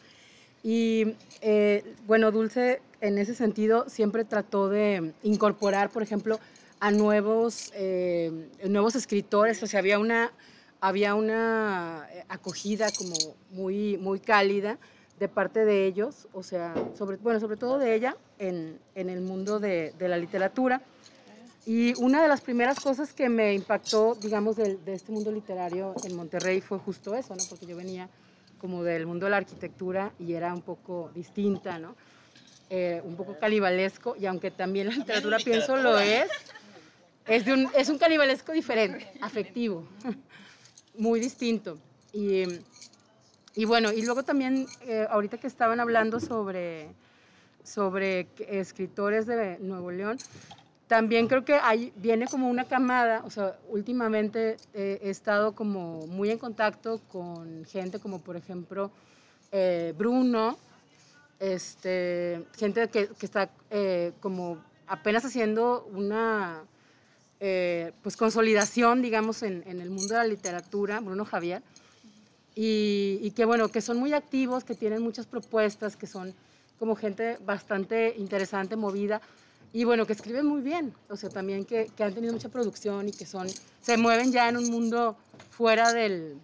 Y 0.62 1.14
eh, 1.42 1.84
bueno, 2.06 2.32
Dulce 2.32 2.80
en 3.00 3.18
ese 3.18 3.34
sentido 3.34 3.84
siempre 3.88 4.24
trató 4.24 4.68
de 4.68 5.12
incorporar, 5.22 5.90
por 5.90 6.02
ejemplo, 6.02 6.40
a 6.80 6.90
nuevos, 6.90 7.72
eh, 7.74 8.48
nuevos 8.68 8.96
escritores, 8.96 9.62
o 9.62 9.66
sea, 9.66 9.80
había 9.80 9.98
una, 9.98 10.32
había 10.80 11.14
una 11.14 12.08
acogida 12.28 12.90
como 12.90 13.14
muy, 13.50 13.98
muy 13.98 14.18
cálida 14.18 14.78
de 15.18 15.29
parte 15.29 15.64
de 15.64 15.87
ellos, 15.87 16.29
o 16.33 16.42
sea, 16.42 16.74
sobre, 16.96 17.16
bueno, 17.16 17.40
sobre 17.40 17.57
todo 17.57 17.79
de 17.79 17.94
ella, 17.94 18.16
en, 18.38 18.79
en 18.94 19.09
el 19.09 19.22
mundo 19.22 19.59
de, 19.59 19.94
de, 19.98 20.09
la 20.09 20.18
literatura. 20.18 20.83
Y 21.64 21.94
una 22.00 22.22
de 22.22 22.29
las 22.29 22.42
primeras 22.42 22.79
cosas 22.79 23.12
que 23.12 23.29
me 23.29 23.55
impactó, 23.55 24.14
digamos, 24.14 24.57
de, 24.57 24.76
de, 24.76 24.94
este 24.94 25.12
mundo 25.12 25.33
literario 25.33 25.94
en 26.05 26.14
Monterrey 26.14 26.61
fue 26.61 26.79
justo 26.79 27.14
eso, 27.14 27.35
¿no? 27.35 27.42
Porque 27.48 27.66
yo 27.66 27.76
venía 27.76 28.09
como 28.61 28.83
del 28.85 29.07
mundo 29.07 29.26
de 29.26 29.31
la 29.31 29.38
arquitectura 29.38 30.12
y 30.18 30.35
era 30.35 30.52
un 30.52 30.62
poco 30.62 31.11
distinta, 31.14 31.79
¿no? 31.79 31.96
Eh, 32.68 33.00
un 33.05 33.14
poco 33.14 33.38
canibalesco, 33.38 34.16
y 34.18 34.26
aunque 34.26 34.50
también 34.50 34.88
la 34.88 34.94
literatura, 34.94 35.38
pienso 35.38 35.76
lo 35.76 35.98
es, 36.00 36.29
es, 37.26 37.44
de 37.44 37.52
un, 37.52 37.68
es 37.76 37.88
un 37.88 37.96
canibalesco 37.96 38.50
diferente, 38.50 39.09
afectivo, 39.20 39.87
muy 40.98 41.20
distinto. 41.20 41.79
Y 42.12 42.42
y 43.56 43.64
bueno, 43.64 43.90
y 43.90 44.02
luego 44.02 44.22
también, 44.22 44.66
eh, 44.82 45.06
ahorita 45.08 45.38
que 45.38 45.46
estaban 45.46 45.80
hablando 45.80 46.20
sobre, 46.20 46.90
sobre 47.64 48.28
escritores 48.48 49.24
de 49.24 49.58
Nuevo 49.60 49.90
León, 49.90 50.18
también 50.88 51.26
creo 51.26 51.42
que 51.42 51.54
ahí 51.54 51.90
viene 51.96 52.26
como 52.26 52.50
una 52.50 52.66
camada, 52.66 53.22
o 53.24 53.30
sea, 53.30 53.58
últimamente 53.70 54.58
eh, 54.74 55.00
he 55.02 55.08
estado 55.08 55.54
como 55.54 56.06
muy 56.06 56.30
en 56.30 56.36
contacto 56.36 57.00
con 57.10 57.64
gente 57.64 57.98
como 57.98 58.20
por 58.20 58.36
ejemplo 58.36 58.90
eh, 59.52 59.94
Bruno, 59.96 60.58
este, 61.40 62.44
gente 62.58 62.88
que, 62.88 63.08
que 63.08 63.26
está 63.26 63.50
como 64.20 64.58
apenas 64.86 65.24
haciendo 65.24 65.88
una 65.94 66.62
pues 68.02 68.16
consolidación, 68.18 69.00
digamos, 69.00 69.42
en, 69.42 69.62
en, 69.66 69.80
el 69.80 69.90
mundo 69.90 70.14
de 70.14 70.20
la 70.20 70.24
literatura, 70.24 71.00
Bruno 71.00 71.24
Javier, 71.24 71.62
y, 72.56 73.20
y 73.22 73.30
que 73.32 73.44
bueno, 73.44 73.68
que 73.68 73.82
son 73.82 73.98
muy 73.98 74.14
activos, 74.14 74.64
que 74.64 74.74
tienen 74.74 75.02
muchas 75.02 75.26
propuestas, 75.26 75.94
que 75.94 76.06
son 76.06 76.34
como 76.78 76.96
gente 76.96 77.38
bastante 77.44 78.14
interesante, 78.16 78.76
movida, 78.76 79.20
y 79.72 79.84
bueno, 79.84 80.06
que 80.06 80.14
escriben 80.14 80.46
muy 80.46 80.62
bien, 80.62 80.94
o 81.10 81.16
sea, 81.16 81.28
también 81.28 81.66
que, 81.66 81.90
que, 81.94 82.02
han 82.02 82.14
tenido 82.14 82.32
mucha 82.32 82.48
producción 82.48 83.08
y 83.08 83.12
que 83.12 83.26
son, 83.26 83.46
se 83.82 83.98
mueven 83.98 84.32
ya 84.32 84.48
en 84.48 84.56
un 84.56 84.70
mundo 84.70 85.16
fuera 85.50 85.92
del, 85.92 86.38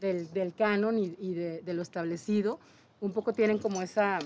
del, 0.00 0.32
del 0.32 0.54
canon 0.54 0.98
y, 0.98 1.14
y 1.20 1.34
de, 1.34 1.60
de, 1.60 1.74
lo 1.74 1.82
establecido, 1.82 2.58
un 3.02 3.12
poco 3.12 3.34
tienen 3.34 3.58
como 3.58 3.82
esa, 3.82 4.18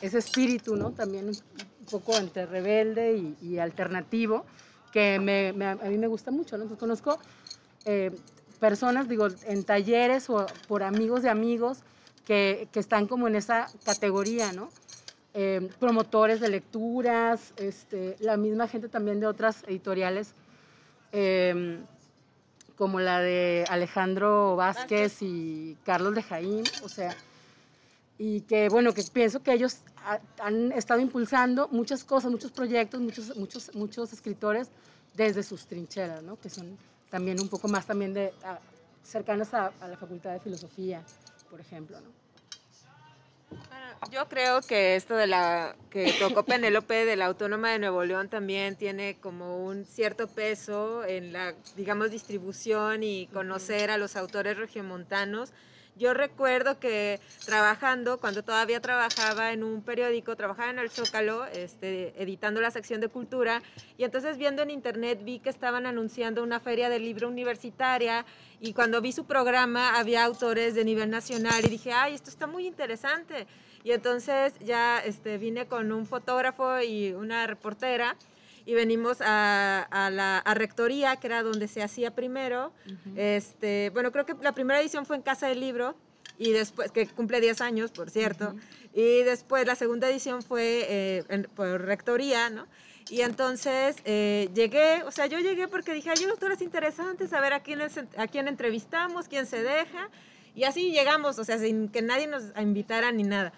ese 0.00 0.18
espíritu, 0.18 0.76
¿no? 0.76 0.92
También 0.92 1.28
un 1.28 1.86
poco 1.90 2.16
entre 2.16 2.46
rebelde 2.46 3.16
y, 3.16 3.36
y 3.42 3.58
alternativo, 3.58 4.44
que 4.92 5.18
me, 5.18 5.52
me, 5.52 5.66
a 5.66 5.76
mí 5.76 5.98
me 5.98 6.06
gusta 6.06 6.30
mucho, 6.30 6.56
¿no? 6.56 6.64
Entonces 6.64 6.78
conozco 6.78 7.18
eh, 7.84 8.12
personas, 8.66 9.08
digo, 9.08 9.26
en 9.46 9.64
talleres 9.64 10.30
o 10.30 10.46
por 10.68 10.84
amigos 10.84 11.22
de 11.22 11.30
amigos 11.30 11.78
que, 12.24 12.68
que 12.72 12.78
están 12.78 13.08
como 13.08 13.26
en 13.26 13.34
esa 13.34 13.66
categoría, 13.84 14.52
¿no? 14.52 14.68
eh, 15.34 15.68
promotores 15.78 16.40
de 16.40 16.48
lecturas, 16.48 17.52
este, 17.56 18.16
la 18.20 18.36
misma 18.36 18.68
gente 18.68 18.88
también 18.88 19.20
de 19.20 19.26
otras 19.26 19.62
editoriales, 19.64 20.32
eh, 21.12 21.78
como 22.76 23.00
la 23.00 23.20
de 23.20 23.64
Alejandro 23.68 24.56
Vázquez 24.56 25.22
y 25.22 25.76
Carlos 25.84 26.14
de 26.14 26.22
Jaín, 26.22 26.64
o 26.84 26.88
sea, 26.88 27.16
y 28.18 28.42
que 28.42 28.68
bueno, 28.68 28.92
que 28.92 29.02
pienso 29.12 29.42
que 29.42 29.52
ellos 29.52 29.78
ha, 30.04 30.20
han 30.38 30.72
estado 30.72 31.00
impulsando 31.00 31.68
muchas 31.68 32.04
cosas, 32.04 32.30
muchos 32.30 32.52
proyectos, 32.52 33.00
muchos, 33.00 33.36
muchos, 33.36 33.74
muchos 33.74 34.12
escritores 34.12 34.68
desde 35.14 35.42
sus 35.42 35.66
trincheras, 35.66 36.22
¿no? 36.22 36.38
que 36.38 36.50
son 36.50 36.76
también 37.12 37.38
un 37.42 37.48
poco 37.48 37.68
más 37.68 37.86
también 37.86 38.14
de, 38.14 38.32
a, 38.42 38.58
cercanas 39.04 39.52
a, 39.52 39.70
a 39.82 39.86
la 39.86 39.98
Facultad 39.98 40.32
de 40.32 40.40
Filosofía, 40.40 41.02
por 41.50 41.60
ejemplo. 41.60 42.00
¿no? 42.00 42.22
Yo 44.10 44.26
creo 44.30 44.62
que 44.62 44.96
esto 44.96 45.14
de 45.14 45.26
la 45.26 45.76
que 45.90 46.14
tocó 46.18 46.42
Penélope 46.46 47.04
de 47.04 47.16
la 47.16 47.26
Autónoma 47.26 47.70
de 47.70 47.78
Nuevo 47.78 48.02
León 48.02 48.30
también 48.30 48.76
tiene 48.76 49.18
como 49.20 49.62
un 49.62 49.84
cierto 49.84 50.26
peso 50.26 51.04
en 51.04 51.34
la, 51.34 51.54
digamos, 51.76 52.10
distribución 52.10 53.02
y 53.02 53.26
conocer 53.26 53.90
a 53.90 53.98
los 53.98 54.16
autores 54.16 54.56
regiomontanos. 54.56 55.52
Yo 55.94 56.14
recuerdo 56.14 56.78
que 56.78 57.20
trabajando, 57.44 58.18
cuando 58.18 58.42
todavía 58.42 58.80
trabajaba 58.80 59.52
en 59.52 59.62
un 59.62 59.82
periódico, 59.82 60.34
trabajaba 60.36 60.70
en 60.70 60.78
el 60.78 60.90
Zócalo, 60.90 61.44
este, 61.46 62.14
editando 62.20 62.62
la 62.62 62.70
sección 62.70 63.00
de 63.02 63.08
cultura, 63.08 63.62
y 63.98 64.04
entonces 64.04 64.38
viendo 64.38 64.62
en 64.62 64.70
internet 64.70 65.20
vi 65.22 65.38
que 65.38 65.50
estaban 65.50 65.84
anunciando 65.84 66.42
una 66.42 66.60
feria 66.60 66.88
del 66.88 67.02
libro 67.02 67.28
universitaria, 67.28 68.24
y 68.58 68.72
cuando 68.72 69.02
vi 69.02 69.12
su 69.12 69.26
programa 69.26 69.98
había 69.98 70.24
autores 70.24 70.74
de 70.74 70.84
nivel 70.84 71.10
nacional, 71.10 71.62
y 71.64 71.68
dije, 71.68 71.92
ay, 71.92 72.14
esto 72.14 72.30
está 72.30 72.46
muy 72.46 72.66
interesante. 72.66 73.46
Y 73.84 73.90
entonces 73.90 74.54
ya 74.60 75.00
este, 75.00 75.36
vine 75.36 75.66
con 75.66 75.92
un 75.92 76.06
fotógrafo 76.06 76.80
y 76.80 77.12
una 77.12 77.46
reportera, 77.46 78.16
y 78.64 78.74
venimos 78.74 79.20
a, 79.20 79.82
a 79.90 80.10
la 80.10 80.38
a 80.38 80.54
rectoría, 80.54 81.16
que 81.16 81.26
era 81.26 81.42
donde 81.42 81.68
se 81.68 81.82
hacía 81.82 82.14
primero. 82.14 82.72
Uh 82.86 82.90
-huh. 82.90 83.18
este, 83.18 83.90
bueno, 83.90 84.12
creo 84.12 84.26
que 84.26 84.34
la 84.40 84.52
primera 84.52 84.80
edición 84.80 85.06
fue 85.06 85.16
en 85.16 85.22
Casa 85.22 85.48
del 85.48 85.60
Libro, 85.60 85.96
y 86.38 86.52
después, 86.52 86.90
que 86.90 87.06
cumple 87.06 87.40
10 87.40 87.60
años, 87.60 87.90
por 87.92 88.10
cierto, 88.10 88.50
uh 88.50 88.52
-huh. 88.52 88.60
y 88.94 89.22
después 89.22 89.66
la 89.66 89.74
segunda 89.74 90.08
edición 90.08 90.42
fue 90.42 90.86
eh, 90.88 91.24
en, 91.28 91.44
por 91.54 91.82
rectoría, 91.82 92.50
¿no? 92.50 92.66
Y 93.10 93.20
entonces 93.22 93.96
eh, 94.04 94.48
llegué, 94.54 95.02
o 95.04 95.10
sea, 95.10 95.26
yo 95.26 95.38
llegué 95.40 95.68
porque 95.68 95.92
dije, 95.92 96.10
hay 96.10 96.24
autores 96.24 96.62
interesantes, 96.62 97.32
a 97.32 97.40
ver 97.40 97.52
a 97.52 97.60
quién, 97.60 97.80
es, 97.80 97.98
a 98.16 98.26
quién 98.26 98.48
entrevistamos, 98.48 99.28
quién 99.28 99.46
se 99.46 99.62
deja, 99.62 100.08
y 100.54 100.64
así 100.64 100.92
llegamos, 100.92 101.38
o 101.38 101.44
sea, 101.44 101.58
sin 101.58 101.88
que 101.88 102.02
nadie 102.02 102.26
nos 102.26 102.44
invitara 102.60 103.12
ni 103.12 103.24
nada. 103.24 103.52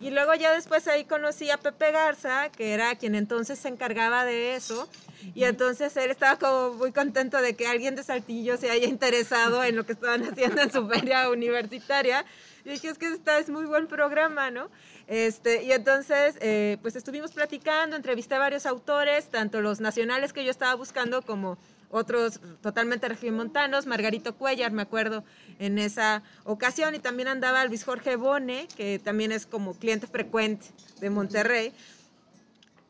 Y 0.00 0.10
luego 0.10 0.32
ya 0.34 0.52
después 0.52 0.86
ahí 0.86 1.04
conocí 1.04 1.50
a 1.50 1.56
Pepe 1.56 1.90
Garza, 1.90 2.50
que 2.50 2.72
era 2.72 2.94
quien 2.94 3.16
entonces 3.16 3.58
se 3.58 3.68
encargaba 3.68 4.24
de 4.24 4.54
eso. 4.54 4.88
Y 5.34 5.42
entonces 5.42 5.96
él 5.96 6.12
estaba 6.12 6.36
como 6.38 6.74
muy 6.74 6.92
contento 6.92 7.42
de 7.42 7.56
que 7.56 7.66
alguien 7.66 7.96
de 7.96 8.04
Saltillo 8.04 8.56
se 8.56 8.70
haya 8.70 8.86
interesado 8.86 9.64
en 9.64 9.74
lo 9.74 9.84
que 9.84 9.94
estaban 9.94 10.22
haciendo 10.22 10.62
en 10.62 10.70
su 10.70 10.86
feria 10.88 11.28
universitaria. 11.30 12.24
Y 12.64 12.70
dije, 12.70 12.88
es 12.88 12.98
que 12.98 13.08
esta 13.08 13.38
es 13.38 13.50
muy 13.50 13.64
buen 13.64 13.88
programa, 13.88 14.52
¿no? 14.52 14.70
Este, 15.08 15.64
y 15.64 15.72
entonces, 15.72 16.36
eh, 16.40 16.76
pues 16.82 16.94
estuvimos 16.94 17.32
platicando, 17.32 17.96
entrevisté 17.96 18.36
a 18.36 18.38
varios 18.38 18.66
autores, 18.66 19.28
tanto 19.30 19.60
los 19.62 19.80
nacionales 19.80 20.32
que 20.32 20.44
yo 20.44 20.50
estaba 20.50 20.74
buscando 20.74 21.22
como 21.22 21.58
otros 21.90 22.40
totalmente 22.60 23.08
regiomontanos, 23.08 23.86
Margarito 23.86 24.34
Cuellar, 24.36 24.72
me 24.72 24.82
acuerdo, 24.82 25.24
en 25.58 25.78
esa 25.78 26.22
ocasión, 26.44 26.94
y 26.94 26.98
también 26.98 27.28
andaba 27.28 27.64
Luis 27.64 27.84
Jorge 27.84 28.16
Bone, 28.16 28.68
que 28.76 28.98
también 28.98 29.32
es 29.32 29.46
como 29.46 29.74
cliente 29.74 30.06
frecuente 30.06 30.66
de 31.00 31.10
Monterrey. 31.10 31.72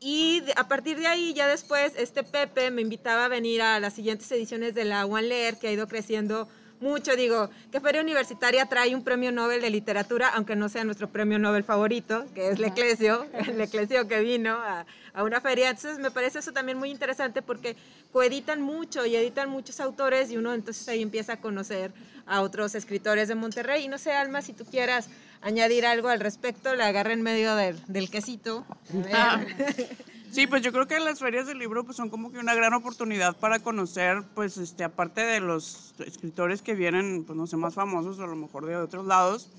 Y 0.00 0.42
a 0.56 0.68
partir 0.68 0.98
de 0.98 1.06
ahí, 1.08 1.34
ya 1.34 1.48
después, 1.48 1.92
este 1.96 2.22
Pepe 2.22 2.70
me 2.70 2.82
invitaba 2.82 3.24
a 3.24 3.28
venir 3.28 3.62
a 3.62 3.80
las 3.80 3.94
siguientes 3.94 4.30
ediciones 4.30 4.74
de 4.74 4.84
la 4.84 5.04
One 5.06 5.26
Leer, 5.28 5.58
que 5.58 5.68
ha 5.68 5.72
ido 5.72 5.88
creciendo 5.88 6.48
mucho. 6.80 7.16
Digo, 7.16 7.50
que 7.70 7.80
Feria 7.80 8.00
Universitaria 8.00 8.66
trae 8.66 8.94
un 8.94 9.02
premio 9.02 9.32
Nobel 9.32 9.60
de 9.60 9.70
literatura, 9.70 10.28
aunque 10.28 10.56
no 10.56 10.68
sea 10.68 10.84
nuestro 10.84 11.08
premio 11.08 11.38
Nobel 11.38 11.64
favorito, 11.64 12.26
que 12.34 12.48
es 12.48 12.58
Leclesio, 12.58 13.26
el 13.32 13.58
Leclesio 13.58 14.08
que 14.08 14.20
vino 14.20 14.54
a, 14.54 14.86
a, 15.14 15.22
una 15.22 15.40
feria. 15.40 15.70
Entonces, 15.70 15.98
me 15.98 16.10
parece 16.10 16.38
eso 16.38 16.52
también 16.52 16.78
muy 16.78 16.90
interesante 16.90 17.42
porque 17.42 17.76
coeditan 18.12 18.60
mucho 18.60 19.06
y 19.06 19.16
editan 19.16 19.48
muchos 19.48 19.80
autores 19.80 20.30
y 20.30 20.36
uno 20.36 20.54
entonces 20.54 20.88
ahí 20.88 21.02
empieza 21.02 21.34
a 21.34 21.40
conocer 21.40 21.92
a 22.26 22.42
otros 22.42 22.74
escritores 22.74 23.28
de 23.28 23.34
Monterrey. 23.34 23.84
Y 23.84 23.88
no 23.88 23.98
sé, 23.98 24.12
Alma, 24.12 24.42
si 24.42 24.52
tú 24.52 24.64
quieras 24.64 25.08
añadir 25.40 25.86
algo 25.86 26.08
al 26.08 26.20
respecto, 26.20 26.74
la 26.74 26.88
agarra 26.88 27.12
en 27.12 27.22
medio 27.22 27.54
del, 27.54 27.78
del 27.86 28.10
quesito. 28.10 28.66
Ah. 29.12 29.40
Sí, 30.30 30.46
pues 30.46 30.62
yo 30.62 30.72
creo 30.72 30.86
que 30.86 31.00
las 31.00 31.20
ferias 31.20 31.46
del 31.46 31.58
libro 31.58 31.84
pues 31.84 31.96
son 31.96 32.10
como 32.10 32.30
que 32.30 32.38
una 32.38 32.54
gran 32.54 32.74
oportunidad 32.74 33.36
para 33.36 33.60
conocer, 33.60 34.22
pues 34.34 34.58
este, 34.58 34.84
aparte 34.84 35.22
de 35.22 35.40
los 35.40 35.94
escritores 35.98 36.60
que 36.60 36.74
vienen, 36.74 37.24
pues 37.24 37.36
no 37.36 37.46
sé, 37.46 37.56
más 37.56 37.74
famosos 37.74 38.18
o 38.18 38.24
a 38.24 38.26
lo 38.26 38.36
mejor 38.36 38.66
de 38.66 38.76
otros 38.76 39.06
lados, 39.06 39.50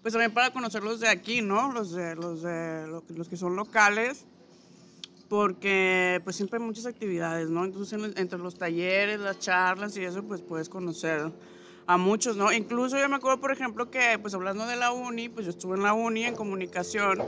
pues 0.00 0.12
también 0.12 0.32
para 0.32 0.52
conocerlos 0.52 1.00
de 1.00 1.08
aquí, 1.08 1.42
¿no? 1.42 1.72
Los, 1.72 1.92
de, 1.92 2.14
los, 2.14 2.42
de, 2.42 2.86
los 3.08 3.28
que 3.28 3.36
son 3.36 3.56
locales, 3.56 4.24
porque 5.28 6.20
pues 6.22 6.36
siempre 6.36 6.60
hay 6.60 6.64
muchas 6.64 6.86
actividades, 6.86 7.50
¿no? 7.50 7.64
Entonces 7.64 7.98
entre 8.16 8.38
los 8.38 8.54
talleres, 8.56 9.18
las 9.18 9.40
charlas 9.40 9.96
y 9.96 10.04
eso, 10.04 10.22
pues 10.22 10.40
puedes 10.40 10.68
conocer 10.68 11.32
a 11.86 11.96
muchos, 11.96 12.36
¿no? 12.36 12.52
Incluso 12.52 12.96
yo 12.96 13.08
me 13.08 13.16
acuerdo, 13.16 13.40
por 13.40 13.50
ejemplo, 13.50 13.90
que 13.90 14.18
pues 14.20 14.34
hablando 14.34 14.66
de 14.66 14.76
la 14.76 14.92
uni, 14.92 15.28
pues 15.28 15.46
yo 15.46 15.50
estuve 15.50 15.76
en 15.76 15.82
la 15.82 15.94
uni 15.94 16.24
en 16.24 16.36
comunicación 16.36 17.20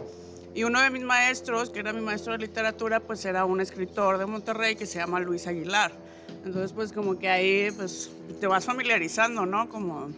y 0.54 0.62
uno 0.62 0.80
de 0.80 0.90
mis 0.90 1.02
maestros, 1.02 1.70
que 1.70 1.80
era 1.80 1.92
mi 1.92 2.00
maestro 2.00 2.32
de 2.32 2.38
literatura, 2.38 3.00
pues 3.00 3.24
era 3.24 3.44
un 3.44 3.60
escritor 3.60 4.18
de 4.18 4.26
Monterrey 4.26 4.76
que 4.76 4.86
se 4.86 5.00
llama 5.00 5.18
Luis 5.18 5.48
Aguilar. 5.48 5.92
Entonces, 6.44 6.72
pues 6.72 6.92
como 6.92 7.18
que 7.18 7.28
ahí 7.28 7.70
pues 7.72 8.10
te 8.40 8.46
vas 8.46 8.64
familiarizando, 8.64 9.46
¿no? 9.46 9.68
Como, 9.68 10.10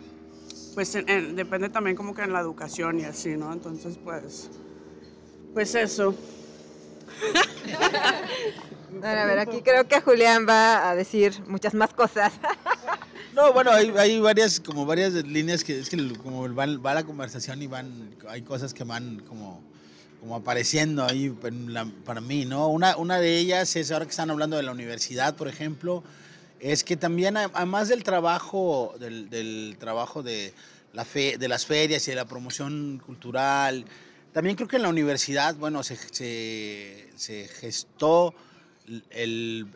pues 0.74 0.94
en, 0.94 1.08
en, 1.08 1.36
depende 1.36 1.70
también 1.70 1.96
como 1.96 2.14
que 2.14 2.22
en 2.22 2.34
la 2.34 2.40
educación 2.40 3.00
y 3.00 3.04
así, 3.04 3.30
¿no? 3.30 3.50
Entonces, 3.50 3.98
pues, 4.02 4.50
pues 5.54 5.74
eso. 5.74 6.14
Bueno, 8.98 9.20
a 9.20 9.26
ver, 9.26 9.38
aquí 9.40 9.60
creo 9.60 9.86
que 9.86 10.00
Julián 10.00 10.46
va 10.48 10.88
a 10.88 10.94
decir 10.94 11.42
muchas 11.46 11.74
más 11.74 11.92
cosas. 11.92 12.32
No, 13.34 13.52
bueno, 13.52 13.70
hay, 13.70 13.92
hay, 13.98 14.18
varias, 14.18 14.58
como 14.58 14.86
varias 14.86 15.12
líneas 15.12 15.62
que 15.62 15.78
es 15.78 15.90
que 15.90 16.16
como 16.22 16.54
va, 16.54 16.64
va 16.78 16.94
la 16.94 17.04
conversación 17.04 17.60
y 17.60 17.66
van, 17.66 18.16
hay 18.30 18.40
cosas 18.40 18.72
que 18.72 18.82
van 18.82 19.20
como 19.28 19.62
como 20.20 20.36
apareciendo 20.36 21.04
ahí 21.04 21.30
para 22.04 22.20
mí, 22.20 22.44
¿no? 22.44 22.68
Una, 22.68 22.96
una 22.96 23.20
de 23.20 23.38
ellas 23.38 23.76
es, 23.76 23.90
ahora 23.90 24.06
que 24.06 24.10
están 24.10 24.30
hablando 24.30 24.56
de 24.56 24.62
la 24.62 24.72
universidad, 24.72 25.36
por 25.36 25.48
ejemplo, 25.48 26.02
es 26.60 26.84
que 26.84 26.96
también, 26.96 27.36
además 27.36 27.88
del 27.88 28.02
trabajo, 28.02 28.94
del, 28.98 29.76
trabajo 29.78 30.22
de, 30.22 30.52
la 30.92 31.04
fe, 31.04 31.36
de 31.38 31.48
las 31.48 31.66
ferias 31.66 32.06
y 32.08 32.10
de 32.10 32.16
la 32.16 32.24
promoción 32.24 33.00
cultural, 33.04 33.84
también 34.32 34.56
creo 34.56 34.68
que 34.68 34.76
en 34.76 34.82
la 34.82 34.88
universidad, 34.88 35.54
bueno, 35.56 35.82
se, 35.82 35.96
se, 35.96 37.48
gestó 37.48 38.34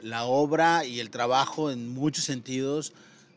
la 0.03 0.25
obra 0.25 0.85
y 0.85 1.01
el 1.01 1.11
trabajo 1.11 1.71
en 1.71 1.93
muchos 1.93 2.25
sentidos 2.25 2.93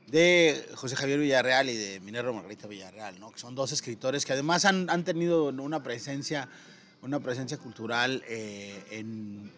de 0.08 0.68
José 0.76 0.96
Javier 0.96 1.20
Villarreal 1.20 1.70
y 1.70 1.76
de 1.76 2.00
Minerva 2.00 2.32
Margarita 2.32 2.68
Villarreal, 2.68 3.20
¿no? 3.20 3.32
que 3.32 3.40
son 3.40 3.56
dos 3.56 3.72
escritores 3.72 4.26
que 4.26 4.34
además 4.34 4.66
han, 4.66 4.90
han 4.90 5.04
tenido 5.04 5.46
una 5.46 5.82
presencia 5.82 6.48
una 7.04 7.20
presencia 7.20 7.58
cultural 7.58 8.24
eh, 8.28 8.84
en 8.92 9.52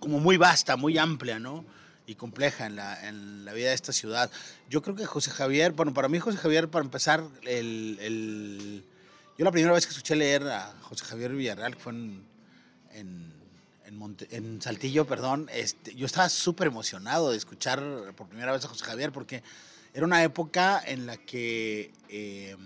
como 0.00 0.18
muy 0.18 0.36
vasta, 0.36 0.76
muy 0.76 0.98
amplia, 0.98 1.38
¿no? 1.38 1.64
Y 2.06 2.16
compleja 2.16 2.66
en 2.66 2.76
la, 2.76 3.08
en 3.08 3.44
la 3.44 3.52
vida 3.52 3.68
de 3.68 3.74
esta 3.74 3.92
ciudad. 3.92 4.30
Yo 4.68 4.82
creo 4.82 4.94
que 4.96 5.06
José 5.06 5.30
Javier, 5.30 5.72
bueno, 5.72 5.94
para 5.94 6.08
mí 6.08 6.18
José 6.18 6.36
Javier, 6.36 6.68
para 6.68 6.84
empezar, 6.84 7.24
el, 7.42 7.96
el 8.00 8.84
yo 9.38 9.44
la 9.44 9.52
primera 9.52 9.72
vez 9.72 9.86
que 9.86 9.92
escuché 9.92 10.16
leer 10.16 10.42
a 10.48 10.74
José 10.82 11.04
Javier 11.04 11.32
Villarreal, 11.32 11.74
que 11.76 11.80
fue 11.80 11.92
en, 11.92 12.24
en, 12.92 13.32
en, 13.86 13.96
Monte- 13.96 14.28
en 14.30 14.60
Saltillo, 14.60 15.06
perdón, 15.06 15.48
este, 15.52 15.94
yo 15.94 16.06
estaba 16.06 16.28
súper 16.28 16.66
emocionado 16.66 17.30
de 17.30 17.36
escuchar 17.36 17.82
por 18.16 18.28
primera 18.28 18.52
vez 18.52 18.64
a 18.64 18.68
José 18.68 18.84
Javier, 18.84 19.12
porque 19.12 19.42
era 19.94 20.04
una 20.04 20.22
época 20.24 20.82
en 20.84 21.06
la 21.06 21.16
que 21.16 21.92
eh, 22.08 22.56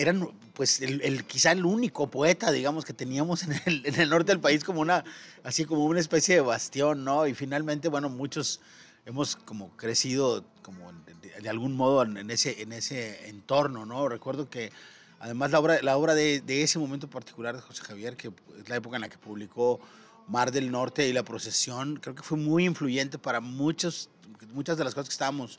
eran, 0.00 0.28
pues, 0.54 0.80
el, 0.80 1.00
el- 1.02 1.24
quizá 1.24 1.52
el 1.52 1.64
único 1.64 2.10
poeta, 2.10 2.50
digamos, 2.50 2.84
que 2.84 2.92
teníamos 2.92 3.42
en 3.44 3.52
el, 3.66 3.86
en 3.86 4.00
el 4.00 4.10
norte 4.10 4.32
del 4.32 4.40
país 4.40 4.64
como 4.64 4.80
una, 4.80 5.04
así 5.44 5.64
como 5.64 5.84
una 5.84 6.00
especie 6.00 6.34
de 6.36 6.40
bastión, 6.40 7.04
¿no? 7.04 7.26
Y 7.26 7.34
finalmente, 7.34 7.88
bueno, 7.88 8.08
muchos 8.08 8.60
hemos 9.06 9.36
como 9.36 9.76
crecido 9.76 10.44
como 10.62 10.92
de, 10.92 11.40
de 11.42 11.48
algún 11.48 11.74
modo 11.76 12.02
en, 12.02 12.30
ese, 12.30 12.62
en 12.62 12.72
ese 12.72 13.28
entorno, 13.28 13.86
¿no? 13.86 14.08
Recuerdo 14.08 14.48
que 14.50 14.70
además 15.18 15.50
la 15.50 15.58
obra, 15.60 15.82
la 15.82 15.96
obra 15.96 16.14
de, 16.14 16.40
de 16.40 16.62
ese 16.62 16.78
momento 16.78 17.08
particular 17.08 17.54
de 17.56 17.62
José 17.62 17.82
Javier, 17.82 18.16
que 18.16 18.30
es 18.58 18.68
la 18.68 18.76
época 18.76 18.96
en 18.96 19.02
la 19.02 19.08
que 19.08 19.18
publicó 19.18 19.80
Mar 20.28 20.52
del 20.52 20.70
Norte 20.70 21.08
y 21.08 21.12
La 21.12 21.24
Procesión, 21.24 21.96
creo 21.96 22.14
que 22.14 22.22
fue 22.22 22.38
muy 22.38 22.64
influyente 22.64 23.18
para 23.18 23.40
muchos, 23.40 24.08
muchas 24.52 24.76
de 24.78 24.84
las 24.84 24.94
cosas 24.94 25.08
que 25.08 25.14
estábamos 25.14 25.58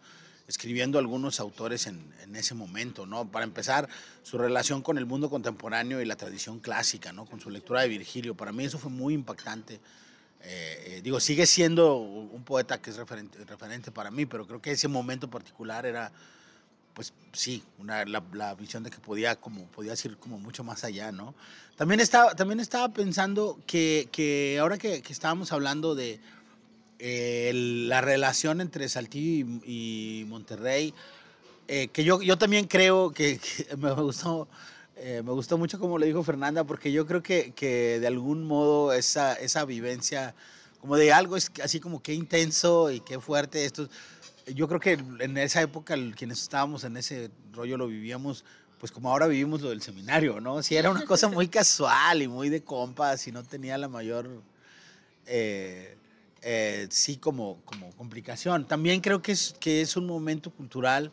escribiendo 0.52 1.00
algunos 1.00 1.40
autores 1.40 1.88
en, 1.88 2.14
en 2.22 2.36
ese 2.36 2.54
momento, 2.54 3.06
¿no? 3.06 3.32
Para 3.32 3.46
empezar, 3.46 3.88
su 4.22 4.38
relación 4.38 4.82
con 4.82 4.98
el 4.98 5.06
mundo 5.06 5.30
contemporáneo 5.30 6.02
y 6.02 6.06
la 6.06 6.18
tradición 6.18 6.60
clásica, 6.60 7.12
¿no? 7.14 7.26
Con 7.26 7.40
su 7.40 7.50
lectura 7.50 7.82
de 7.82 7.88
Virgilio. 7.88 8.36
Para 8.36 8.52
mí 8.52 8.66
eso 8.66 8.78
fue 8.78 8.92
muy 8.92 9.14
impactante. 9.14 9.76
Eh, 10.44 10.98
eh, 10.98 11.02
digo, 11.04 11.20
sigue 11.20 11.46
siendo 11.46 11.96
un 11.98 12.44
poeta 12.44 12.82
que 12.82 12.90
es 12.90 12.98
referente, 12.98 13.44
referente 13.46 13.92
para 13.92 14.12
mí, 14.12 14.26
pero 14.26 14.46
creo 14.46 14.62
que 14.62 14.72
ese 14.72 14.88
momento 14.88 15.30
particular 15.30 15.86
era, 15.86 16.12
pues 16.94 17.14
sí, 17.32 17.64
una, 17.78 18.04
la, 18.06 18.22
la 18.34 18.54
visión 18.56 18.84
de 18.84 18.90
que 18.90 19.00
podía, 19.00 19.36
como, 19.38 19.66
podía 19.68 19.94
ir 20.04 20.18
como 20.18 20.38
mucho 20.38 20.64
más 20.64 20.84
allá, 20.84 21.12
¿no? 21.12 21.34
También 21.78 22.00
estaba, 22.00 22.36
también 22.36 22.60
estaba 22.60 22.90
pensando 22.90 23.60
que, 23.66 24.10
que 24.12 24.58
ahora 24.60 24.78
que, 24.78 25.02
que 25.02 25.14
estábamos 25.14 25.52
hablando 25.54 25.96
de 25.96 26.20
eh, 27.02 27.52
la 27.54 28.02
relación 28.02 28.62
entre 28.62 28.88
Saltillo 28.88 29.60
y, 29.66 30.22
y 30.22 30.26
Monterrey, 30.26 30.94
eh, 31.68 31.88
que 31.90 32.04
yo, 32.04 32.22
yo 32.22 32.38
también 32.38 32.68
creo 32.68 33.12
que, 33.12 33.40
que 33.40 33.76
me 33.78 33.92
gustó 33.92 34.48
eh, 35.04 35.24
me 35.26 35.32
gustó 35.32 35.58
mucho 35.58 35.80
como 35.80 35.98
le 35.98 36.06
dijo 36.06 36.22
Fernanda, 36.22 36.64
porque 36.64 36.92
yo 36.92 37.08
creo 37.08 37.24
que, 37.24 37.54
que 37.54 38.00
de 38.00 38.06
algún 38.06 38.44
modo 38.44 38.94
esa, 38.94 39.34
esa 39.34 39.66
vivencia, 39.66 40.36
como 40.80 40.96
de 40.96 41.12
algo 41.12 41.38
es 41.38 41.52
así 41.64 41.80
como 41.80 42.04
qué 42.04 42.14
intenso 42.14 42.92
y 42.92 43.00
qué 43.00 43.20
fuerte 43.20 43.66
esto. 43.66 43.90
Yo 44.54 44.68
creo 44.68 44.80
que 44.80 44.92
en 44.92 45.38
esa 45.40 45.60
época 45.64 45.96
quienes 46.16 46.44
estábamos 46.44 46.84
en 46.84 46.98
ese 46.98 47.32
rollo 47.52 47.78
lo 47.78 47.88
vivíamos, 47.88 48.46
pues 48.80 48.92
como 48.92 49.10
ahora 49.10 49.26
vivimos 49.26 49.62
lo 49.62 49.70
del 49.72 49.82
seminario, 49.82 50.40
¿no? 50.40 50.62
Sí, 50.62 50.76
era 50.76 50.92
una 50.92 51.06
cosa 51.06 51.30
muy 51.30 51.48
casual 51.48 52.22
y 52.22 52.28
muy 52.28 52.50
de 52.50 52.64
compas 52.64 53.26
y 53.28 53.32
no 53.32 53.42
tenía 53.42 53.80
la 53.80 53.88
mayor, 53.88 54.30
eh, 55.26 55.98
eh, 56.42 56.88
sí, 56.90 57.18
como, 57.18 57.62
como 57.66 57.92
complicación. 57.96 58.68
También 58.68 59.02
creo 59.02 59.22
que 59.22 59.32
es, 59.34 59.56
que 59.60 59.82
es 59.82 59.96
un 59.96 60.06
momento 60.08 60.52
cultural 60.52 61.12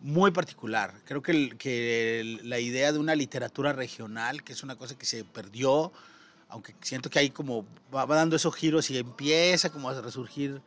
muy 0.00 0.30
particular. 0.30 0.94
Creo 1.04 1.22
que, 1.22 1.32
el- 1.32 1.56
que 1.58 2.20
el- 2.20 2.48
la 2.48 2.58
idea 2.58 2.92
de 2.92 2.98
una 2.98 3.14
literatura 3.14 3.72
regional, 3.72 4.42
que 4.42 4.52
es 4.52 4.62
una 4.62 4.76
cosa 4.76 4.96
que 4.96 5.06
se 5.06 5.24
perdió, 5.24 5.92
aunque 6.48 6.74
siento 6.80 7.10
que 7.10 7.18
ahí 7.18 7.30
como 7.30 7.66
va, 7.94 8.04
va 8.06 8.16
dando 8.16 8.36
esos 8.36 8.54
giros 8.54 8.90
y 8.90 8.98
empieza 8.98 9.70
como 9.70 9.88
a 9.90 10.00
resurgir. 10.00 10.60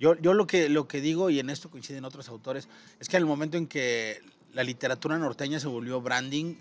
Yo, 0.00 0.16
yo 0.16 0.34
lo, 0.34 0.46
que, 0.46 0.68
lo 0.68 0.88
que 0.88 1.00
digo, 1.00 1.30
y 1.30 1.38
en 1.38 1.50
esto 1.50 1.70
coinciden 1.70 2.04
otros 2.04 2.28
autores, 2.28 2.68
es 2.98 3.08
que 3.08 3.16
en 3.16 3.22
el 3.22 3.26
momento 3.26 3.56
en 3.56 3.66
que 3.66 4.20
la 4.52 4.64
literatura 4.64 5.16
norteña 5.18 5.60
se 5.60 5.68
volvió 5.68 6.00
branding, 6.00 6.56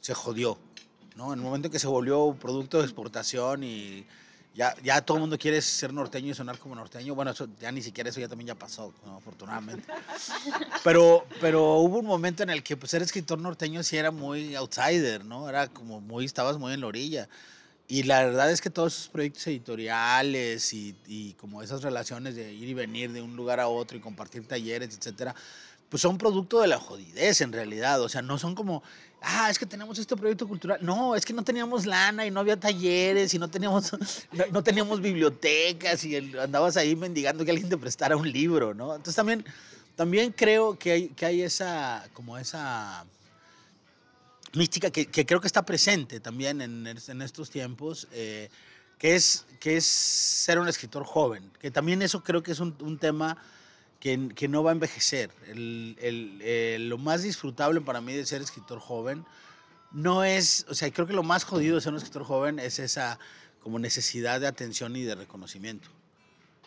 se 0.00 0.14
jodió. 0.14 0.58
¿no? 1.16 1.32
En 1.32 1.38
el 1.38 1.44
momento 1.44 1.68
en 1.68 1.72
que 1.72 1.78
se 1.78 1.86
volvió 1.86 2.36
producto 2.38 2.78
de 2.78 2.84
exportación 2.84 3.64
y 3.64 4.04
ya, 4.54 4.74
ya 4.84 5.00
todo 5.00 5.16
el 5.16 5.22
mundo 5.22 5.36
quiere 5.36 5.60
ser 5.60 5.92
norteño 5.92 6.30
y 6.30 6.34
sonar 6.34 6.58
como 6.58 6.76
norteño, 6.76 7.14
bueno, 7.14 7.32
eso 7.32 7.48
ya 7.60 7.72
ni 7.72 7.82
siquiera 7.82 8.10
eso 8.10 8.20
ya 8.20 8.28
también 8.28 8.48
ya 8.48 8.54
pasó, 8.54 8.94
¿no? 9.04 9.16
afortunadamente. 9.16 9.84
Pero, 10.84 11.26
pero 11.40 11.78
hubo 11.78 11.98
un 11.98 12.06
momento 12.06 12.42
en 12.42 12.50
el 12.50 12.62
que 12.62 12.76
pues, 12.76 12.90
ser 12.90 13.02
escritor 13.02 13.38
norteño 13.38 13.82
sí 13.82 13.96
era 13.96 14.10
muy 14.10 14.54
outsider, 14.54 15.24
¿no? 15.24 15.48
Era 15.48 15.66
como 15.68 16.00
muy, 16.00 16.24
estabas 16.24 16.58
muy 16.58 16.72
en 16.72 16.82
la 16.82 16.86
orilla. 16.86 17.28
Y 17.88 18.04
la 18.04 18.24
verdad 18.24 18.50
es 18.50 18.60
que 18.60 18.70
todos 18.70 18.94
esos 18.94 19.08
proyectos 19.08 19.46
editoriales 19.46 20.72
y, 20.72 20.96
y 21.06 21.32
como 21.34 21.62
esas 21.62 21.82
relaciones 21.82 22.34
de 22.34 22.52
ir 22.52 22.68
y 22.68 22.74
venir 22.74 23.12
de 23.12 23.22
un 23.22 23.36
lugar 23.36 23.60
a 23.60 23.68
otro 23.68 23.96
y 23.96 24.00
compartir 24.00 24.46
talleres, 24.46 24.96
etcétera, 24.96 25.34
pues 25.94 26.02
son 26.02 26.18
producto 26.18 26.60
de 26.60 26.66
la 26.66 26.80
jodidez 26.80 27.40
en 27.40 27.52
realidad. 27.52 28.02
O 28.02 28.08
sea, 28.08 28.20
no 28.20 28.36
son 28.36 28.56
como, 28.56 28.82
ah, 29.22 29.48
es 29.48 29.60
que 29.60 29.64
tenemos 29.64 29.96
este 29.96 30.16
proyecto 30.16 30.48
cultural. 30.48 30.80
No, 30.82 31.14
es 31.14 31.24
que 31.24 31.32
no 31.32 31.44
teníamos 31.44 31.86
lana 31.86 32.26
y 32.26 32.32
no 32.32 32.40
había 32.40 32.58
talleres 32.58 33.32
y 33.32 33.38
no 33.38 33.48
teníamos, 33.48 33.92
no, 34.50 34.64
teníamos 34.64 35.00
bibliotecas 35.00 36.04
y 36.04 36.16
andabas 36.36 36.76
ahí 36.76 36.96
mendigando 36.96 37.44
que 37.44 37.52
alguien 37.52 37.68
te 37.68 37.76
prestara 37.78 38.16
un 38.16 38.28
libro, 38.28 38.74
¿no? 38.74 38.86
Entonces 38.92 39.14
también, 39.14 39.44
también 39.94 40.32
creo 40.32 40.76
que 40.76 40.90
hay, 40.90 41.08
que 41.10 41.26
hay 41.26 41.42
esa, 41.42 42.04
como 42.12 42.38
esa 42.38 43.06
mística 44.52 44.90
que, 44.90 45.06
creo 45.06 45.40
que 45.40 45.46
está 45.46 45.64
presente 45.64 46.18
también 46.18 46.60
en, 46.60 46.88
es- 46.88 47.08
en 47.08 47.22
estos 47.22 47.50
tiempos, 47.50 48.08
eh, 48.10 48.48
que, 48.98 49.14
es, 49.14 49.46
que 49.60 49.76
es 49.76 49.84
ser 49.86 50.58
un 50.58 50.66
escritor 50.66 51.04
joven, 51.04 51.52
que 51.60 51.70
también 51.70 52.02
eso 52.02 52.24
creo 52.24 52.42
que 52.42 52.50
es 52.50 52.58
un 52.58 52.98
tema 52.98 53.38
que, 54.04 54.28
que 54.34 54.48
no 54.48 54.62
va 54.62 54.70
a 54.70 54.74
envejecer. 54.74 55.30
El- 55.46 55.96
el- 55.98 56.38
eh, 56.42 56.76
lo 56.78 56.98
más 56.98 57.22
disfrutable 57.22 57.80
para 57.80 58.02
mí 58.02 58.12
de 58.12 58.26
ser 58.26 58.42
escritor 58.42 58.78
joven 58.78 59.24
no 59.92 60.24
es, 60.24 60.66
o 60.68 60.74
sea, 60.74 60.92
creo 60.92 61.06
que 61.06 61.14
lo 61.14 61.22
más 61.22 61.44
jodido 61.44 61.76
de 61.76 61.80
ser 61.80 61.92
un 61.92 61.96
escritor 61.96 62.22
joven 62.24 62.58
es 62.58 62.78
esa 62.78 63.18
como 63.62 63.78
necesidad 63.78 64.42
de 64.42 64.46
atención 64.46 64.94
y 64.94 65.04
de 65.04 65.14
reconocimiento, 65.14 65.88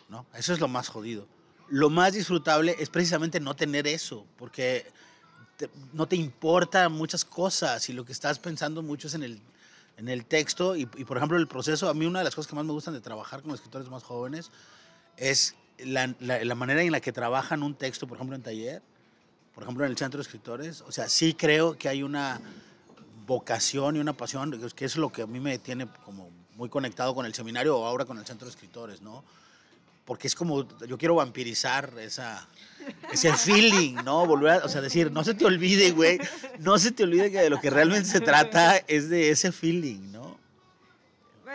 ¿no? 0.08 0.26
Eso 0.34 0.52
es 0.52 0.58
lo 0.58 0.66
más 0.66 0.88
jodido. 0.88 1.28
Lo 1.68 1.90
más 1.90 2.14
disfrutable 2.14 2.74
es 2.80 2.90
precisamente 2.90 3.38
no 3.38 3.54
tener 3.54 3.86
eso, 3.86 4.26
porque 4.36 4.84
te- 5.58 5.70
no 5.92 6.08
te 6.08 6.16
importa 6.16 6.88
muchas 6.88 7.24
cosas 7.24 7.88
y 7.88 7.92
lo 7.92 8.04
que 8.04 8.10
estás 8.10 8.40
pensando 8.40 8.82
mucho 8.82 9.06
es 9.06 9.14
en 9.14 9.22
el, 9.22 9.40
en 9.96 10.08
el 10.08 10.24
texto 10.24 10.74
y, 10.74 10.88
y, 10.96 11.04
por 11.04 11.18
ejemplo, 11.18 11.38
el 11.38 11.46
proceso, 11.46 11.88
a 11.88 11.94
mí 11.94 12.04
una 12.04 12.18
de 12.18 12.24
las 12.24 12.34
cosas 12.34 12.48
que 12.50 12.56
más 12.56 12.64
me 12.64 12.72
gustan 12.72 12.94
de 12.94 13.00
trabajar 13.00 13.42
con 13.42 13.52
escritores 13.52 13.88
más 13.88 14.02
jóvenes 14.02 14.50
es 15.16 15.54
la, 15.84 16.14
la- 16.20 16.44
la 16.44 16.54
manera 16.54 16.82
en 16.82 16.92
la 16.92 17.00
que 17.00 17.12
trabajan 17.12 17.62
un 17.62 17.74
texto, 17.74 18.06
por 18.06 18.16
ejemplo, 18.16 18.36
en 18.36 18.42
taller, 18.42 18.82
por 19.54 19.62
ejemplo, 19.64 19.84
en 19.84 19.90
el 19.90 19.96
centro 19.98 20.18
de 20.18 20.22
escritores. 20.22 20.82
O 20.82 20.92
sea, 20.92 21.08
sí 21.08 21.34
creo 21.34 21.76
que 21.76 21.88
hay 21.88 22.02
una 22.02 22.40
vocación 23.26 23.96
y 23.96 23.98
una 23.98 24.12
pasión, 24.12 24.58
que 24.74 24.84
es- 24.84 24.96
lo 24.96 25.10
que 25.10 25.22
a 25.22 25.26
mí 25.26 25.40
me 25.40 25.58
tiene 25.58 25.86
como 26.04 26.30
muy 26.56 26.68
conectado 26.68 27.14
con 27.14 27.26
el 27.26 27.34
seminario 27.34 27.76
o 27.78 27.86
ahora 27.86 28.04
con 28.04 28.18
el 28.18 28.26
centro 28.26 28.46
de 28.46 28.50
escritores, 28.50 29.00
¿no? 29.02 29.22
Porque 30.04 30.26
es 30.26 30.34
como, 30.34 30.66
yo 30.86 30.96
quiero 30.96 31.14
vampirizar 31.16 31.92
esa, 32.00 32.48
ese 33.12 33.32
feeling, 33.34 33.96
¿no? 34.04 34.26
Volver 34.26 34.52
a, 34.52 34.56
o 34.64 34.68
sea, 34.68 34.80
decir, 34.80 35.12
no 35.12 35.22
se 35.22 35.34
te 35.34 35.44
olvide, 35.44 35.90
güey, 35.92 36.18
no 36.60 36.78
se 36.78 36.90
te 36.92 37.02
olvide 37.04 37.30
que 37.30 37.38
de 37.40 37.50
lo 37.50 37.60
que 37.60 37.68
realmente 37.68 38.08
se 38.08 38.20
trata 38.20 38.78
es 38.88 39.10
de 39.10 39.30
ese 39.30 39.52
feeling, 39.52 40.10
¿no? 40.12 40.38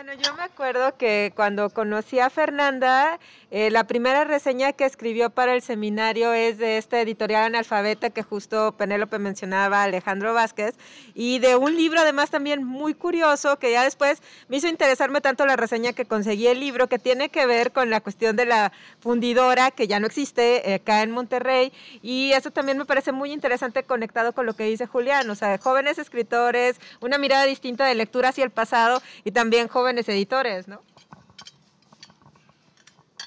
Bueno, 0.04 0.20
yo 0.22 0.34
me 0.34 0.42
acuerdo 0.42 0.98
que 0.98 1.32
cuando 1.34 1.70
conocí 1.70 2.18
a 2.18 2.28
Fernanda, 2.28 3.18
eh, 3.50 3.70
la 3.70 3.84
primera 3.84 4.24
reseña 4.24 4.74
que 4.74 4.84
escribió 4.84 5.30
para 5.30 5.54
el 5.54 5.62
seminario 5.62 6.34
es 6.34 6.58
de 6.58 6.76
esta 6.76 7.00
editorial 7.00 7.44
analfabeta 7.44 8.10
que 8.10 8.22
justo 8.22 8.72
Penélope 8.76 9.18
mencionaba, 9.18 9.82
Alejandro 9.82 10.34
Vázquez, 10.34 10.74
y 11.14 11.38
de 11.38 11.56
un 11.56 11.74
libro 11.74 12.00
además 12.00 12.28
también 12.28 12.64
muy 12.64 12.92
curioso 12.92 13.58
que 13.58 13.72
ya 13.72 13.82
después 13.82 14.20
me 14.48 14.58
hizo 14.58 14.68
interesarme 14.68 15.22
tanto 15.22 15.46
la 15.46 15.56
reseña 15.56 15.94
que 15.94 16.04
conseguí 16.04 16.48
el 16.48 16.60
libro, 16.60 16.86
que 16.86 16.98
tiene 16.98 17.30
que 17.30 17.46
ver 17.46 17.72
con 17.72 17.88
la 17.88 18.02
cuestión 18.02 18.36
de 18.36 18.44
la 18.44 18.72
fundidora 19.00 19.70
que 19.70 19.86
ya 19.86 20.00
no 20.00 20.06
existe 20.06 20.70
eh, 20.70 20.74
acá 20.74 21.00
en 21.00 21.12
Monterrey, 21.12 21.72
y 22.02 22.32
eso 22.32 22.50
también 22.50 22.76
me 22.76 22.84
parece 22.84 23.12
muy 23.12 23.32
interesante 23.32 23.84
conectado 23.84 24.34
con 24.34 24.44
lo 24.44 24.52
que 24.52 24.64
dice 24.64 24.86
Julián, 24.86 25.30
o 25.30 25.34
sea, 25.34 25.56
jóvenes 25.56 25.96
escritores, 25.96 26.78
una 27.00 27.16
mirada 27.16 27.46
distinta 27.46 27.86
de 27.86 27.94
lectura 27.94 28.28
hacia 28.28 28.44
el 28.44 28.50
pasado 28.50 29.00
y 29.24 29.30
también 29.30 29.68
jóvenes 29.68 29.93
editores, 30.02 30.68
¿no? 30.68 30.82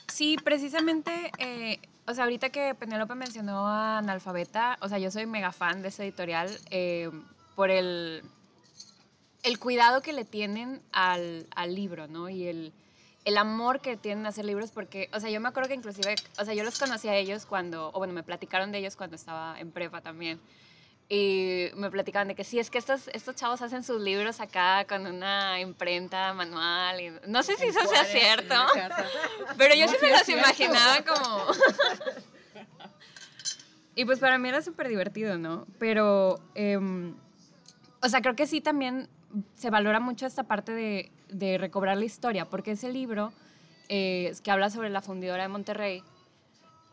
Sí, 0.08 0.36
precisamente, 0.43 1.32
eh, 1.38 1.80
o 2.08 2.13
sea, 2.13 2.23
ahorita 2.23 2.49
que 2.49 2.73
Penélope 2.73 3.13
mencionó 3.15 3.67
a 3.67 3.99
Analfabeta, 3.99 4.77
o 4.82 4.89
sea, 4.89 4.97
yo 4.97 5.12
soy 5.12 5.25
mega 5.25 5.51
fan 5.51 5.82
de 5.82 5.89
ese 5.89 6.03
editorial 6.03 6.49
eh, 6.71 7.12
por 7.56 7.69
el, 7.69 8.23
el 9.43 9.60
cuidado 9.60 10.01
que 10.01 10.13
le 10.13 10.25
tienen 10.25 10.82
al, 10.91 11.47
al 11.56 11.75
libro, 11.75 12.08
¿no? 12.08 12.30
Y 12.30 12.47
el, 12.47 12.73
el 13.25 13.38
amor 13.38 13.82
que 13.82 13.97
tienen 13.97 14.25
a 14.25 14.30
hacer 14.30 14.45
libros, 14.45 14.71
porque, 14.71 15.10
o 15.13 15.19
sea, 15.19 15.30
yo 15.30 15.41
me 15.41 15.49
acuerdo 15.49 15.67
que 15.67 15.75
inclusive, 15.75 16.15
o 16.39 16.45
sea, 16.45 16.53
yo 16.53 16.63
los 16.63 16.80
conocí 16.80 17.10
a 17.10 17.15
ellos 17.15 17.45
cuando, 17.45 17.89
o 17.89 17.99
bueno, 17.99 18.13
me 18.13 18.23
platicaron 18.23 18.71
de 18.71 18.77
ellos 18.77 18.95
cuando 18.95 19.17
estaba 19.17 19.60
en 19.60 19.71
prepa 19.71 20.01
también. 20.01 20.39
Y 21.10 21.67
me 21.76 21.89
platicaban 21.89 22.28
de 22.28 22.36
que 22.36 22.43
sí, 22.43 22.60
es 22.60 22.70
que 22.70 22.78
estos, 22.78 23.08
estos 23.13 23.36
chavos 23.36 23.62
hacen 23.62 23.84
sus 23.84 24.02
libros 24.02 24.41
acá 24.41 24.86
con 24.86 25.08
una 25.08 25.60
imprenta 25.62 26.34
manual. 26.34 27.00
Y 27.00 27.13
no 27.28 27.43
sé 27.43 27.56
si 27.56 27.67
eso 27.67 27.80
sea 27.88 28.04
cierto, 28.04 28.56
pero 29.58 29.74
yo 29.74 29.88
sí 29.88 29.96
me 30.02 30.10
los 30.10 30.28
imaginaba 30.28 31.06
como... 31.06 31.46
y 33.96 34.04
pues 34.04 34.20
para 34.20 34.38
mí 34.38 34.50
era 34.50 34.62
súper 34.62 34.89
divertido, 34.89 35.38
¿no? 35.38 35.65
Pero, 35.80 36.41
em, 36.56 37.15
o 38.02 38.10
sea, 38.10 38.22
creo 38.22 38.36
que 38.36 38.46
sí 38.46 38.60
también 38.60 39.08
se 39.56 39.70
valora 39.70 40.02
mucho 40.02 40.26
esta 40.26 40.43
parte 40.43 40.74
de, 40.74 41.12
de 41.30 41.58
recobrar 41.58 41.96
la 41.96 42.06
historia, 42.06 42.46
porque 42.46 42.72
ese 42.72 42.91
libro 42.91 43.32
eh, 43.89 44.34
que 44.43 44.52
habla 44.52 44.70
sobre 44.70 44.89
la 44.89 45.02
fundidora 45.02 45.43
de 45.43 45.50
Monterrey, 45.50 46.04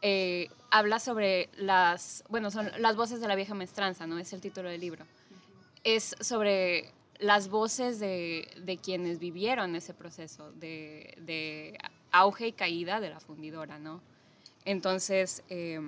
eh, 0.07 0.51
habla 0.71 1.01
sobre 1.01 1.49
las, 1.57 2.25
bueno, 2.29 2.51
son 2.51 2.71
las 2.79 2.95
voces 2.95 3.23
de 3.23 3.27
la 3.27 3.37
vieja 3.37 3.55
maestranza, 3.55 4.07
¿no? 4.07 4.19
Es 4.19 4.35
el 4.35 4.43
título 4.43 4.69
del 4.69 4.83
libro. 4.83 5.07
Es 5.83 6.14
sobre 6.21 6.93
las 7.21 7.49
voces 7.49 7.99
de, 8.01 8.47
de 8.61 8.77
quienes 8.77 9.19
vivieron 9.19 9.75
ese 9.75 9.95
proceso 9.95 10.53
de, 10.53 11.17
de, 11.23 11.79
auge 12.12 12.49
y 12.49 12.53
caída 12.53 13.01
de 13.01 13.09
la 13.09 13.19
fundidora, 13.19 13.79
¿no? 13.79 14.03
Entonces, 14.67 15.43
eh, 15.49 15.81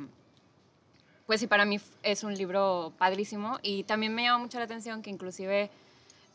pues 1.27 1.41
sí, 1.41 1.47
para 1.47 1.67
mí 1.67 1.79
es 2.03 2.25
un 2.25 2.35
libro 2.35 2.95
padrísimo 2.97 3.59
y 3.63 3.83
también 3.83 4.15
me 4.15 4.23
llama 4.23 4.39
mucho 4.39 4.59
la 4.59 4.65
atención 4.65 5.03
que 5.03 5.11
inclusive 5.11 5.69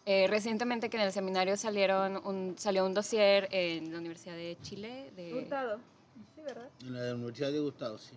eh, 0.05 0.27
recientemente 0.29 0.91
que 0.91 0.97
en 0.97 1.03
el 1.03 1.11
seminario 1.11 1.57
salieron 1.57 2.21
un, 2.27 2.53
salió 2.59 2.85
un 2.85 2.93
dossier 2.93 3.47
en 3.49 3.91
la 3.91 3.97
Universidad 3.97 4.35
de 4.35 4.55
Chile. 4.61 5.11
De, 5.15 5.31
Gustavo, 5.33 5.79
sí, 6.35 6.41
¿verdad? 6.41 6.69
En 6.81 6.93
la 6.93 7.15
Universidad 7.15 7.51
de 7.51 7.59
Gustavo, 7.59 7.97
sí. 7.97 8.13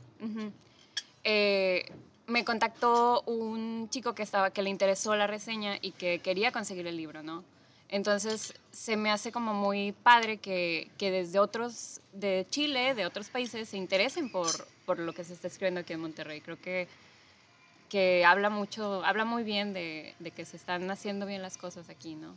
eh, 1.24 1.84
me 2.26 2.44
contactó 2.44 3.22
un 3.22 3.88
chico 3.90 4.14
que, 4.14 4.22
estaba, 4.22 4.50
que 4.50 4.62
le 4.62 4.70
interesó 4.70 5.14
la 5.16 5.26
reseña 5.26 5.78
y 5.80 5.92
que 5.92 6.20
quería 6.20 6.52
conseguir 6.52 6.86
el 6.86 6.96
libro, 6.96 7.22
¿no? 7.22 7.44
Entonces 7.88 8.54
se 8.72 8.96
me 8.96 9.10
hace 9.10 9.30
como 9.30 9.54
muy 9.54 9.92
padre 9.92 10.38
que, 10.38 10.90
que 10.98 11.10
desde 11.10 11.38
otros, 11.38 12.00
de 12.12 12.46
Chile, 12.50 12.94
de 12.94 13.06
otros 13.06 13.28
países, 13.28 13.68
se 13.68 13.76
interesen 13.76 14.32
por, 14.32 14.50
por 14.86 14.98
lo 14.98 15.12
que 15.12 15.22
se 15.22 15.34
está 15.34 15.48
escribiendo 15.48 15.80
aquí 15.80 15.92
en 15.92 16.00
Monterrey. 16.00 16.40
Creo 16.40 16.60
que 16.60 16.88
que 17.94 18.24
habla 18.24 18.50
mucho, 18.50 19.04
habla 19.04 19.24
muy 19.24 19.44
bien 19.44 19.72
de, 19.72 20.16
de, 20.18 20.32
que 20.32 20.44
se 20.44 20.56
están 20.56 20.90
haciendo 20.90 21.26
bien 21.26 21.42
las 21.42 21.56
cosas 21.56 21.88
aquí, 21.88 22.16
¿no? 22.16 22.34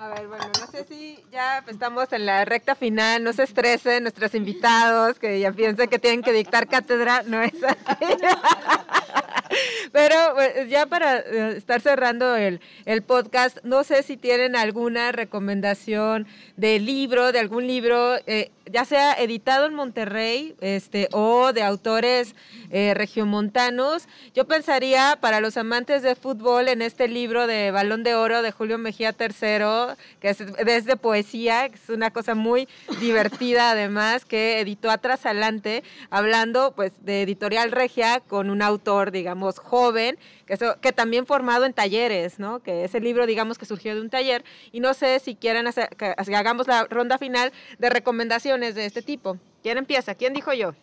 A 0.00 0.08
ver, 0.08 0.28
bueno, 0.28 0.46
no 0.58 0.66
sé 0.68 0.86
si 0.88 1.18
ya 1.30 1.62
estamos 1.68 2.10
en 2.14 2.24
la 2.24 2.46
recta 2.46 2.74
final, 2.74 3.22
no 3.22 3.34
se 3.34 3.42
estresen 3.42 4.04
nuestros 4.04 4.34
invitados, 4.34 5.18
que 5.18 5.38
ya 5.38 5.52
piensen 5.52 5.90
que 5.90 5.98
tienen 5.98 6.22
que 6.22 6.32
dictar 6.32 6.68
cátedra, 6.68 7.22
no 7.26 7.42
es 7.42 7.52
así. 7.62 8.06
Pero 9.92 10.16
pues, 10.32 10.70
ya 10.70 10.86
para 10.86 11.18
eh, 11.18 11.54
estar 11.58 11.82
cerrando 11.82 12.34
el, 12.34 12.62
el, 12.86 13.02
podcast, 13.02 13.58
no 13.62 13.84
sé 13.84 14.02
si 14.02 14.16
tienen 14.16 14.56
alguna 14.56 15.12
recomendación 15.12 16.26
de 16.56 16.78
libro, 16.78 17.30
de 17.32 17.40
algún 17.40 17.66
libro, 17.66 18.16
eh, 18.26 18.50
ya 18.70 18.84
sea 18.84 19.12
editado 19.14 19.66
en 19.66 19.74
Monterrey 19.74 20.54
este, 20.60 21.08
o 21.12 21.52
de 21.52 21.62
autores 21.62 22.34
eh, 22.70 22.94
regiomontanos. 22.94 24.06
Yo 24.34 24.46
pensaría 24.46 25.18
para 25.20 25.40
los 25.40 25.56
amantes 25.56 26.02
de 26.02 26.14
fútbol 26.14 26.68
en 26.68 26.82
este 26.82 27.08
libro 27.08 27.46
de 27.46 27.70
Balón 27.70 28.02
de 28.04 28.14
Oro 28.14 28.42
de 28.42 28.52
Julio 28.52 28.78
Mejía 28.78 29.14
III, 29.18 29.96
que 30.20 30.30
es 30.30 30.38
desde 30.64 30.96
poesía, 30.96 31.68
que 31.68 31.74
es 31.74 31.88
una 31.88 32.10
cosa 32.10 32.34
muy 32.34 32.68
divertida 33.00 33.72
además, 33.72 34.24
que 34.24 34.60
editó 34.60 34.90
Atrás 34.90 35.26
Adelante, 35.26 35.82
hablando 36.10 36.72
pues 36.76 36.92
de 37.00 37.22
editorial 37.22 37.72
regia 37.72 38.20
con 38.20 38.50
un 38.50 38.62
autor, 38.62 39.10
digamos, 39.10 39.58
joven, 39.58 40.18
que, 40.46 40.54
eso, 40.54 40.80
que 40.80 40.92
también 40.92 41.26
formado 41.26 41.64
en 41.64 41.72
talleres, 41.72 42.38
¿no? 42.38 42.60
Que 42.60 42.84
ese 42.84 43.00
libro, 43.00 43.26
digamos, 43.26 43.58
que 43.58 43.66
surgió 43.66 43.94
de 43.94 44.00
un 44.00 44.10
taller. 44.10 44.44
Y 44.72 44.80
no 44.80 44.94
sé 44.94 45.18
si 45.20 45.34
quieren 45.34 45.66
hacer, 45.66 45.88
que 45.96 46.14
hagamos 46.34 46.66
la 46.66 46.84
ronda 46.84 47.18
final 47.18 47.52
de 47.78 47.90
recomendaciones 47.90 48.59
de 48.60 48.84
este 48.84 49.02
tipo. 49.02 49.38
¿Quién 49.62 49.78
empieza? 49.78 50.14
¿Quién 50.14 50.34
dijo 50.34 50.52
yo? 50.52 50.74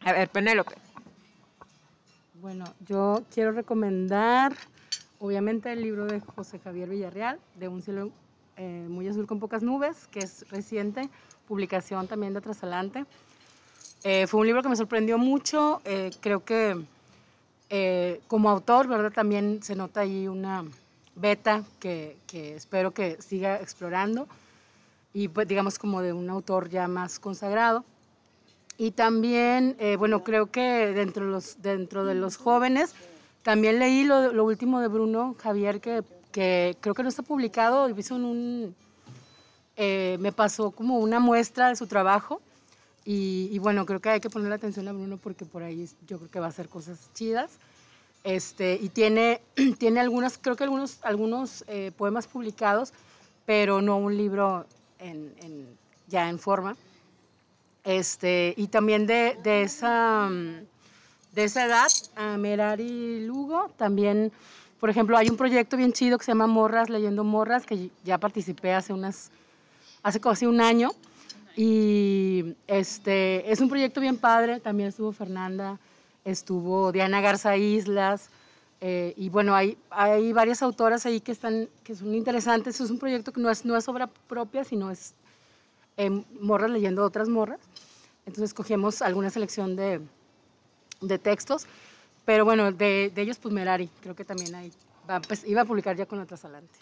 A 0.00 0.12
ver, 0.12 0.28
Penélope. 0.28 0.74
Bueno, 2.34 2.64
yo 2.86 3.24
quiero 3.34 3.52
recomendar, 3.52 4.54
obviamente, 5.18 5.72
el 5.72 5.82
libro 5.82 6.06
de 6.06 6.20
José 6.20 6.58
Javier 6.58 6.88
Villarreal, 6.88 7.38
de 7.56 7.68
Un 7.68 7.82
cielo 7.82 8.10
eh, 8.56 8.86
muy 8.88 9.08
azul 9.08 9.26
con 9.26 9.40
pocas 9.40 9.62
nubes, 9.62 10.06
que 10.06 10.20
es 10.20 10.48
reciente, 10.50 11.10
publicación 11.46 12.06
también 12.08 12.32
de 12.32 12.40
Trasalante. 12.40 13.04
Eh, 14.04 14.26
fue 14.26 14.40
un 14.40 14.46
libro 14.46 14.62
que 14.62 14.68
me 14.70 14.76
sorprendió 14.76 15.18
mucho, 15.18 15.82
eh, 15.84 16.10
creo 16.20 16.44
que 16.44 16.80
eh, 17.68 18.20
como 18.26 18.48
autor, 18.48 18.88
¿verdad? 18.88 19.12
También 19.12 19.62
se 19.62 19.74
nota 19.74 20.00
ahí 20.00 20.26
una 20.26 20.64
beta 21.14 21.62
que, 21.78 22.16
que, 22.26 22.54
espero 22.54 22.92
que 22.92 23.20
siga 23.20 23.56
explorando 23.56 24.26
y 25.12 25.28
pues 25.28 25.48
digamos 25.48 25.78
como 25.78 26.02
de 26.02 26.12
un 26.12 26.30
autor 26.30 26.68
ya 26.68 26.88
más 26.88 27.18
consagrado. 27.18 27.84
Y 28.78 28.92
también, 28.92 29.76
eh, 29.78 29.96
bueno, 29.96 30.24
creo 30.24 30.50
que 30.50 30.60
dentro 30.60 31.26
de 31.26 31.32
los, 31.32 31.60
dentro 31.60 32.04
de 32.04 32.14
los 32.14 32.36
jóvenes, 32.36 32.94
también 33.42 33.78
leí 33.78 34.04
lo, 34.04 34.32
lo 34.32 34.44
último 34.44 34.80
de 34.80 34.88
Bruno 34.88 35.34
Javier, 35.38 35.80
que, 35.80 36.02
que, 36.32 36.76
creo 36.80 36.94
que 36.94 37.02
no 37.02 37.08
está 37.08 37.22
publicado, 37.22 37.88
hizo 37.90 38.14
un, 38.14 38.74
eh, 39.76 40.16
me 40.20 40.32
pasó 40.32 40.70
como 40.70 40.98
una 40.98 41.20
muestra 41.20 41.68
de 41.68 41.76
su 41.76 41.86
trabajo 41.86 42.40
y, 43.04 43.48
y, 43.52 43.58
bueno, 43.58 43.86
creo 43.86 44.00
que 44.00 44.10
hay 44.10 44.20
que 44.20 44.30
ponerle 44.30 44.54
atención 44.54 44.88
a 44.88 44.92
Bruno 44.92 45.18
porque 45.18 45.44
por 45.44 45.62
ahí 45.62 45.88
yo 46.06 46.18
creo 46.18 46.30
que 46.30 46.40
va 46.40 46.46
a 46.46 46.50
hacer 46.50 46.68
cosas 46.68 47.10
chidas. 47.14 47.50
Este, 48.24 48.78
y 48.80 48.90
tiene, 48.90 49.40
tiene 49.78 50.00
algunas, 50.00 50.38
creo 50.38 50.56
que 50.56 50.64
algunos, 50.64 50.98
algunos 51.02 51.64
eh, 51.68 51.92
poemas 51.96 52.26
publicados, 52.26 52.92
pero 53.46 53.80
no 53.80 53.96
un 53.96 54.16
libro 54.16 54.66
en, 55.00 55.34
en, 55.42 55.66
ya 56.08 56.28
en 56.28 56.38
forma. 56.38 56.76
Este, 57.84 58.54
y 58.56 58.68
también 58.68 59.06
de, 59.06 59.38
de, 59.42 59.62
esa, 59.62 60.28
de 61.32 61.44
esa 61.44 61.66
edad, 61.66 61.88
a 62.16 62.36
Merari 62.36 63.26
Lugo, 63.26 63.70
también, 63.76 64.30
por 64.78 64.90
ejemplo, 64.90 65.16
hay 65.16 65.28
un 65.30 65.36
proyecto 65.36 65.76
bien 65.76 65.92
chido 65.92 66.18
que 66.18 66.24
se 66.24 66.30
llama 66.32 66.46
Morras, 66.46 66.90
Leyendo 66.90 67.24
Morras, 67.24 67.64
que 67.64 67.90
ya 68.04 68.18
participé 68.18 68.74
hace, 68.74 68.92
unas, 68.92 69.30
hace 70.02 70.20
casi 70.20 70.46
un 70.46 70.60
año 70.60 70.90
y 71.56 72.54
este, 72.66 73.50
es 73.50 73.60
un 73.60 73.68
proyecto 73.68 74.00
bien 74.00 74.16
padre, 74.16 74.60
también 74.60 74.90
estuvo 74.90 75.12
Fernanda, 75.12 75.78
estuvo 76.24 76.92
Diana 76.92 77.20
Garza 77.20 77.56
Islas, 77.56 78.30
eh, 78.80 79.12
y 79.16 79.28
bueno, 79.28 79.54
hay, 79.54 79.76
hay 79.90 80.32
varias 80.32 80.62
autoras 80.62 81.04
ahí 81.04 81.20
que, 81.20 81.32
están, 81.32 81.68
que 81.84 81.94
son 81.94 82.14
interesantes. 82.14 82.80
Es 82.80 82.90
un 82.90 82.98
proyecto 82.98 83.32
que 83.32 83.40
no 83.40 83.50
es, 83.50 83.64
no 83.64 83.76
es 83.76 83.86
obra 83.88 84.06
propia, 84.06 84.64
sino 84.64 84.90
es 84.90 85.14
eh, 85.96 86.10
morras 86.40 86.70
leyendo 86.70 87.04
otras 87.04 87.28
morras. 87.28 87.60
Entonces 88.24 88.54
cogemos 88.54 89.02
alguna 89.02 89.28
selección 89.30 89.76
de, 89.76 90.00
de 91.00 91.18
textos, 91.18 91.66
pero 92.24 92.44
bueno, 92.44 92.72
de, 92.72 93.10
de, 93.14 93.22
ellos 93.22 93.38
pues 93.38 93.52
Merari, 93.52 93.88
creo 94.02 94.14
que 94.14 94.24
también 94.24 94.54
hay, 94.54 94.72
va, 95.08 95.20
pues, 95.20 95.44
iba 95.44 95.62
a 95.62 95.64
publicar 95.64 95.96
ya 95.96 96.06
con 96.06 96.20
otras 96.20 96.44
adelante. 96.44 96.78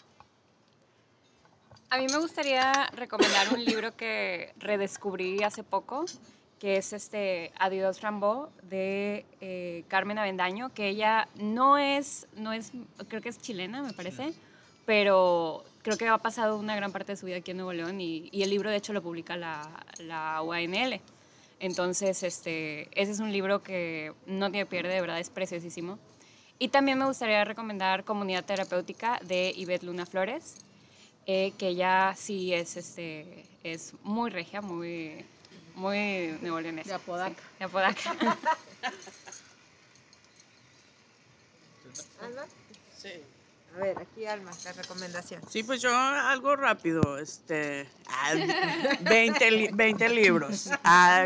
A 1.89 1.97
mí 1.97 2.05
me 2.07 2.19
gustaría 2.19 2.87
recomendar 2.93 3.51
un 3.51 3.65
libro 3.65 3.95
que 3.95 4.53
redescubrí 4.59 5.41
hace 5.41 5.63
poco, 5.63 6.05
que 6.59 6.77
es 6.77 6.93
este 6.93 7.51
Adiós 7.57 8.01
Rambo 8.01 8.49
de 8.63 9.25
eh, 9.41 9.83
Carmen 9.87 10.17
Avendaño, 10.17 10.73
que 10.73 10.89
ella 10.89 11.27
no 11.35 11.77
es, 11.77 12.27
no 12.35 12.53
es, 12.53 12.71
creo 13.07 13.21
que 13.21 13.29
es 13.29 13.41
chilena, 13.41 13.81
me 13.81 13.93
parece, 13.93 14.33
pero 14.85 15.63
creo 15.81 15.97
que 15.97 16.07
ha 16.07 16.17
pasado 16.17 16.57
una 16.57 16.75
gran 16.75 16.91
parte 16.91 17.13
de 17.13 17.15
su 17.15 17.25
vida 17.25 17.37
aquí 17.37 17.51
en 17.51 17.57
Nuevo 17.57 17.73
León 17.73 18.01
y, 18.01 18.29
y 18.31 18.43
el 18.43 18.49
libro 18.49 18.69
de 18.69 18.77
hecho 18.77 18.93
lo 18.93 19.01
publica 19.01 19.37
la, 19.37 19.69
la 19.99 20.41
UANL. 20.41 20.99
Entonces, 21.59 22.23
este, 22.23 22.87
ese 22.99 23.11
es 23.11 23.19
un 23.19 23.31
libro 23.31 23.61
que 23.61 24.13
no 24.25 24.49
tiene 24.49 24.65
pierde, 24.65 24.93
de 24.93 25.01
verdad 25.01 25.19
es 25.19 25.29
preciosísimo. 25.29 25.99
Y 26.57 26.69
también 26.69 26.97
me 26.97 27.05
gustaría 27.05 27.43
recomendar 27.45 28.03
Comunidad 28.03 28.45
Terapéutica 28.45 29.19
de 29.23 29.53
Ivette 29.55 29.83
Luna 29.83 30.05
Flores, 30.05 30.55
eh, 31.25 31.53
que 31.57 31.69
ella 31.69 32.13
sí 32.17 32.53
es, 32.53 32.75
este, 32.75 33.45
es 33.63 33.93
muy 34.03 34.29
regia, 34.29 34.61
muy, 34.61 35.25
muy 35.79 36.37
neoleonesa. 36.41 36.89
De 36.89 36.95
Apodaca. 36.95 37.41
Sí, 37.41 37.57
de 37.57 37.65
Apodaca. 37.65 38.11
¿Alma? 42.21 42.45
Sí. 42.97 43.09
A 43.75 43.79
ver, 43.79 43.97
aquí 43.99 44.25
Alma, 44.25 44.51
la 44.65 44.73
recomendación. 44.73 45.41
Sí, 45.47 45.63
pues 45.63 45.81
yo 45.81 45.95
algo 45.95 46.55
rápido, 46.55 47.17
este, 47.19 47.87
20, 49.01 49.51
li 49.51 49.69
20 49.71 50.09
libros. 50.09 50.69
Ah, 50.83 51.25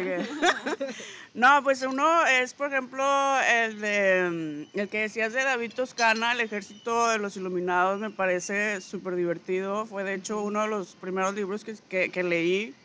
no, 1.34 1.64
pues 1.64 1.82
uno 1.84 2.26
es, 2.28 2.54
por 2.54 2.68
ejemplo, 2.68 3.04
el 3.40 3.80
de, 3.80 4.68
el 4.74 4.90
que 4.90 5.00
decías 5.00 5.32
de 5.34 5.44
David 5.44 5.72
Toscana, 5.74 6.34
El 6.34 6.42
Ejército 6.42 7.08
de 7.08 7.18
los 7.18 7.38
Iluminados, 7.38 8.00
me 8.00 8.12
parece 8.12 8.82
súper 8.82 9.16
divertido. 9.16 9.86
Fue 9.86 10.04
de 10.04 10.16
hecho 10.16 10.42
uno 10.42 10.64
de 10.64 10.68
los 10.68 10.96
primeros 10.96 11.34
libros 11.34 11.64
que, 11.64 11.76
que, 11.90 12.12
que 12.12 12.24
leí, 12.24 12.76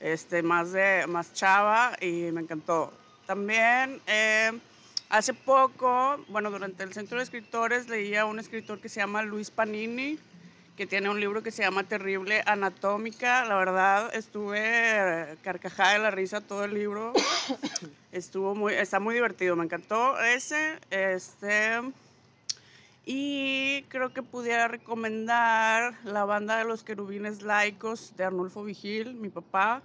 este, 0.00 0.42
más, 0.42 0.68
más 1.08 1.32
chava, 1.32 1.96
y 2.00 2.30
me 2.32 2.40
encantó. 2.40 2.92
También... 3.26 4.00
Eh, 4.06 4.52
Hace 5.08 5.34
poco, 5.34 6.18
bueno, 6.28 6.50
durante 6.50 6.82
el 6.82 6.92
Centro 6.92 7.18
de 7.18 7.24
Escritores 7.24 7.88
leía 7.88 8.22
a 8.22 8.24
un 8.24 8.40
escritor 8.40 8.80
que 8.80 8.88
se 8.88 8.98
llama 8.98 9.22
Luis 9.22 9.52
Panini, 9.52 10.18
que 10.76 10.84
tiene 10.84 11.08
un 11.08 11.20
libro 11.20 11.44
que 11.44 11.52
se 11.52 11.62
llama 11.62 11.84
Terrible 11.84 12.42
Anatómica. 12.44 13.44
La 13.44 13.54
verdad, 13.54 14.12
estuve 14.16 15.38
carcajada 15.42 15.92
de 15.92 15.98
la 16.00 16.10
risa 16.10 16.40
todo 16.40 16.64
el 16.64 16.74
libro. 16.74 17.12
Estuvo 18.12 18.54
muy, 18.56 18.74
está 18.74 18.98
muy 18.98 19.14
divertido, 19.14 19.54
me 19.54 19.64
encantó 19.64 20.18
ese. 20.20 20.80
Este, 20.90 21.80
y 23.08 23.84
creo 23.84 24.12
que 24.12 24.22
pudiera 24.24 24.66
recomendar 24.66 25.94
la 26.04 26.24
banda 26.24 26.58
de 26.58 26.64
los 26.64 26.82
querubines 26.82 27.42
laicos 27.42 28.12
de 28.16 28.24
Arnulfo 28.24 28.64
Vigil, 28.64 29.14
mi 29.14 29.28
papá, 29.28 29.80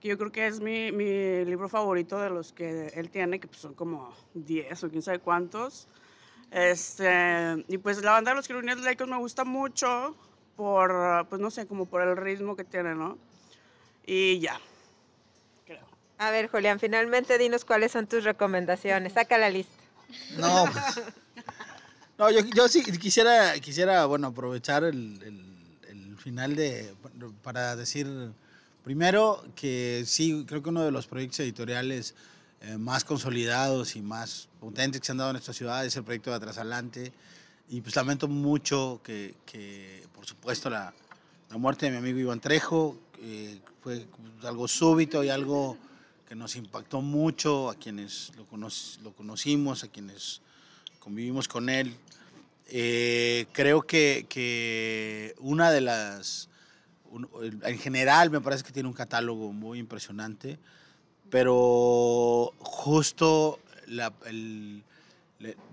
que 0.00 0.06
yo 0.06 0.16
creo 0.16 0.30
que 0.30 0.46
es 0.46 0.60
mi, 0.60 0.92
mi 0.92 1.44
libro 1.44 1.68
favorito 1.68 2.20
de 2.20 2.30
los 2.30 2.52
que 2.52 2.86
él 2.94 3.10
tiene, 3.10 3.40
que 3.40 3.48
pues 3.48 3.60
son 3.60 3.74
como 3.74 4.14
10 4.34 4.84
o 4.84 4.88
quién 4.88 5.02
sabe 5.02 5.18
cuántos. 5.18 5.88
Este, 6.52 7.64
y 7.66 7.78
pues 7.78 8.02
la 8.02 8.12
banda 8.12 8.30
de 8.30 8.36
los 8.36 8.46
querubines 8.46 8.78
laicos 8.78 9.08
me 9.08 9.18
gusta 9.18 9.44
mucho 9.44 10.16
por, 10.54 11.26
pues 11.28 11.40
no 11.40 11.50
sé, 11.50 11.66
como 11.66 11.86
por 11.86 12.02
el 12.02 12.16
ritmo 12.16 12.54
que 12.54 12.64
tiene, 12.64 12.94
¿no? 12.94 13.18
Y 14.06 14.38
ya, 14.38 14.60
creo. 15.66 15.86
A 16.18 16.30
ver, 16.30 16.48
Julián, 16.48 16.78
finalmente 16.78 17.36
dinos 17.36 17.64
cuáles 17.64 17.90
son 17.90 18.06
tus 18.06 18.22
recomendaciones. 18.22 19.14
Saca 19.14 19.38
la 19.38 19.50
lista. 19.50 19.82
No, 20.38 20.66
pues, 20.70 21.02
no 22.20 22.30
yo, 22.30 22.40
yo 22.54 22.68
sí 22.68 22.82
quisiera, 22.84 23.58
quisiera, 23.60 24.04
bueno, 24.04 24.28
aprovechar 24.28 24.84
el, 24.84 25.20
el- 25.22 25.50
final 26.20 26.54
de, 26.54 26.94
para 27.42 27.74
decir, 27.76 28.06
primero, 28.84 29.42
que 29.56 30.04
sí, 30.06 30.44
creo 30.46 30.62
que 30.62 30.68
uno 30.68 30.84
de 30.84 30.90
los 30.90 31.06
proyectos 31.06 31.40
editoriales 31.40 32.14
eh, 32.60 32.76
más 32.76 33.04
consolidados 33.04 33.96
y 33.96 34.02
más 34.02 34.48
potentes 34.60 35.00
que 35.00 35.06
se 35.06 35.12
han 35.12 35.18
dado 35.18 35.30
en 35.30 35.36
esta 35.36 35.54
ciudad 35.54 35.84
es 35.86 35.96
el 35.96 36.04
proyecto 36.04 36.28
de 36.28 36.36
Atrasalante. 36.36 37.12
Y 37.70 37.80
pues 37.80 37.96
lamento 37.96 38.28
mucho 38.28 39.00
que, 39.02 39.34
que, 39.46 40.06
por 40.14 40.26
supuesto, 40.26 40.68
la, 40.68 40.92
la 41.48 41.56
muerte 41.56 41.86
de 41.86 41.92
mi 41.92 41.98
amigo 41.98 42.18
Iván 42.18 42.40
Trejo 42.40 42.98
fue 43.82 44.06
algo 44.42 44.68
súbito 44.68 45.24
y 45.24 45.30
algo 45.30 45.78
que 46.28 46.34
nos 46.34 46.54
impactó 46.56 47.00
mucho 47.00 47.70
a 47.70 47.76
quienes 47.76 48.30
lo, 48.36 48.46
lo 49.02 49.12
conocimos, 49.12 49.84
a 49.84 49.88
quienes 49.88 50.42
convivimos 51.00 51.48
con 51.48 51.68
él. 51.68 51.94
Eh, 52.68 53.46
creo 53.52 53.82
que, 53.82 54.26
que 54.28 55.34
una 55.40 55.72
de 55.72 55.80
las, 55.80 56.48
en 57.64 57.78
general 57.78 58.30
me 58.30 58.40
parece 58.40 58.62
que 58.62 58.70
tiene 58.70 58.88
un 58.88 58.94
catálogo 58.94 59.52
muy 59.52 59.80
impresionante, 59.80 60.58
pero 61.30 62.52
justo 62.60 63.58
la- 63.86 64.12
el- 64.26 64.84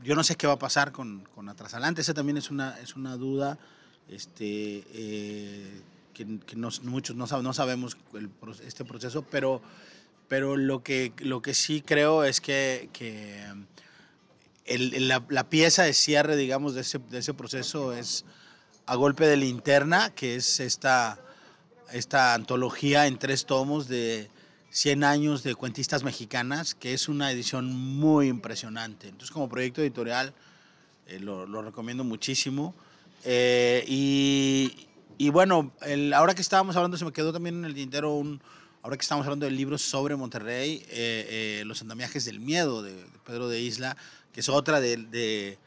yo 0.03 0.15
no 0.15 0.23
sé 0.23 0.35
qué 0.35 0.47
va 0.47 0.53
a 0.53 0.59
pasar 0.59 0.91
con, 0.91 1.19
con 1.35 1.49
Atrasalante, 1.49 2.01
esa 2.01 2.13
también 2.13 2.37
es 2.37 2.49
una, 2.49 2.79
es 2.79 2.95
una 2.95 3.17
duda 3.17 3.59
este, 4.07 4.83
eh, 4.93 5.81
que, 6.13 6.39
que 6.39 6.55
muchos 6.55 7.15
no, 7.15 7.27
sab- 7.27 7.41
no 7.43 7.53
sabemos 7.53 7.97
el 8.13 8.29
este 8.65 8.85
proceso, 8.85 9.23
pero, 9.29 9.61
pero 10.29 10.55
lo, 10.55 10.81
que, 10.83 11.11
lo 11.19 11.41
que 11.41 11.53
sí 11.53 11.81
creo 11.81 12.23
es 12.23 12.39
que, 12.39 12.89
que 12.93 13.43
la, 14.67 15.49
pieza 15.49 15.83
de 15.83 15.93
cierre, 15.93 16.35
digamos, 16.35 16.73
de 16.73 16.81
ese, 16.81 17.33
proceso 17.33 17.93
es 17.93 18.25
a 18.85 18.95
golpe 18.95 19.25
de 19.25 19.37
linterna, 19.37 20.13
que 20.13 20.35
es 20.35 20.59
esta, 20.59 21.19
esta 21.91 22.33
antología 22.33 23.07
en 23.07 23.17
tres 23.17 23.45
tomos 23.45 23.87
de 23.87 24.29
100 24.71 25.03
años 25.03 25.43
de 25.43 25.55
cuentistas 25.55 26.03
mexicanas, 26.03 26.75
que 26.75 26.93
es 26.93 27.07
una 27.07 27.31
edición 27.31 27.73
muy 27.73 28.27
impresionante. 28.27 29.07
Entonces, 29.07 29.31
como 29.31 29.49
proyecto 29.49 29.81
editorial, 29.81 30.33
eh, 31.07 31.19
lo, 31.19 31.61
recomiendo 31.61 32.03
muchísimo. 32.03 32.75
Eh, 33.23 33.83
y, 33.87 35.29
bueno, 35.29 35.71
ahora 36.13 36.35
que 36.35 36.41
estábamos 36.41 36.75
hablando, 36.75 36.97
se 36.97 37.05
me 37.05 37.13
quedó 37.13 37.31
también 37.31 37.59
en 37.59 37.65
el 37.65 37.73
tintero 37.73 38.13
un, 38.13 38.41
ahora 38.83 38.97
que 38.97 39.01
estamos 39.01 39.25
hablando 39.25 39.45
del 39.45 39.55
libro 39.55 39.77
sobre 39.77 40.15
Monterrey, 40.15 40.85
eh, 40.89 41.63
Los 41.65 41.81
andamiajes 41.81 42.25
del 42.25 42.39
miedo 42.39 42.83
de 42.83 42.93
Pedro 43.25 43.47
de 43.47 43.61
Isla, 43.61 43.97
que 44.37 44.41
es 44.41 44.49
otra 44.49 44.79
de, 44.79 44.97
de, 44.97 45.57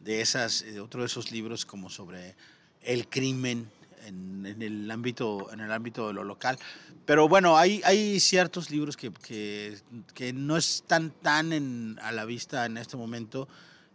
de 0.00 0.20
esas, 0.20 0.60
eh, 0.60 0.80
otro 0.80 1.00
de 1.00 1.06
esos 1.06 1.32
libros 1.32 1.64
como 1.64 1.88
sobre 1.88 2.34
el 2.82 3.08
crimen 3.08 3.70
en, 4.04 4.44
en 4.44 4.60
el 4.60 4.90
ámbito 4.90 5.50
en 5.50 5.60
el 5.60 5.72
ámbito 5.72 6.08
de 6.08 6.12
lo 6.12 6.24
local. 6.24 6.58
Pero 7.06 7.26
bueno, 7.26 7.56
hay, 7.56 7.80
hay 7.86 8.20
ciertos 8.20 8.68
libros 8.68 8.98
que, 8.98 9.10
que, 9.12 9.78
que 10.12 10.34
no 10.34 10.58
están 10.58 11.10
tan 11.10 11.54
en, 11.54 11.98
a 12.02 12.12
la 12.12 12.26
vista 12.26 12.66
en 12.66 12.76
este 12.76 12.98
momento 12.98 13.48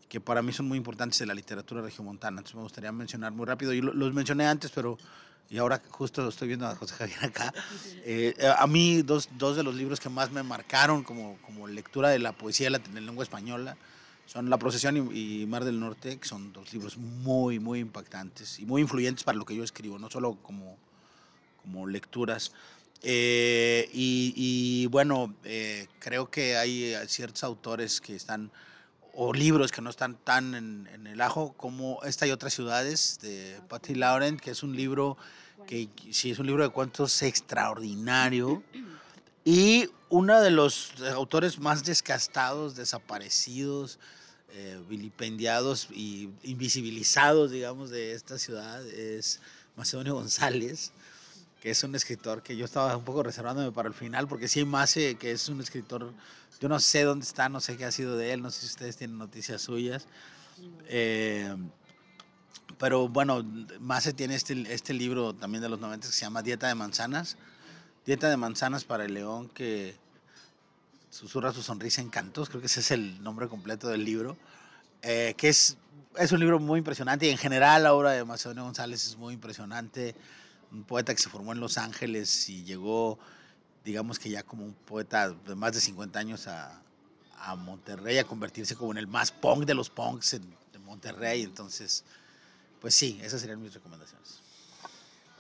que 0.10 0.20
para 0.20 0.42
mí 0.42 0.52
son 0.52 0.68
muy 0.68 0.80
importantes 0.80 1.20
de 1.20 1.28
la 1.28 1.36
literatura 1.36 1.84
regiomontana. 1.84 2.40
Entonces 2.40 2.56
me 2.56 2.64
gustaría 2.64 2.92
mencionar 2.92 3.34
muy 3.34 3.46
rápido. 3.46 3.72
Y 3.72 3.82
lo- 3.82 3.94
los 3.94 4.16
mencioné 4.16 4.48
antes, 4.48 4.72
pero 4.72 4.98
y 5.48 5.60
ahora 5.60 5.80
justo 5.90 6.28
estoy 6.28 6.48
viendo 6.48 6.66
a 6.66 6.76
José 6.76 6.96
Javier 6.96 7.24
acá. 7.24 7.54
Eh, 8.04 8.34
a 8.58 8.66
mí 8.66 9.04
dos, 9.04 9.30
dos 9.38 9.56
de 9.56 9.62
los 9.62 9.76
libros 9.76 10.00
que 10.00 10.10
más 10.10 10.32
me 10.32 10.42
marcaron 10.42 11.04
como, 11.04 11.38
como 11.46 11.68
lectura 11.68 12.10
de 12.10 12.18
la 12.18 12.32
poesía 12.32 12.66
de 12.66 12.72
la, 12.72 12.80
de 12.80 13.00
la 13.00 13.02
lengua 13.02 13.24
española 13.24 13.78
son 14.26 14.50
La 14.50 14.58
procesión 14.58 14.98
y, 14.98 15.42
y 15.42 15.46
Mar 15.46 15.64
del 15.64 15.80
Norte, 15.80 16.18
que 16.18 16.28
son 16.28 16.54
dos 16.54 16.74
libros 16.74 16.98
muy, 16.98 17.60
muy 17.60 17.80
impactantes 17.80 18.60
y 18.60 18.66
muy 18.66 18.82
influyentes 18.82 19.24
para 19.24 19.38
lo 19.38 19.46
que 19.46 19.56
yo 19.56 19.64
escribo, 19.64 20.00
no 20.00 20.10
solo 20.10 20.38
como, 20.42 20.78
como 21.62 21.88
lecturas. 21.88 22.52
Eh, 23.02 23.90
y, 23.94 24.34
y, 24.36 24.86
bueno, 24.88 25.34
eh, 25.44 25.88
creo 26.00 26.30
que 26.30 26.56
hay 26.56 26.96
ciertos 27.08 27.44
autores 27.44 28.00
que 28.00 28.16
están, 28.16 28.50
o 29.14 29.34
libros 29.34 29.72
que 29.72 29.82
no 29.82 29.90
están 29.90 30.16
tan 30.16 30.56
en, 30.56 30.90
en 30.94 31.08
el 31.08 31.20
ajo, 31.20 31.54
como 31.54 32.02
Esta 32.04 32.26
y 32.26 32.32
otras 32.32 32.54
ciudades 32.54 33.20
de 33.22 33.60
Patty 33.68 33.96
Laurent, 33.96 34.40
que 34.40 34.52
es 34.52 34.64
un 34.64 34.76
libro 34.76 35.18
que 35.68 35.90
sí 36.12 36.32
es 36.32 36.40
un 36.40 36.48
libro 36.48 36.64
de 36.64 36.70
cuentos 36.70 37.22
extraordinario. 37.22 38.64
Y 39.46 39.90
uno 40.10 40.40
de 40.42 40.52
los 40.52 40.94
autores 41.02 41.60
más 41.60 41.84
descastados, 41.84 42.76
desaparecidos, 42.76 44.00
eh, 44.56 44.80
vilipendiados 44.88 45.88
y 45.92 46.30
invisibilizados, 46.44 47.52
digamos, 47.52 47.90
de 47.90 48.14
esta 48.14 48.38
ciudad 48.38 48.86
es 48.88 49.42
Macedonio 49.76 50.14
González, 50.14 50.92
que 51.60 51.72
es 51.72 51.84
un 51.84 51.96
escritor 51.96 52.44
que 52.44 52.56
yo 52.56 52.66
estaba 52.66 52.96
un 52.96 53.04
poco 53.04 53.24
reservándome 53.24 53.72
para 53.72 53.88
el 53.88 53.96
final, 53.96 54.28
porque 54.28 54.48
sí, 54.48 54.64
Mace, 54.64 55.16
que 55.16 55.32
es 55.32 55.50
un 55.50 55.60
escritor, 55.60 56.14
yo 56.62 56.70
no 56.70 56.80
sé 56.80 57.04
dónde 57.04 57.26
está, 57.26 57.50
no 57.50 57.60
sé 57.60 57.76
qué 57.76 57.86
ha 57.86 57.92
sido 57.92 58.16
de 58.16 58.34
él, 58.34 58.42
no 58.42 58.52
sé 58.52 58.62
si 58.62 58.68
ustedes 58.68 58.96
tienen 58.96 59.18
noticias 59.18 59.62
suyas. 59.62 60.08
Eh, 60.88 61.54
pero 62.78 63.08
bueno, 63.10 63.44
Mace 63.80 64.14
tiene 64.14 64.36
este, 64.36 64.72
este 64.74 64.94
libro 64.94 65.34
también 65.34 65.62
de 65.62 65.70
los 65.70 65.80
90 65.80 66.08
que 66.08 66.14
se 66.14 66.22
llama 66.22 66.42
Dieta 66.42 66.68
de 66.68 66.76
Manzanas. 66.76 67.38
Dieta 68.06 68.30
de 68.30 68.36
Manzanas 68.36 68.84
para 68.84 69.06
el 69.06 69.14
León, 69.14 69.48
que 69.50 69.96
susurra 71.10 71.54
su 71.54 71.64
sonrisa 71.64 72.02
en 72.02 72.10
cantos, 72.10 72.50
creo 72.50 72.60
que 72.60 72.68
ese 72.68 72.82
es 72.82 72.92
el 72.92 73.24
nombre 73.24 73.48
completo 73.48 73.88
del 73.88 74.04
libro, 74.04 74.36
eh, 75.02 75.36
que 75.38 75.48
es, 75.48 75.78
es 76.18 76.32
un 76.34 76.42
libro 76.42 76.60
muy 76.60 76.80
impresionante 76.80 77.28
y 77.28 77.30
en 77.30 77.38
general 77.38 77.84
la 77.84 77.94
obra 77.94 78.12
de 78.12 78.26
Macedonio 78.26 78.64
González 78.64 79.08
es 79.08 79.18
muy 79.18 79.36
impresionante, 79.36 80.16
un 80.72 80.84
poeta 80.84 81.16
que 81.16 81.22
se 81.22 81.30
formó 81.30 81.54
en 81.54 81.62
Los 81.62 81.78
Ángeles 81.78 82.50
y 82.50 82.66
llegó, 82.66 83.20
digamos 83.86 84.20
que 84.20 84.30
ya 84.30 84.44
como 84.44 84.66
un 84.66 84.74
poeta 84.74 85.30
de 85.30 85.56
más 85.56 85.72
de 85.72 85.80
50 85.80 86.20
años 86.20 86.48
a, 86.48 86.82
a 87.38 87.56
Monterrey, 87.56 88.18
a 88.18 88.26
convertirse 88.26 88.76
como 88.76 88.92
en 88.92 88.98
el 88.98 89.08
más 89.08 89.32
punk 89.32 89.66
de 89.66 89.76
los 89.76 89.90
punks 89.90 90.34
en, 90.34 90.42
de 90.74 90.80
Monterrey, 90.80 91.44
entonces, 91.44 92.04
pues 92.82 92.96
sí, 92.96 93.18
esas 93.24 93.40
serían 93.40 93.62
mis 93.62 93.74
recomendaciones. 93.74 94.43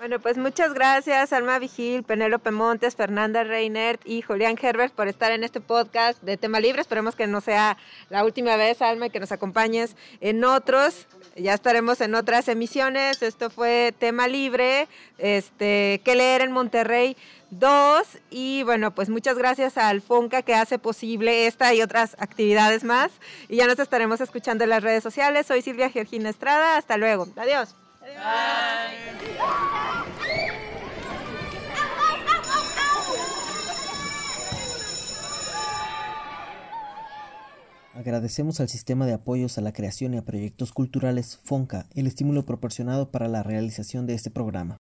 Bueno, 0.03 0.19
pues 0.19 0.37
muchas 0.37 0.73
gracias 0.73 1.31
Alma 1.31 1.59
Vigil, 1.59 2.03
Penélope 2.03 2.51
Montes, 2.51 2.93
Fernanda 2.93 3.45
Reinert 3.45 4.01
y 4.03 4.21
Julián 4.21 4.57
Herbert 4.61 4.93
por 4.93 5.07
estar 5.07 5.31
en 5.31 5.45
este 5.45 5.61
podcast 5.61 6.21
de 6.23 6.35
Tema 6.35 6.59
Libre. 6.59 6.81
Esperemos 6.81 7.15
que 7.15 7.25
no 7.25 7.39
sea 7.39 7.77
la 8.09 8.25
última 8.25 8.57
vez, 8.57 8.81
Alma, 8.81 9.05
y 9.05 9.11
que 9.11 9.21
nos 9.21 9.31
acompañes 9.31 9.95
en 10.19 10.43
otros. 10.43 11.07
Ya 11.37 11.53
estaremos 11.53 12.01
en 12.01 12.15
otras 12.15 12.49
emisiones. 12.49 13.23
Esto 13.23 13.49
fue 13.49 13.93
Tema 13.97 14.27
Libre, 14.27 14.89
este, 15.19 16.01
¿Qué 16.03 16.15
leer 16.15 16.41
en 16.41 16.51
Monterrey 16.51 17.15
2? 17.51 18.05
Y 18.29 18.63
bueno, 18.63 18.93
pues 18.93 19.07
muchas 19.07 19.37
gracias 19.37 19.77
al 19.77 20.01
FONCA 20.01 20.41
que 20.41 20.53
hace 20.53 20.79
posible 20.79 21.47
esta 21.47 21.73
y 21.73 21.81
otras 21.81 22.17
actividades 22.19 22.83
más. 22.83 23.09
Y 23.47 23.55
ya 23.55 23.67
nos 23.67 23.79
estaremos 23.79 24.19
escuchando 24.19 24.65
en 24.65 24.71
las 24.71 24.83
redes 24.83 25.01
sociales. 25.01 25.47
Soy 25.47 25.61
Silvia 25.61 25.89
Georgina 25.89 26.29
Estrada. 26.29 26.75
Hasta 26.75 26.97
luego. 26.97 27.29
Adiós. 27.37 27.73
Agradecemos 37.93 38.59
al 38.59 38.67
Sistema 38.67 39.05
de 39.05 39.13
Apoyos 39.13 39.57
a 39.57 39.61
la 39.61 39.71
Creación 39.71 40.13
y 40.13 40.17
a 40.17 40.25
Proyectos 40.25 40.73
Culturales 40.73 41.39
FONCA 41.45 41.85
el 41.95 42.05
estímulo 42.05 42.45
proporcionado 42.45 43.09
para 43.11 43.29
la 43.29 43.43
realización 43.43 44.05
de 44.05 44.15
este 44.15 44.29
programa. 44.29 44.81